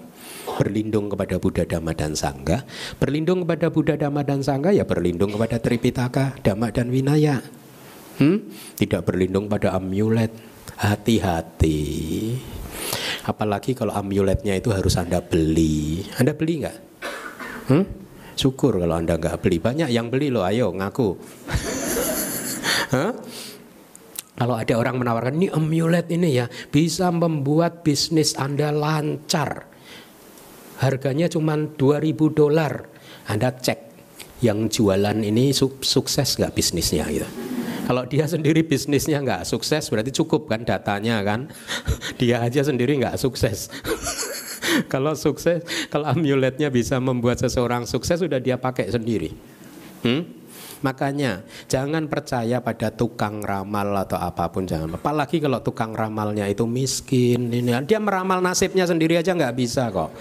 [0.59, 2.67] berlindung kepada Buddha Dhamma dan Sangha
[2.99, 7.39] berlindung kepada Buddha Dhamma dan Sangha ya berlindung kepada Tripitaka Dhamma dan Vinaya
[8.19, 8.39] hmm?
[8.75, 10.35] tidak berlindung pada amulet
[10.79, 11.79] hati-hati
[13.29, 16.01] Apalagi kalau amuletnya itu harus Anda beli.
[16.17, 16.77] Anda beli nggak?
[17.69, 17.85] Hmm?
[18.33, 19.61] Syukur kalau Anda nggak beli.
[19.61, 21.09] Banyak yang beli loh, ayo ngaku.
[22.97, 23.13] huh?
[24.39, 29.69] Kalau ada orang menawarkan ini amulet ini ya bisa membuat bisnis Anda lancar.
[30.81, 32.87] Harganya cuma 2000 dolar.
[33.29, 33.93] Anda cek
[34.41, 37.48] yang jualan ini sukses nggak bisnisnya gitu.
[37.89, 41.49] Kalau dia sendiri bisnisnya nggak sukses berarti cukup kan datanya kan.
[42.21, 43.73] Dia aja sendiri nggak sukses.
[44.93, 49.33] kalau sukses, kalau amuletnya bisa membuat seseorang sukses sudah dia pakai sendiri.
[50.05, 50.21] Hmm?
[50.85, 55.01] Makanya jangan percaya pada tukang ramal atau apa pun jangan.
[55.01, 60.13] Apalagi kalau tukang ramalnya itu miskin ini dia meramal nasibnya sendiri aja nggak bisa kok.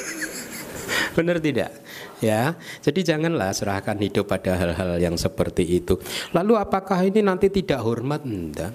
[1.16, 1.70] Benar tidak?
[2.20, 2.54] Ya.
[2.84, 5.98] Jadi janganlah serahkan hidup pada hal-hal yang seperti itu.
[6.36, 8.22] Lalu apakah ini nanti tidak hormat?
[8.22, 8.72] Enggak.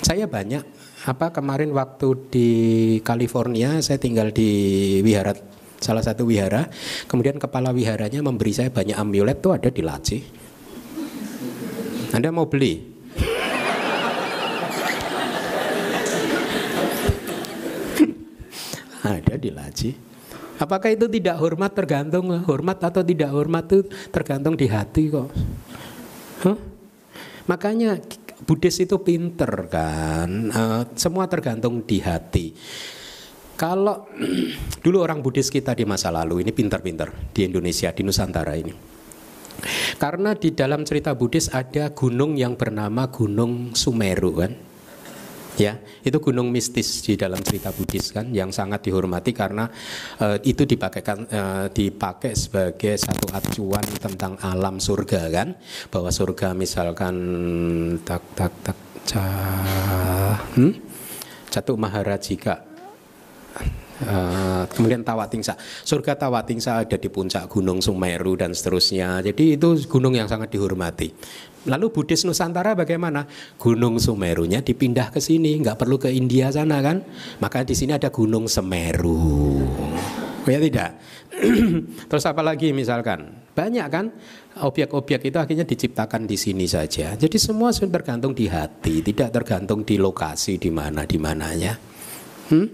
[0.00, 2.48] Saya banyak apa kemarin waktu di
[3.00, 5.32] California saya tinggal di wihara
[5.80, 6.68] salah satu wihara
[7.08, 10.20] kemudian kepala wiharanya memberi saya banyak amulet tuh ada di laci
[12.12, 12.84] Anda mau beli
[19.08, 20.09] ada di laci
[20.60, 25.28] Apakah itu tidak hormat tergantung hormat atau tidak hormat itu tergantung di hati kok.
[26.44, 26.58] Huh?
[27.48, 27.96] Makanya
[28.44, 32.52] Buddhis itu pinter kan, uh, semua tergantung di hati.
[33.56, 34.08] Kalau
[34.84, 38.72] dulu orang Buddhis kita di masa lalu ini pinter-pinter di Indonesia, di Nusantara ini.
[40.00, 44.69] Karena di dalam cerita Buddhis ada gunung yang bernama Gunung Sumeru kan
[45.60, 49.68] ya itu gunung mistis di dalam cerita Buddhis kan yang sangat dihormati karena
[50.24, 55.52] uh, itu dipakaikan uh, dipakai sebagai satu acuan tentang alam surga kan
[55.92, 57.14] bahwa surga misalkan
[58.00, 59.24] tak tak tak ca
[60.56, 60.72] hmm?
[61.52, 62.70] Catuk Maharajika
[64.00, 65.60] Uh, kemudian Tawatingsa.
[65.84, 69.20] Surga Tawatingsa ada di puncak Gunung Sumeru dan seterusnya.
[69.20, 71.12] Jadi itu gunung yang sangat dihormati.
[71.68, 73.28] Lalu Buddhis Nusantara bagaimana?
[73.60, 77.04] Gunung Sumerunya dipindah ke sini, nggak perlu ke India sana kan?
[77.36, 79.60] Maka di sini ada Gunung Semeru.
[80.40, 80.96] Oh ya tidak?
[82.08, 83.44] Terus apa lagi misalkan?
[83.52, 84.08] Banyak kan
[84.64, 87.12] objek-objek itu akhirnya diciptakan di sini saja.
[87.12, 91.76] Jadi semua tergantung di hati, tidak tergantung di lokasi di mana di mananya.
[92.48, 92.66] Hmm?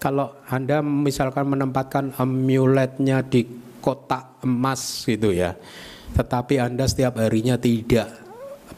[0.00, 3.44] Kalau Anda misalkan menempatkan amuletnya di
[3.84, 5.52] kotak emas gitu ya.
[6.16, 8.08] Tetapi Anda setiap harinya tidak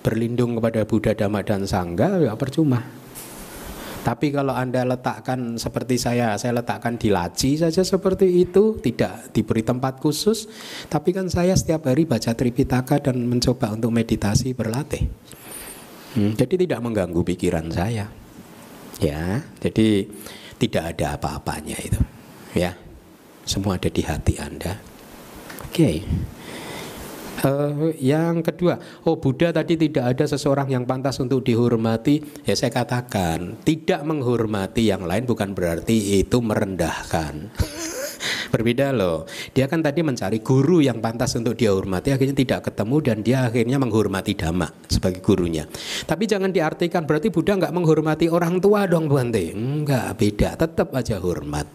[0.03, 2.83] berlindung kepada Buddha, Dhamma dan Sangga ya percuma.
[4.03, 9.61] Tapi kalau Anda letakkan seperti saya, saya letakkan di laci saja seperti itu, tidak diberi
[9.61, 10.49] tempat khusus.
[10.89, 15.05] Tapi kan saya setiap hari baca Tripitaka dan mencoba untuk meditasi berlatih.
[16.17, 18.09] Hmm, jadi tidak mengganggu pikiran saya.
[18.97, 20.09] Ya, jadi
[20.57, 22.01] tidak ada apa-apanya itu.
[22.57, 22.75] Ya.
[23.45, 24.77] Semua ada di hati Anda.
[25.69, 25.73] Oke.
[25.73, 25.97] Okay.
[27.39, 32.19] Uh, yang kedua, oh Buddha tadi tidak ada seseorang yang pantas untuk dihormati.
[32.43, 37.55] Ya saya katakan, tidak menghormati yang lain bukan berarti itu merendahkan.
[38.53, 39.29] Berbeda loh.
[39.55, 43.47] Dia kan tadi mencari guru yang pantas untuk dia hormati, akhirnya tidak ketemu dan dia
[43.47, 45.69] akhirnya menghormati Dhamma sebagai gurunya.
[46.09, 49.53] Tapi jangan diartikan berarti Buddha nggak menghormati orang tua dong Bante.
[49.53, 50.57] Enggak, beda.
[50.57, 51.69] Tetap aja hormat.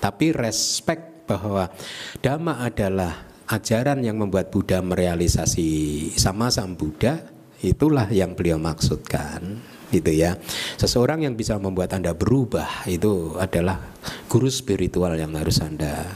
[0.00, 1.70] Tapi respect bahwa
[2.18, 5.68] dhamma adalah ajaran yang membuat Buddha merealisasi
[6.14, 7.18] sama sang Buddha
[7.60, 9.58] itulah yang beliau maksudkan
[9.90, 10.38] gitu ya.
[10.78, 13.90] Seseorang yang bisa membuat Anda berubah itu adalah
[14.30, 16.06] guru spiritual yang harus Anda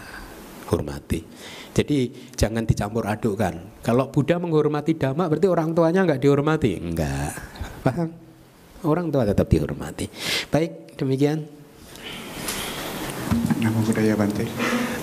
[0.70, 1.20] hormati.
[1.74, 3.82] Jadi jangan dicampur adukkan.
[3.82, 6.78] Kalau Buddha menghormati Dhamma berarti orang tuanya nggak dihormati?
[6.78, 7.35] Enggak.
[7.82, 8.09] Paham?
[8.86, 10.06] Orang tua tetap dihormati.
[10.55, 11.63] Baik, demikian.
[13.64, 14.44] Nama budaya Bante.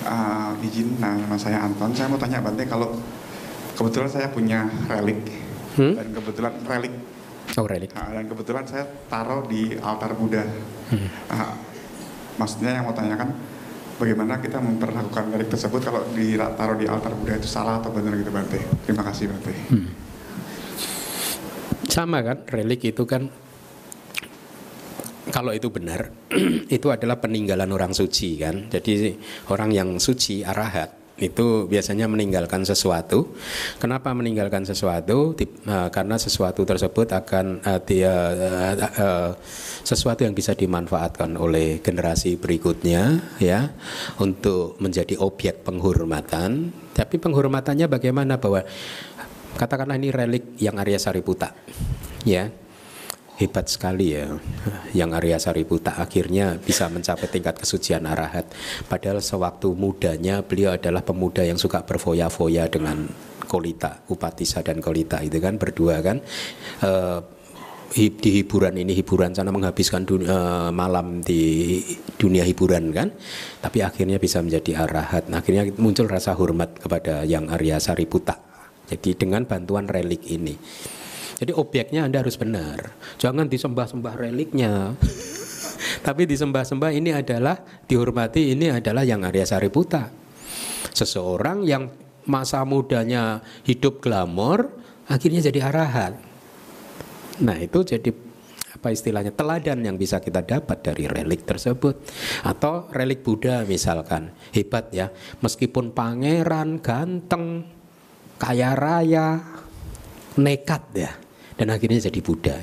[0.05, 1.97] Uh, izin nama saya Anton.
[1.97, 2.93] Saya mau tanya Bante kalau
[3.73, 5.17] kebetulan saya punya relik
[5.81, 5.97] hmm?
[5.97, 6.93] dan kebetulan relik.
[7.57, 7.89] Oh relik.
[7.97, 10.45] Uh, dan kebetulan saya taruh di altar Buddha.
[10.93, 11.09] Hmm.
[11.33, 11.53] Uh,
[12.38, 13.33] maksudnya yang mau tanyakan
[13.97, 18.29] bagaimana kita memperlakukan relik tersebut kalau ditaruh di altar Buddha itu salah atau benar gitu
[18.29, 18.61] Bante.
[18.85, 19.53] Terima kasih Bante.
[19.73, 19.89] Hmm.
[21.89, 23.33] Sama kan relik itu kan
[25.30, 26.10] kalau itu benar,
[26.76, 28.65] itu adalah peninggalan orang suci kan.
[28.73, 29.14] Jadi
[29.53, 33.38] orang yang suci arahat itu biasanya meninggalkan sesuatu.
[33.77, 35.38] Kenapa meninggalkan sesuatu?
[35.38, 38.10] Uh, karena sesuatu tersebut akan uh, dia
[38.98, 39.31] uh,
[39.85, 43.69] sesuatu yang bisa dimanfaatkan oleh generasi berikutnya ya
[44.18, 46.73] untuk menjadi objek penghormatan.
[46.91, 48.65] Tapi penghormatannya bagaimana bahwa
[49.56, 51.53] katakanlah ini relik yang Arya Sariputa
[52.26, 52.49] ya
[53.41, 54.30] hebat sekali ya
[54.93, 58.45] yang Arya Sariputa akhirnya bisa mencapai tingkat kesucian arahat.
[58.85, 63.09] Padahal sewaktu mudanya beliau adalah pemuda yang suka berfoya-foya dengan
[63.49, 66.22] Kolita Upatisa dan Kolita itu kan berdua kan.
[66.85, 67.19] Uh,
[67.91, 71.76] di hiburan ini hiburan sana menghabiskan dunia, uh, malam di
[72.15, 73.11] dunia hiburan kan
[73.59, 75.27] tapi akhirnya bisa menjadi arahat.
[75.27, 78.39] Nah, akhirnya muncul rasa hormat kepada yang Arya Sariputa
[78.88, 80.55] jadi dengan bantuan relik ini
[81.41, 82.93] jadi objeknya Anda harus benar.
[83.18, 84.93] Jangan disembah-sembah reliknya.
[86.05, 87.57] Tapi disembah-sembah ini adalah
[87.89, 90.05] dihormati ini adalah yang Arya Sariputa.
[90.93, 91.89] Seseorang yang
[92.30, 94.69] masa mudanya hidup glamor
[95.09, 96.13] akhirnya jadi arahat.
[97.41, 98.13] Nah, itu jadi
[98.77, 102.05] apa istilahnya teladan yang bisa kita dapat dari relik tersebut
[102.45, 107.61] atau relik Buddha misalkan hebat ya meskipun pangeran ganteng
[108.41, 109.38] kaya raya
[110.34, 111.20] nekat ya
[111.61, 112.57] dan akhirnya jadi Buddha.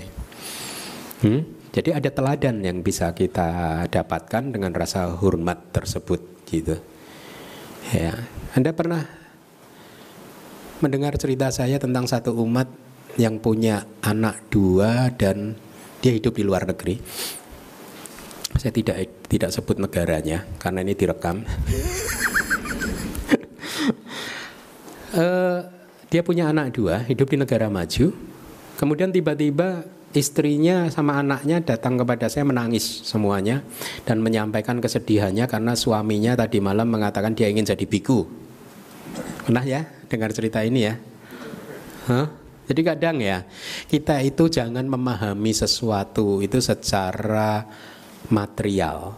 [1.23, 1.47] Hmm?
[1.71, 6.19] Jadi ada teladan yang bisa kita dapatkan dengan rasa hormat tersebut
[6.51, 6.75] gitu.
[7.95, 8.27] Ya,
[8.59, 9.07] Anda pernah
[10.83, 12.67] mendengar cerita saya tentang satu umat
[13.15, 15.55] yang punya anak dua dan
[16.03, 16.99] dia hidup di luar negeri.
[18.59, 21.47] Saya tidak tidak sebut negaranya karena ini direkam.
[25.15, 25.63] uh,
[26.11, 28.11] dia punya anak dua, hidup di negara maju,
[28.79, 29.83] Kemudian tiba-tiba
[30.15, 33.67] istrinya sama anaknya datang kepada saya menangis semuanya
[34.07, 38.23] dan menyampaikan kesedihannya karena suaminya tadi malam mengatakan dia ingin jadi biku.
[39.45, 40.95] Pernah ya dengar cerita ini ya?
[42.07, 42.27] Huh?
[42.71, 43.43] Jadi kadang ya
[43.91, 47.67] kita itu jangan memahami sesuatu itu secara
[48.31, 49.17] material.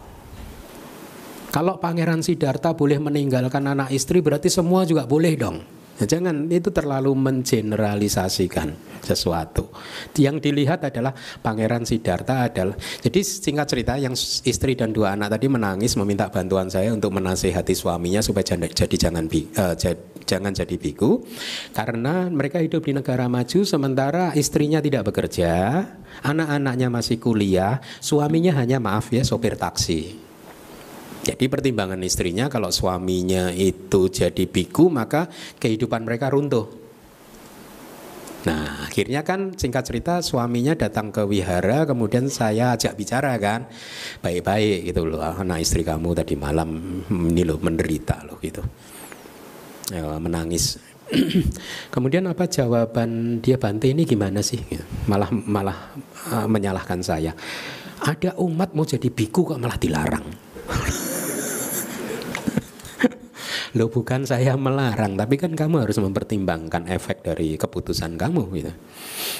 [1.51, 5.80] Kalau Pangeran Siddhartha boleh meninggalkan anak istri berarti semua juga boleh dong.
[6.01, 8.73] Nah, jangan itu terlalu mengeneralisasikan
[9.05, 9.69] sesuatu.
[10.17, 12.73] Yang dilihat adalah Pangeran Siddhartha adalah
[13.05, 17.77] jadi singkat cerita yang istri dan dua anak tadi menangis meminta bantuan saya untuk menasehati
[17.77, 19.77] suaminya supaya jadi jangan uh,
[20.25, 21.21] jangan jadi biku
[21.77, 25.85] karena mereka hidup di negara maju sementara istrinya tidak bekerja,
[26.25, 30.30] anak-anaknya masih kuliah, suaminya hanya maaf ya sopir taksi.
[31.21, 35.29] Jadi pertimbangan istrinya kalau suaminya itu jadi biku maka
[35.61, 36.65] kehidupan mereka runtuh.
[38.41, 43.69] Nah akhirnya kan singkat cerita suaminya datang ke wihara kemudian saya ajak bicara kan
[44.25, 46.73] baik-baik gitu loh anak istri kamu tadi malam
[47.05, 48.65] ini loh menderita loh gitu.
[49.93, 50.81] ya, menangis.
[51.93, 54.63] Kemudian apa jawaban dia Bante ini gimana sih?
[54.71, 54.79] Ya,
[55.11, 55.91] malah malah
[56.31, 57.35] uh, menyalahkan saya.
[57.99, 60.23] Ada umat mau jadi biku kok malah dilarang.
[63.79, 68.75] Lo bukan saya melarang, tapi kan kamu harus mempertimbangkan efek dari keputusan kamu gitu.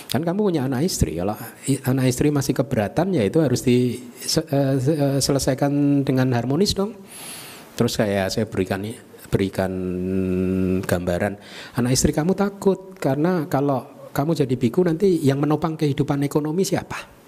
[0.08, 1.36] Kan kamu punya anak istri, kalau
[1.84, 6.96] anak istri masih keberatan ya itu harus diselesaikan eh, eh, dengan harmonis dong.
[7.76, 8.88] Terus kayak saya berikan
[9.32, 9.72] berikan
[10.84, 11.40] gambaran
[11.80, 17.21] anak istri kamu takut karena kalau kamu jadi biku nanti yang menopang kehidupan ekonomi siapa?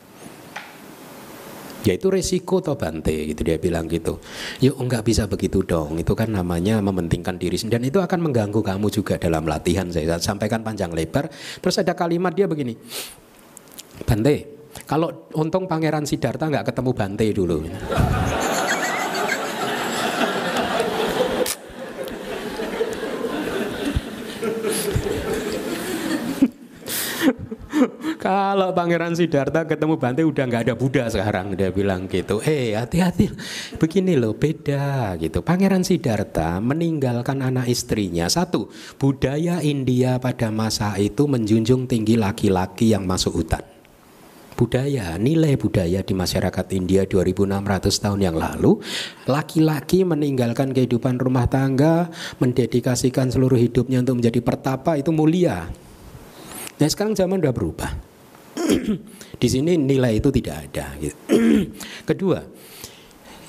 [1.84, 4.24] Ya itu resiko toh Bante gitu dia bilang gitu.
[4.64, 6.00] Yuk nggak bisa begitu dong.
[6.00, 9.88] Itu kan namanya mementingkan diri sendiri dan itu akan mengganggu kamu juga dalam latihan.
[9.92, 11.28] Saya sampaikan panjang lebar.
[11.60, 12.76] Terus ada kalimat dia begini.
[14.08, 14.36] Bante,
[14.88, 17.58] kalau untung Pangeran Siddhartha nggak ketemu Bante dulu.
[28.24, 32.40] Kalau Pangeran Siddhartha ketemu Bante udah nggak ada Buddha sekarang dia bilang gitu.
[32.40, 33.28] Eh hati-hati,
[33.76, 35.44] begini loh beda gitu.
[35.44, 38.32] Pangeran Siddhartha meninggalkan anak istrinya.
[38.32, 43.60] Satu, budaya India pada masa itu menjunjung tinggi laki-laki yang masuk hutan
[44.54, 48.80] budaya, nilai budaya di masyarakat India 2600 tahun yang lalu,
[49.26, 55.68] laki-laki meninggalkan kehidupan rumah tangga, mendedikasikan seluruh hidupnya untuk menjadi pertapa itu mulia.
[56.78, 58.13] Nah sekarang zaman udah berubah.
[59.42, 60.86] di sini nilai itu tidak ada.
[61.00, 61.18] Gitu.
[62.10, 62.40] Kedua,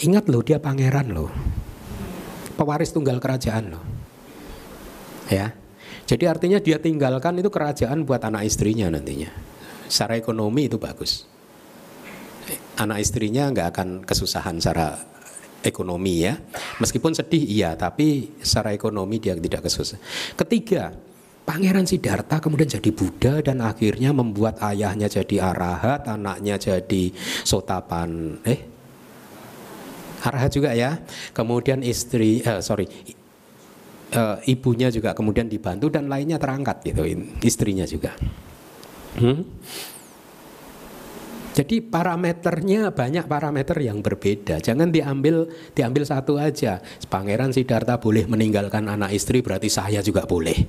[0.02, 1.30] ingat loh dia pangeran loh,
[2.58, 3.84] pewaris tunggal kerajaan loh,
[5.30, 5.54] ya.
[6.04, 9.32] Jadi artinya dia tinggalkan itu kerajaan buat anak istrinya nantinya.
[9.88, 11.24] Secara ekonomi itu bagus.
[12.76, 15.00] Anak istrinya nggak akan kesusahan secara
[15.64, 16.36] ekonomi ya.
[16.76, 20.00] Meskipun sedih iya, tapi secara ekonomi dia tidak kesusahan.
[20.36, 20.92] Ketiga,
[21.44, 27.12] Pangeran Siddhartha kemudian jadi Buddha dan akhirnya membuat ayahnya jadi arahat, anaknya jadi
[27.44, 28.40] sotapan.
[28.48, 28.64] Eh,
[30.24, 31.04] arahat juga ya.
[31.36, 32.88] Kemudian istri, uh, sorry,
[34.16, 37.04] uh, ibunya juga kemudian dibantu dan lainnya terangkat gitu,
[37.44, 38.16] istrinya juga.
[39.20, 39.44] Hmm?
[41.54, 44.58] Jadi parameternya banyak parameter yang berbeda.
[44.58, 46.82] Jangan diambil diambil satu aja.
[47.06, 50.58] Pangeran Siddhartha boleh meninggalkan anak istri berarti saya juga boleh.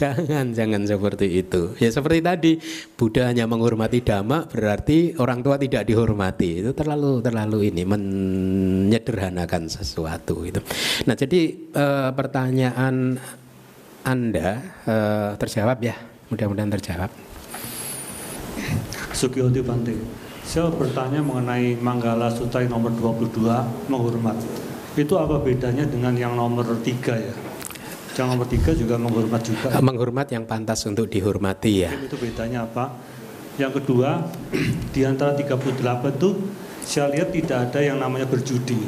[0.00, 1.72] jangan jangan seperti itu.
[1.80, 2.52] Ya seperti tadi
[3.00, 6.60] Buddha hanya menghormati dhamma berarti orang tua tidak dihormati.
[6.60, 10.60] Itu terlalu terlalu ini menyederhanakan sesuatu itu.
[11.08, 11.40] Nah, jadi
[11.72, 13.16] e, pertanyaan
[14.04, 14.96] Anda e,
[15.40, 15.96] terjawab ya.
[16.28, 17.29] Mudah-mudahan terjawab.
[19.12, 19.94] Sugiyoti Bante.
[20.46, 24.34] Saya bertanya mengenai Manggala Sutra nomor 22 menghormat.
[24.98, 26.82] Itu apa bedanya dengan yang nomor 3
[27.14, 27.34] ya?
[28.18, 29.68] Yang nomor 3 juga menghormat juga.
[29.78, 31.94] Menghormat yang pantas untuk dihormati ya.
[31.94, 32.90] Itu bedanya apa?
[33.60, 34.26] Yang kedua,
[34.94, 36.30] di antara 38 itu
[36.82, 38.80] saya lihat tidak ada yang namanya berjudi.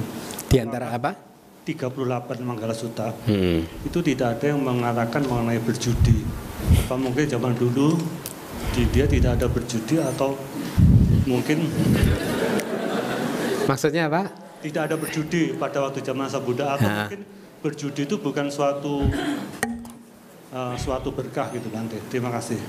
[0.51, 1.15] Di antara apa?
[1.63, 3.15] 38 Manggala Sutra.
[3.31, 3.63] Hmm.
[3.87, 6.27] Itu tidak ada yang mengatakan mengenai berjudi.
[6.83, 7.95] Apa mungkin zaman dulu
[8.73, 10.33] di dia tidak ada berjudi atau
[11.29, 11.69] mungkin
[13.69, 14.33] maksudnya apa?
[14.65, 17.05] Tidak ada berjudi pada waktu zaman masa Buddha atau nah.
[17.05, 17.21] mungkin
[17.61, 19.05] berjudi itu bukan suatu
[20.57, 22.01] uh, suatu berkah gitu nanti.
[22.09, 22.59] Terima kasih.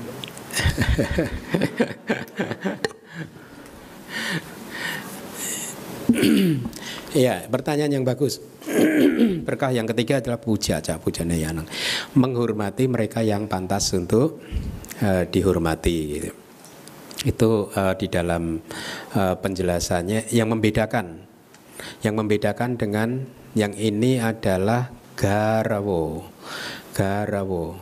[7.14, 8.42] Iya, pertanyaan yang bagus.
[9.46, 11.62] Berkah yang ketiga adalah puja, puja neyanang.
[12.18, 14.42] Menghormati mereka yang pantas untuk
[15.04, 16.24] uh, dihormati.
[17.24, 18.56] Itu uh, di dalam
[19.12, 20.32] uh, penjelasannya.
[20.32, 21.06] Yang membedakan
[22.00, 26.24] yang membedakan dengan yang ini adalah garawo.
[26.96, 27.76] Garawo.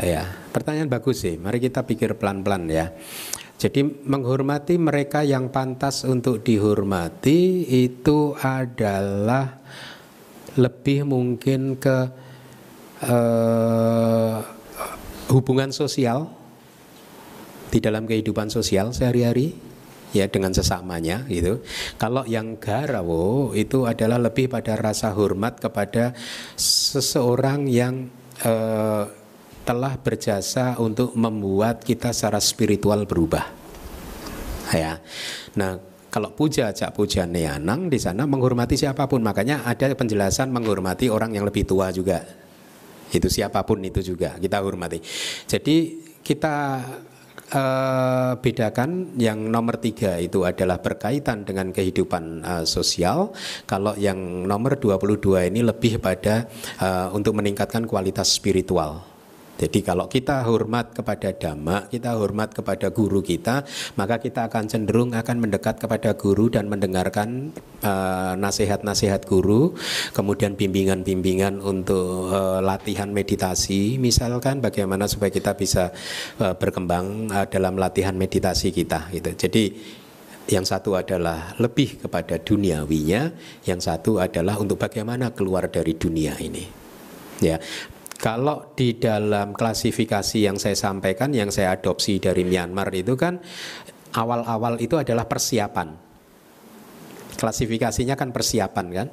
[0.00, 1.40] Ya pertanyaan bagus sih.
[1.40, 2.92] Mari kita pikir pelan-pelan ya.
[3.56, 9.62] Jadi menghormati mereka yang pantas untuk dihormati itu adalah
[10.58, 11.98] lebih mungkin ke
[13.06, 14.36] uh,
[15.32, 16.28] hubungan sosial
[17.72, 19.56] di dalam kehidupan sosial sehari-hari
[20.12, 21.64] ya dengan sesamanya gitu.
[21.96, 26.12] Kalau yang garawo itu adalah lebih pada rasa hormat kepada
[26.60, 28.12] seseorang yang
[28.44, 29.04] eh,
[29.64, 33.48] telah berjasa untuk membuat kita secara spiritual berubah.
[34.72, 35.00] Ya.
[35.56, 35.80] Nah,
[36.12, 41.32] kalau puja cak puja neanang di sana menghormati siapa pun, makanya ada penjelasan menghormati orang
[41.32, 42.20] yang lebih tua juga
[43.12, 45.02] itu siapa pun itu juga kita hormati.
[45.44, 45.76] Jadi
[46.22, 46.56] kita
[47.52, 53.36] uh, bedakan yang nomor tiga itu adalah berkaitan dengan kehidupan uh, sosial.
[53.68, 56.48] Kalau yang nomor 22 ini lebih pada
[56.80, 59.11] uh, untuk meningkatkan kualitas spiritual.
[59.62, 63.62] Jadi kalau kita hormat kepada dhamma, kita hormat kepada guru kita,
[63.94, 67.54] maka kita akan cenderung akan mendekat kepada guru dan mendengarkan
[67.86, 69.78] uh, nasihat-nasihat guru,
[70.10, 75.94] kemudian bimbingan-bimbingan untuk uh, latihan meditasi, misalkan bagaimana supaya kita bisa
[76.42, 79.30] uh, berkembang uh, dalam latihan meditasi kita gitu.
[79.46, 79.64] Jadi
[80.50, 83.30] yang satu adalah lebih kepada duniawinya,
[83.62, 86.82] yang satu adalah untuk bagaimana keluar dari dunia ini.
[87.42, 87.58] Ya,
[88.22, 93.42] kalau di dalam klasifikasi yang saya sampaikan, yang saya adopsi dari Myanmar itu kan
[94.14, 95.90] awal-awal itu adalah persiapan.
[97.34, 99.08] Klasifikasinya kan persiapan kan?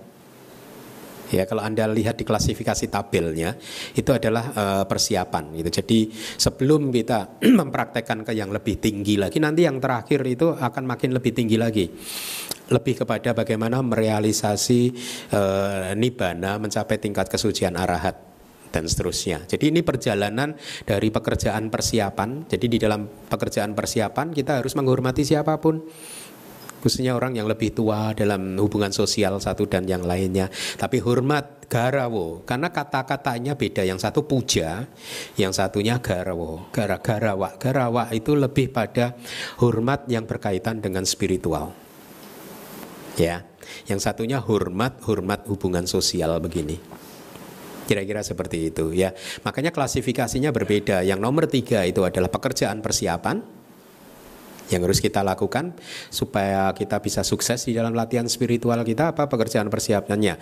[1.33, 3.57] Ya, kalau Anda lihat di klasifikasi tabelnya
[3.97, 5.81] itu adalah uh, persiapan gitu.
[5.81, 11.17] Jadi sebelum kita mempraktekkan ke yang lebih tinggi lagi nanti yang terakhir itu akan makin
[11.17, 11.89] lebih tinggi lagi.
[12.69, 14.81] Lebih kepada bagaimana merealisasi
[15.33, 18.28] uh, nibana mencapai tingkat kesucian arahat
[18.69, 19.45] dan seterusnya.
[19.49, 20.55] Jadi ini perjalanan
[20.85, 22.49] dari pekerjaan persiapan.
[22.49, 25.81] Jadi di dalam pekerjaan persiapan kita harus menghormati siapa pun
[26.79, 30.47] khususnya orang yang lebih tua dalam hubungan sosial satu dan yang lainnya.
[30.79, 33.83] Tapi hormat garawo karena kata-katanya beda.
[33.85, 34.87] Yang satu puja,
[35.35, 36.71] yang satunya garawo.
[36.71, 39.13] Gara garawa, garawa itu lebih pada
[39.59, 41.75] hormat yang berkaitan dengan spiritual.
[43.19, 43.43] Ya,
[43.91, 46.98] yang satunya hormat hormat hubungan sosial begini.
[47.89, 49.09] Kira-kira seperti itu ya.
[49.41, 51.01] Makanya klasifikasinya berbeda.
[51.01, 53.58] Yang nomor tiga itu adalah pekerjaan persiapan
[54.69, 55.75] yang harus kita lakukan
[56.09, 60.37] supaya kita bisa sukses di dalam latihan spiritual kita apa pekerjaan persiapannya?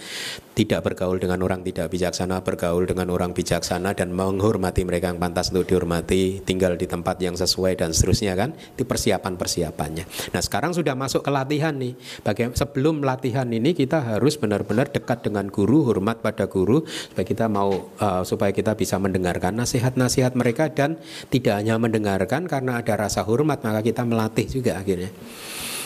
[0.54, 5.54] Tidak bergaul dengan orang tidak bijaksana bergaul dengan orang bijaksana dan menghormati mereka yang pantas
[5.54, 8.54] untuk dihormati tinggal di tempat yang sesuai dan seterusnya kan?
[8.76, 11.94] Itu persiapan persiapannya nah sekarang sudah masuk ke latihan nih.
[12.26, 17.46] Bagaimana sebelum latihan ini kita harus benar-benar dekat dengan guru hormat pada guru supaya kita
[17.48, 20.98] mau uh, supaya kita bisa mendengarkan nasihat-nasihat mereka dan
[21.30, 25.14] tidak hanya mendengarkan karena ada rasa hormat maka kita melatih juga akhirnya.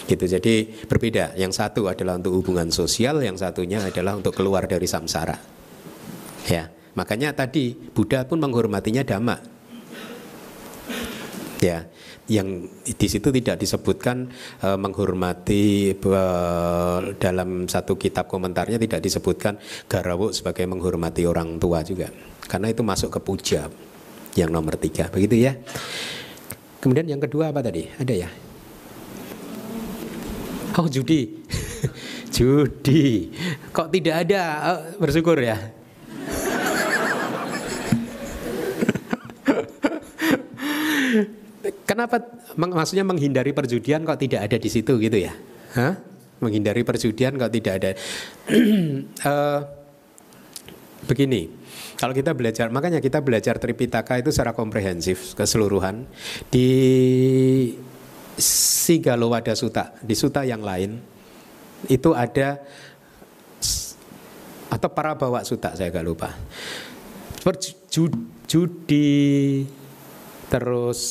[0.07, 0.25] Gitu.
[0.25, 0.53] Jadi
[0.87, 1.35] berbeda.
[1.35, 5.35] Yang satu adalah untuk hubungan sosial yang satunya adalah untuk keluar dari samsara.
[6.47, 6.71] Ya.
[6.95, 9.37] Makanya tadi Buddha pun menghormatinya dhamma.
[11.59, 11.91] Ya.
[12.31, 14.31] Yang di situ tidak disebutkan
[14.63, 19.59] uh, menghormati uh, dalam satu kitab komentarnya tidak disebutkan
[19.91, 22.07] garawu sebagai menghormati orang tua juga.
[22.47, 23.67] Karena itu masuk ke puja
[24.39, 25.11] yang nomor tiga.
[25.11, 25.59] Begitu ya
[26.81, 27.85] Kemudian yang kedua apa tadi?
[27.85, 28.29] Ada ya?
[30.81, 31.45] Oh judi,
[32.35, 33.29] judi.
[33.69, 34.41] Kok tidak ada?
[34.65, 35.61] Oh, bersyukur ya.
[41.85, 42.17] Kenapa?
[42.57, 45.37] Maksudnya menghindari perjudian kok tidak ada di situ gitu ya?
[45.77, 46.01] Hah?
[46.41, 47.93] Menghindari perjudian kok tidak ada?
[49.27, 49.61] uh,
[51.11, 51.45] begini,
[52.01, 56.09] kalau kita belajar, makanya kita belajar Tripitaka itu secara komprehensif keseluruhan
[56.49, 56.65] di
[58.41, 60.97] Sigalowada Suta, di suta yang lain
[61.85, 62.57] itu ada
[64.73, 66.33] atau para bawa suta saya gak lupa.
[68.49, 69.61] Judi
[70.49, 71.01] terus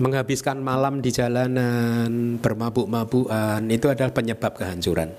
[0.00, 5.12] menghabiskan malam di jalanan, bermabuk-mabukan itu adalah penyebab kehancuran.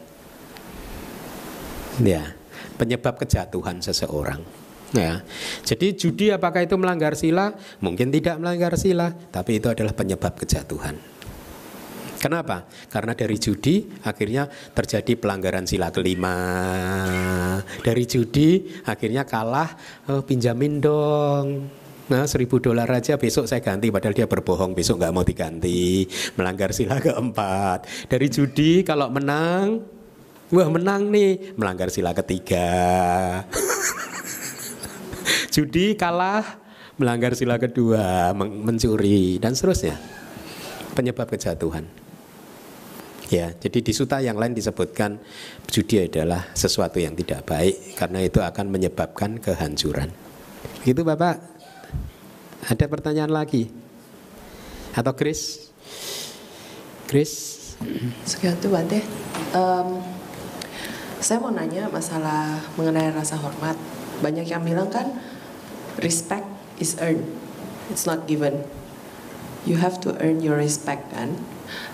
[2.02, 2.34] Ya,
[2.82, 4.63] penyebab kejatuhan seseorang.
[4.94, 5.26] Ya.
[5.66, 7.58] Jadi judi apakah itu melanggar sila?
[7.82, 11.14] Mungkin tidak melanggar sila, tapi itu adalah penyebab kejatuhan.
[12.22, 12.64] Kenapa?
[12.88, 16.38] Karena dari judi akhirnya terjadi pelanggaran sila kelima.
[17.84, 19.76] Dari judi akhirnya kalah,
[20.08, 21.68] oh, pinjamin dong.
[22.04, 26.04] Nah seribu dolar aja besok saya ganti padahal dia berbohong besok nggak mau diganti
[26.36, 29.80] melanggar sila keempat dari judi kalau menang
[30.52, 32.68] wah menang nih melanggar sila ketiga
[35.54, 36.42] judi kalah
[36.98, 40.02] melanggar sila kedua, mencuri dan seterusnya.
[40.98, 41.86] Penyebab kejatuhan.
[43.30, 45.18] Ya, jadi di suta yang lain disebutkan
[45.66, 50.14] judi adalah sesuatu yang tidak baik karena itu akan menyebabkan kehancuran.
[50.86, 51.42] Gitu Bapak.
[52.70, 53.74] Ada pertanyaan lagi?
[54.94, 55.72] Atau Chris?
[57.10, 57.32] Chris?
[58.22, 59.02] Sekian tuh Bante.
[59.58, 59.98] Um,
[61.18, 63.76] saya mau nanya masalah mengenai rasa hormat.
[64.22, 65.10] Banyak yang bilang kan
[66.00, 66.48] respect
[66.82, 67.26] is earned,
[67.92, 68.66] it's not given.
[69.64, 71.40] You have to earn your respect kan.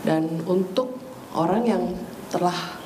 [0.02, 0.98] Dan untuk
[1.36, 1.84] orang yang
[2.34, 2.80] telah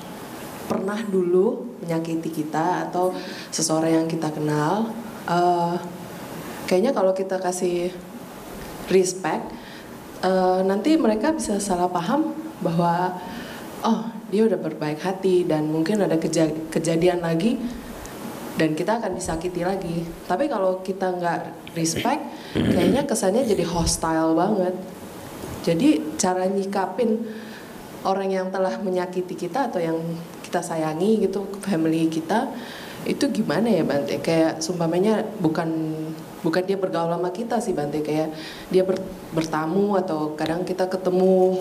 [0.67, 3.11] pernah dulu menyakiti kita atau
[3.51, 4.91] seseorang yang kita kenal,
[5.27, 5.75] uh,
[6.67, 7.91] kayaknya kalau kita kasih
[8.91, 9.43] respect,
[10.23, 12.31] uh, nanti mereka bisa salah paham
[12.63, 13.19] bahwa
[13.83, 17.59] oh dia udah berbaik hati dan mungkin ada keja kejadian lagi
[18.53, 20.05] dan kita akan disakiti lagi.
[20.29, 22.21] Tapi kalau kita nggak respect,
[22.53, 24.75] kayaknya kesannya jadi hostile banget.
[25.63, 27.23] Jadi cara nyikapin
[28.03, 29.97] orang yang telah menyakiti kita atau yang
[30.43, 32.51] kita sayangi gitu, family kita
[33.03, 34.19] itu gimana ya Bante?
[34.23, 35.69] Kayak sumpamanya bukan
[36.43, 38.31] bukan dia bergaul sama kita sih Bante kayak
[38.71, 38.99] dia ber,
[39.35, 41.59] bertamu atau kadang kita ketemu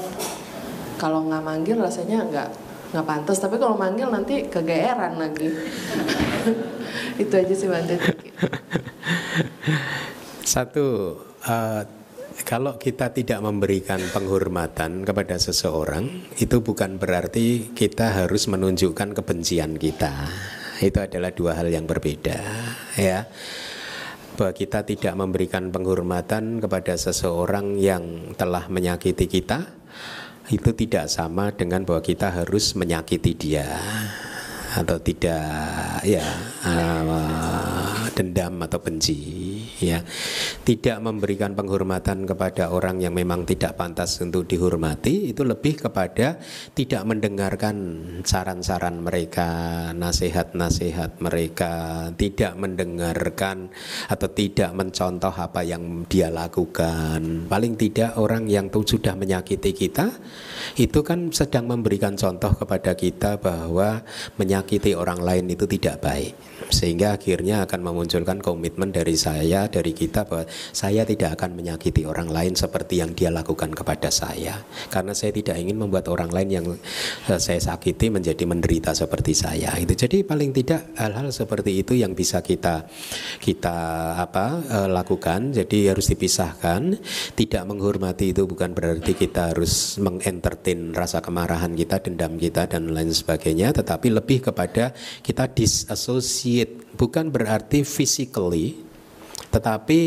[1.02, 2.48] kalau nggak manggil rasanya nggak
[2.92, 5.48] nggak pantas tapi kalau manggil nanti kegeeran lagi.
[7.22, 7.96] Itu aja sih Bante
[10.52, 11.16] satu
[11.48, 11.82] uh,
[12.44, 20.28] kalau kita tidak memberikan penghormatan kepada seseorang itu bukan berarti kita harus menunjukkan kebencian kita.
[20.82, 22.36] Itu adalah dua hal yang berbeda
[22.98, 23.24] ya.
[24.32, 29.81] Bahwa kita tidak memberikan penghormatan kepada seseorang yang telah menyakiti kita
[30.52, 33.64] itu tidak sama dengan bahwa kita harus menyakiti dia.
[34.72, 36.24] Atau tidak ya
[36.64, 40.00] uh, dendam atau benci ya.
[40.62, 46.38] Tidak memberikan penghormatan kepada orang yang memang tidak pantas untuk dihormati itu lebih kepada
[46.72, 47.76] tidak mendengarkan
[48.22, 53.68] saran-saran mereka nasihat-nasihat mereka tidak mendengarkan
[54.06, 57.50] atau tidak mencontoh apa yang dia lakukan.
[57.50, 60.08] Paling tidak orang yang tuh sudah menyakiti kita
[60.78, 64.04] itu kan sedang memberikan contoh kepada kita bahwa
[64.38, 70.24] menyakiti orang lain itu tidak baik sehingga akhirnya akan memunculkan komitmen dari saya dari kita
[70.24, 74.64] bahwa saya tidak akan menyakiti orang lain seperti yang dia lakukan kepada saya.
[74.88, 76.66] Karena saya tidak ingin membuat orang lain yang
[77.28, 79.76] eh, saya sakiti menjadi menderita seperti saya.
[79.76, 82.88] Itu jadi paling tidak hal-hal seperti itu yang bisa kita
[83.36, 83.76] kita
[84.16, 85.52] apa eh, lakukan.
[85.52, 86.96] Jadi harus dipisahkan.
[87.36, 93.12] Tidak menghormati itu bukan berarti kita harus mengentertain rasa kemarahan kita dendam kita dan lain
[93.12, 93.74] sebagainya.
[93.74, 94.92] Tetapi lebih ke kepada
[95.24, 96.61] kita disassociate
[96.96, 98.92] bukan berarti physically
[99.52, 100.00] tetapi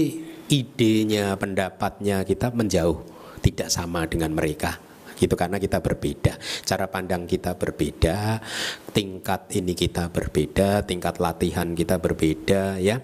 [0.50, 3.14] idenya pendapatnya kita menjauh.
[3.42, 4.82] Tidak sama dengan mereka.
[5.16, 6.36] Gitu karena kita berbeda.
[6.66, 8.42] Cara pandang kita berbeda
[8.90, 13.00] tingkat ini kita berbeda tingkat latihan kita berbeda ya.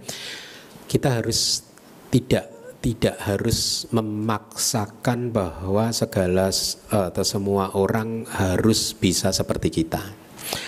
[0.90, 1.64] Kita harus
[2.10, 2.50] tidak
[2.82, 6.50] tidak harus memaksakan bahwa segala
[6.90, 10.21] atau semua orang harus bisa seperti kita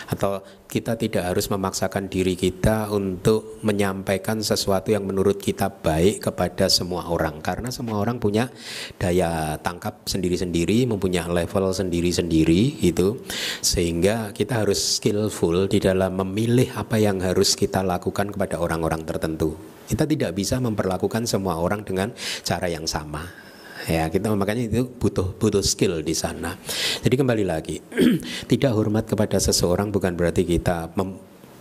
[0.09, 0.41] atau
[0.73, 7.05] kita tidak harus memaksakan diri kita untuk menyampaikan sesuatu yang menurut kita baik kepada semua
[7.13, 7.45] orang.
[7.45, 8.49] Karena semua orang punya
[8.97, 13.21] daya tangkap sendiri-sendiri, mempunyai level sendiri-sendiri itu
[13.61, 19.53] sehingga kita harus skillful di dalam memilih apa yang harus kita lakukan kepada orang-orang tertentu.
[19.85, 22.09] Kita tidak bisa memperlakukan semua orang dengan
[22.41, 23.42] cara yang sama
[23.87, 26.55] ya kita makanya itu butuh butuh skill di sana.
[27.03, 27.79] Jadi kembali lagi
[28.51, 30.95] tidak hormat kepada seseorang bukan berarti kita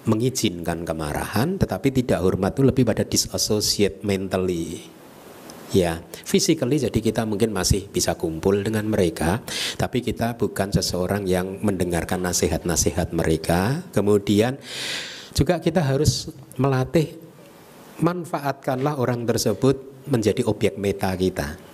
[0.07, 4.83] mengizinkan kemarahan tetapi tidak hormat itu lebih pada disassociate mentally.
[5.73, 9.41] Ya physically jadi kita mungkin masih bisa kumpul dengan mereka
[9.81, 13.81] tapi kita bukan seseorang yang mendengarkan nasihat-nasihat mereka.
[13.91, 14.61] Kemudian
[15.33, 16.29] juga kita harus
[16.61, 17.17] melatih
[18.05, 21.72] manfaatkanlah orang tersebut menjadi objek meta kita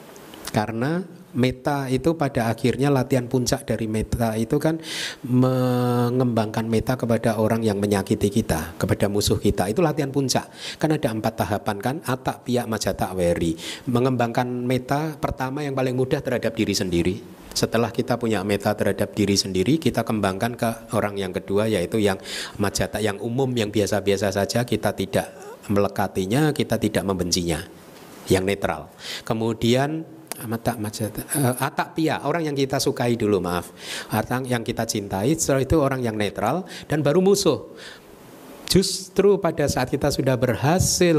[0.51, 1.05] karena
[1.37, 4.81] meta itu pada akhirnya latihan puncak dari meta itu kan
[5.23, 9.69] mengembangkan meta kepada orang yang menyakiti kita, kepada musuh kita.
[9.69, 10.49] Itu latihan puncak.
[10.81, 13.55] Kan ada empat tahapan kan, atak, piak, majata, weri.
[13.87, 17.16] Mengembangkan meta pertama yang paling mudah terhadap diri sendiri.
[17.53, 22.16] Setelah kita punya meta terhadap diri sendiri, kita kembangkan ke orang yang kedua yaitu yang
[22.57, 25.27] majata, yang umum, yang biasa-biasa saja kita tidak
[25.69, 27.61] melekatinya, kita tidak membencinya.
[28.29, 28.83] Yang netral.
[29.25, 30.05] Kemudian
[30.47, 32.23] mata macet uh, atak pia.
[32.23, 33.74] Orang yang kita sukai dulu maaf.
[34.15, 37.74] Orang yang kita cintai setelah itu orang yang netral dan baru musuh.
[38.69, 41.16] Justru pada saat kita sudah berhasil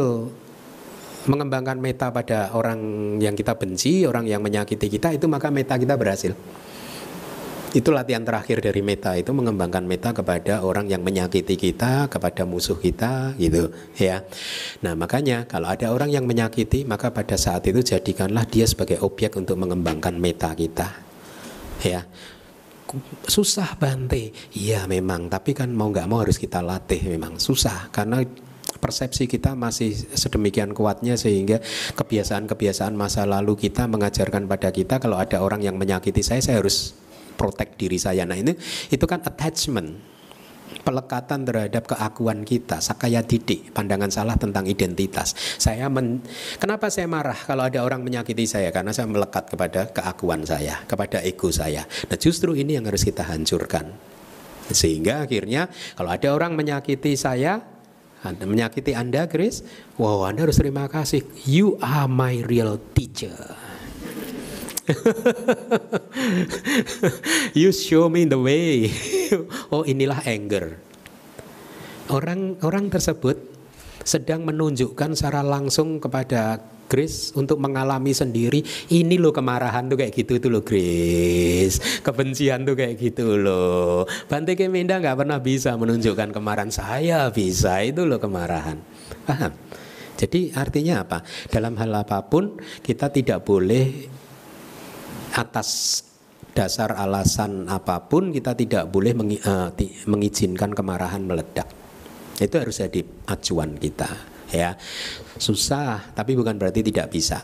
[1.28, 2.80] mengembangkan meta pada orang
[3.20, 6.32] yang kita benci orang yang menyakiti kita itu maka meta kita berhasil
[7.70, 12.82] itu latihan terakhir dari meta itu mengembangkan meta kepada orang yang menyakiti kita, kepada musuh
[12.82, 14.26] kita gitu ya.
[14.82, 19.38] Nah, makanya kalau ada orang yang menyakiti, maka pada saat itu jadikanlah dia sebagai objek
[19.38, 20.90] untuk mengembangkan meta kita.
[21.86, 22.10] Ya.
[23.30, 24.34] Susah Bante.
[24.58, 28.26] Iya memang, tapi kan mau nggak mau harus kita latih memang susah karena
[28.82, 31.62] persepsi kita masih sedemikian kuatnya sehingga
[31.94, 36.96] kebiasaan-kebiasaan masa lalu kita mengajarkan pada kita kalau ada orang yang menyakiti saya saya harus
[37.40, 38.28] protect diri saya.
[38.28, 38.52] Nah ini
[38.92, 40.20] itu kan attachment.
[40.80, 45.34] pelekatan terhadap keakuan kita, sakaya didik, pandangan salah tentang identitas.
[45.58, 46.22] Saya men,
[46.62, 48.70] kenapa saya marah kalau ada orang menyakiti saya?
[48.70, 51.86] Karena saya melekat kepada keakuan saya, kepada ego saya.
[51.86, 53.92] Nah, justru ini yang harus kita hancurkan.
[54.70, 55.68] Sehingga akhirnya
[55.98, 57.66] kalau ada orang menyakiti saya,
[58.20, 59.64] anda menyakiti Anda, Chris,
[59.96, 61.24] wow, Anda harus terima kasih.
[61.48, 63.59] You are my real teacher.
[67.60, 68.90] you show me the way.
[69.74, 70.82] oh inilah anger.
[72.10, 73.38] Orang orang tersebut
[74.02, 76.58] sedang menunjukkan secara langsung kepada
[76.90, 78.66] Grace untuk mengalami sendiri.
[78.90, 82.02] Ini loh kemarahan tuh kayak gitu tuh loh Grace.
[82.02, 84.10] Kebencian tuh kayak gitu loh.
[84.26, 86.74] Bante Keminda nggak pernah bisa menunjukkan kemarahan.
[86.74, 88.82] Saya bisa itu loh kemarahan.
[89.30, 89.54] Paham?
[90.18, 91.22] Jadi artinya apa?
[91.48, 94.19] Dalam hal apa pun kita tidak boleh
[95.36, 96.02] atas
[96.54, 99.70] dasar alasan apa pun kita tidak boleh uh,
[100.10, 101.70] mengizinkan kemarahan meledak.
[102.40, 104.10] Itu harus jadi acuan kita,
[104.52, 104.80] ya.
[105.36, 107.44] Susah, tapi bukan berarti tidak bisa.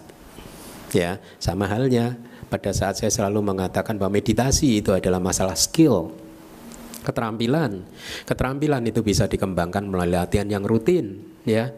[0.96, 2.16] Ya, sama halnya
[2.48, 6.16] pada saat saya selalu mengatakan bahwa meditasi itu adalah masalah skill,
[7.04, 7.84] keterampilan.
[8.24, 11.76] Keterampilan itu bisa dikembangkan melalui latihan yang rutin, ya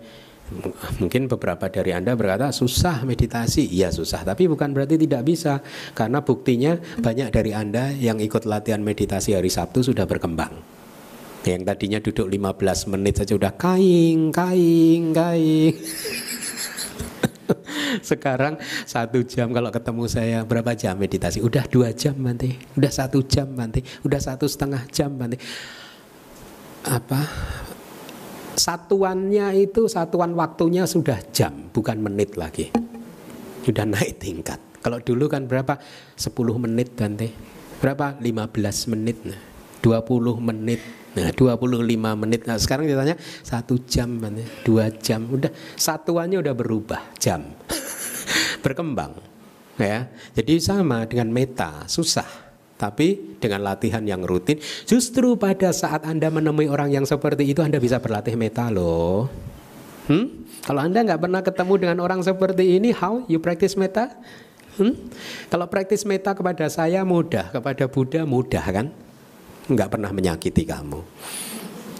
[1.03, 3.67] Mungkin beberapa dari Anda berkata susah meditasi.
[3.67, 5.59] Iya susah, tapi bukan berarti tidak bisa.
[5.91, 10.55] Karena buktinya banyak dari Anda yang ikut latihan meditasi hari Sabtu sudah berkembang.
[11.43, 15.75] Yang tadinya duduk 15 menit saja udah kaing, kaing, kaing.
[18.09, 21.39] Sekarang satu jam kalau ketemu saya berapa jam meditasi?
[21.39, 25.39] Udah dua jam nanti, udah satu jam nanti, udah satu setengah jam nanti.
[26.87, 27.19] Apa
[28.57, 32.73] satuannya itu satuan waktunya sudah jam bukan menit lagi.
[33.61, 34.57] Sudah naik tingkat.
[34.81, 35.77] Kalau dulu kan berapa?
[36.17, 37.29] 10 menit Bante.
[37.77, 38.17] Berapa?
[38.17, 39.17] 15 menit.
[39.85, 40.81] 20 menit.
[41.13, 41.85] Nah 25
[42.17, 42.41] menit.
[42.49, 43.13] Nah sekarang ditanya
[43.45, 44.17] satu jam
[44.65, 45.29] dua jam.
[45.29, 47.45] Udah satuannya udah berubah jam.
[48.65, 49.17] Berkembang.
[49.77, 52.46] Ya jadi sama dengan meta susah
[52.77, 57.81] tapi dengan latihan yang rutin, justru pada saat Anda menemui orang yang seperti itu, Anda
[57.81, 59.27] bisa berlatih meta loh.
[60.05, 60.45] Hmm?
[60.61, 64.13] Kalau Anda nggak pernah ketemu dengan orang seperti ini, how you practice meta?
[64.77, 64.93] Hmm?
[65.49, 68.87] Kalau praktis meta kepada saya mudah, kepada Buddha mudah kan?
[69.67, 71.01] Nggak pernah menyakiti kamu.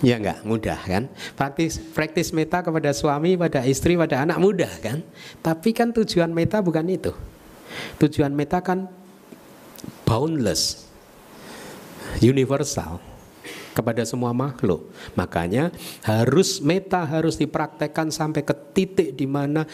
[0.05, 1.09] Ya enggak, mudah kan?
[1.33, 5.01] Praktis praktis meta kepada suami, pada istri, pada anak mudah kan?
[5.41, 7.17] Tapi kan tujuan meta bukan itu.
[7.97, 8.85] Tujuan meta kan
[10.07, 10.87] boundless,
[12.23, 13.03] universal
[13.75, 14.87] kepada semua makhluk.
[15.19, 15.69] Makanya
[16.07, 19.67] harus meta harus dipraktekkan sampai ke titik di mana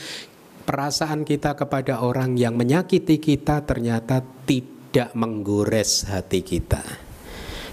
[0.65, 6.81] perasaan kita kepada orang yang menyakiti kita ternyata tidak menggores hati kita.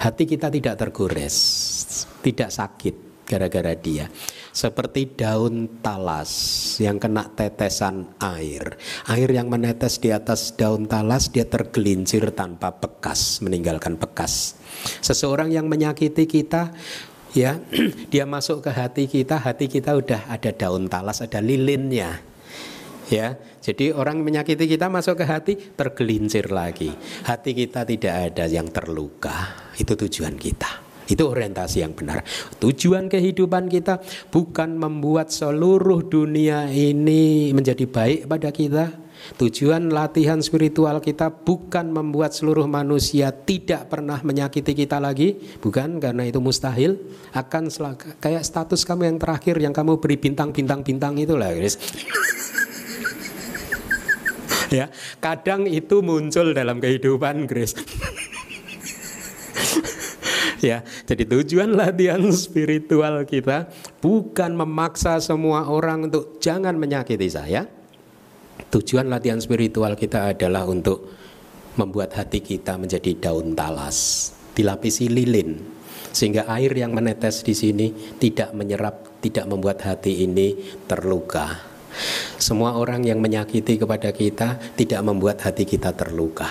[0.01, 1.37] Hati kita tidak tergores,
[2.21, 4.11] tidak sakit gara-gara dia
[4.51, 6.31] seperti daun talas
[6.83, 8.75] yang kena tetesan air.
[9.07, 14.59] Air yang menetes di atas daun talas dia tergelincir tanpa bekas, meninggalkan bekas.
[15.01, 16.75] Seseorang yang menyakiti kita
[17.35, 17.63] ya,
[18.13, 22.27] dia masuk ke hati kita, hati kita udah ada daun talas, ada lilinnya.
[23.11, 26.95] Ya, jadi orang menyakiti kita masuk ke hati tergelincir lagi.
[27.27, 29.35] Hati kita tidak ada yang terluka.
[29.75, 30.90] Itu tujuan kita.
[31.11, 32.23] Itu orientasi yang benar.
[32.63, 33.99] Tujuan kehidupan kita
[34.31, 39.11] bukan membuat seluruh dunia ini menjadi baik pada kita.
[39.37, 46.25] Tujuan latihan spiritual kita bukan membuat seluruh manusia tidak pernah menyakiti kita lagi, bukan karena
[46.25, 46.97] itu mustahil.
[47.37, 47.69] Akan
[48.17, 51.77] kayak status kamu yang terakhir yang kamu beri bintang-bintang-bintang itulah, guys.
[54.79, 54.89] ya,
[55.21, 57.77] kadang itu muncul dalam kehidupan, Grace
[60.71, 60.85] ya.
[60.85, 63.73] Jadi tujuan latihan spiritual kita
[64.05, 67.65] bukan memaksa semua orang untuk jangan menyakiti saya.
[68.71, 71.09] Tujuan latihan spiritual kita adalah untuk
[71.81, 75.81] membuat hati kita menjadi daun talas, dilapisi lilin
[76.11, 80.59] sehingga air yang menetes di sini tidak menyerap, tidak membuat hati ini
[80.91, 81.71] terluka.
[82.39, 86.47] Semua orang yang menyakiti kepada kita tidak membuat hati kita terluka.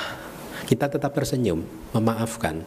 [0.68, 1.66] Kita tetap tersenyum,
[1.96, 2.62] memaafkan,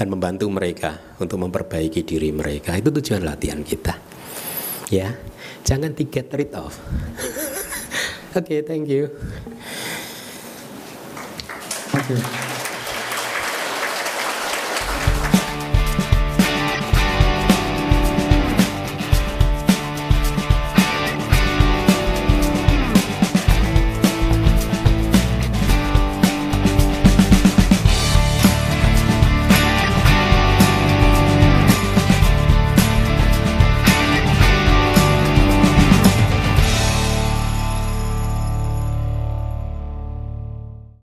[0.00, 2.72] dan membantu mereka untuk memperbaiki diri mereka.
[2.72, 4.00] Itu tujuan latihan kita.
[4.88, 5.12] Ya,
[5.60, 6.72] jangan di get rid of.
[8.32, 9.12] Oke, okay, thank you.
[11.92, 12.16] Oke.
[12.16, 12.69] Okay.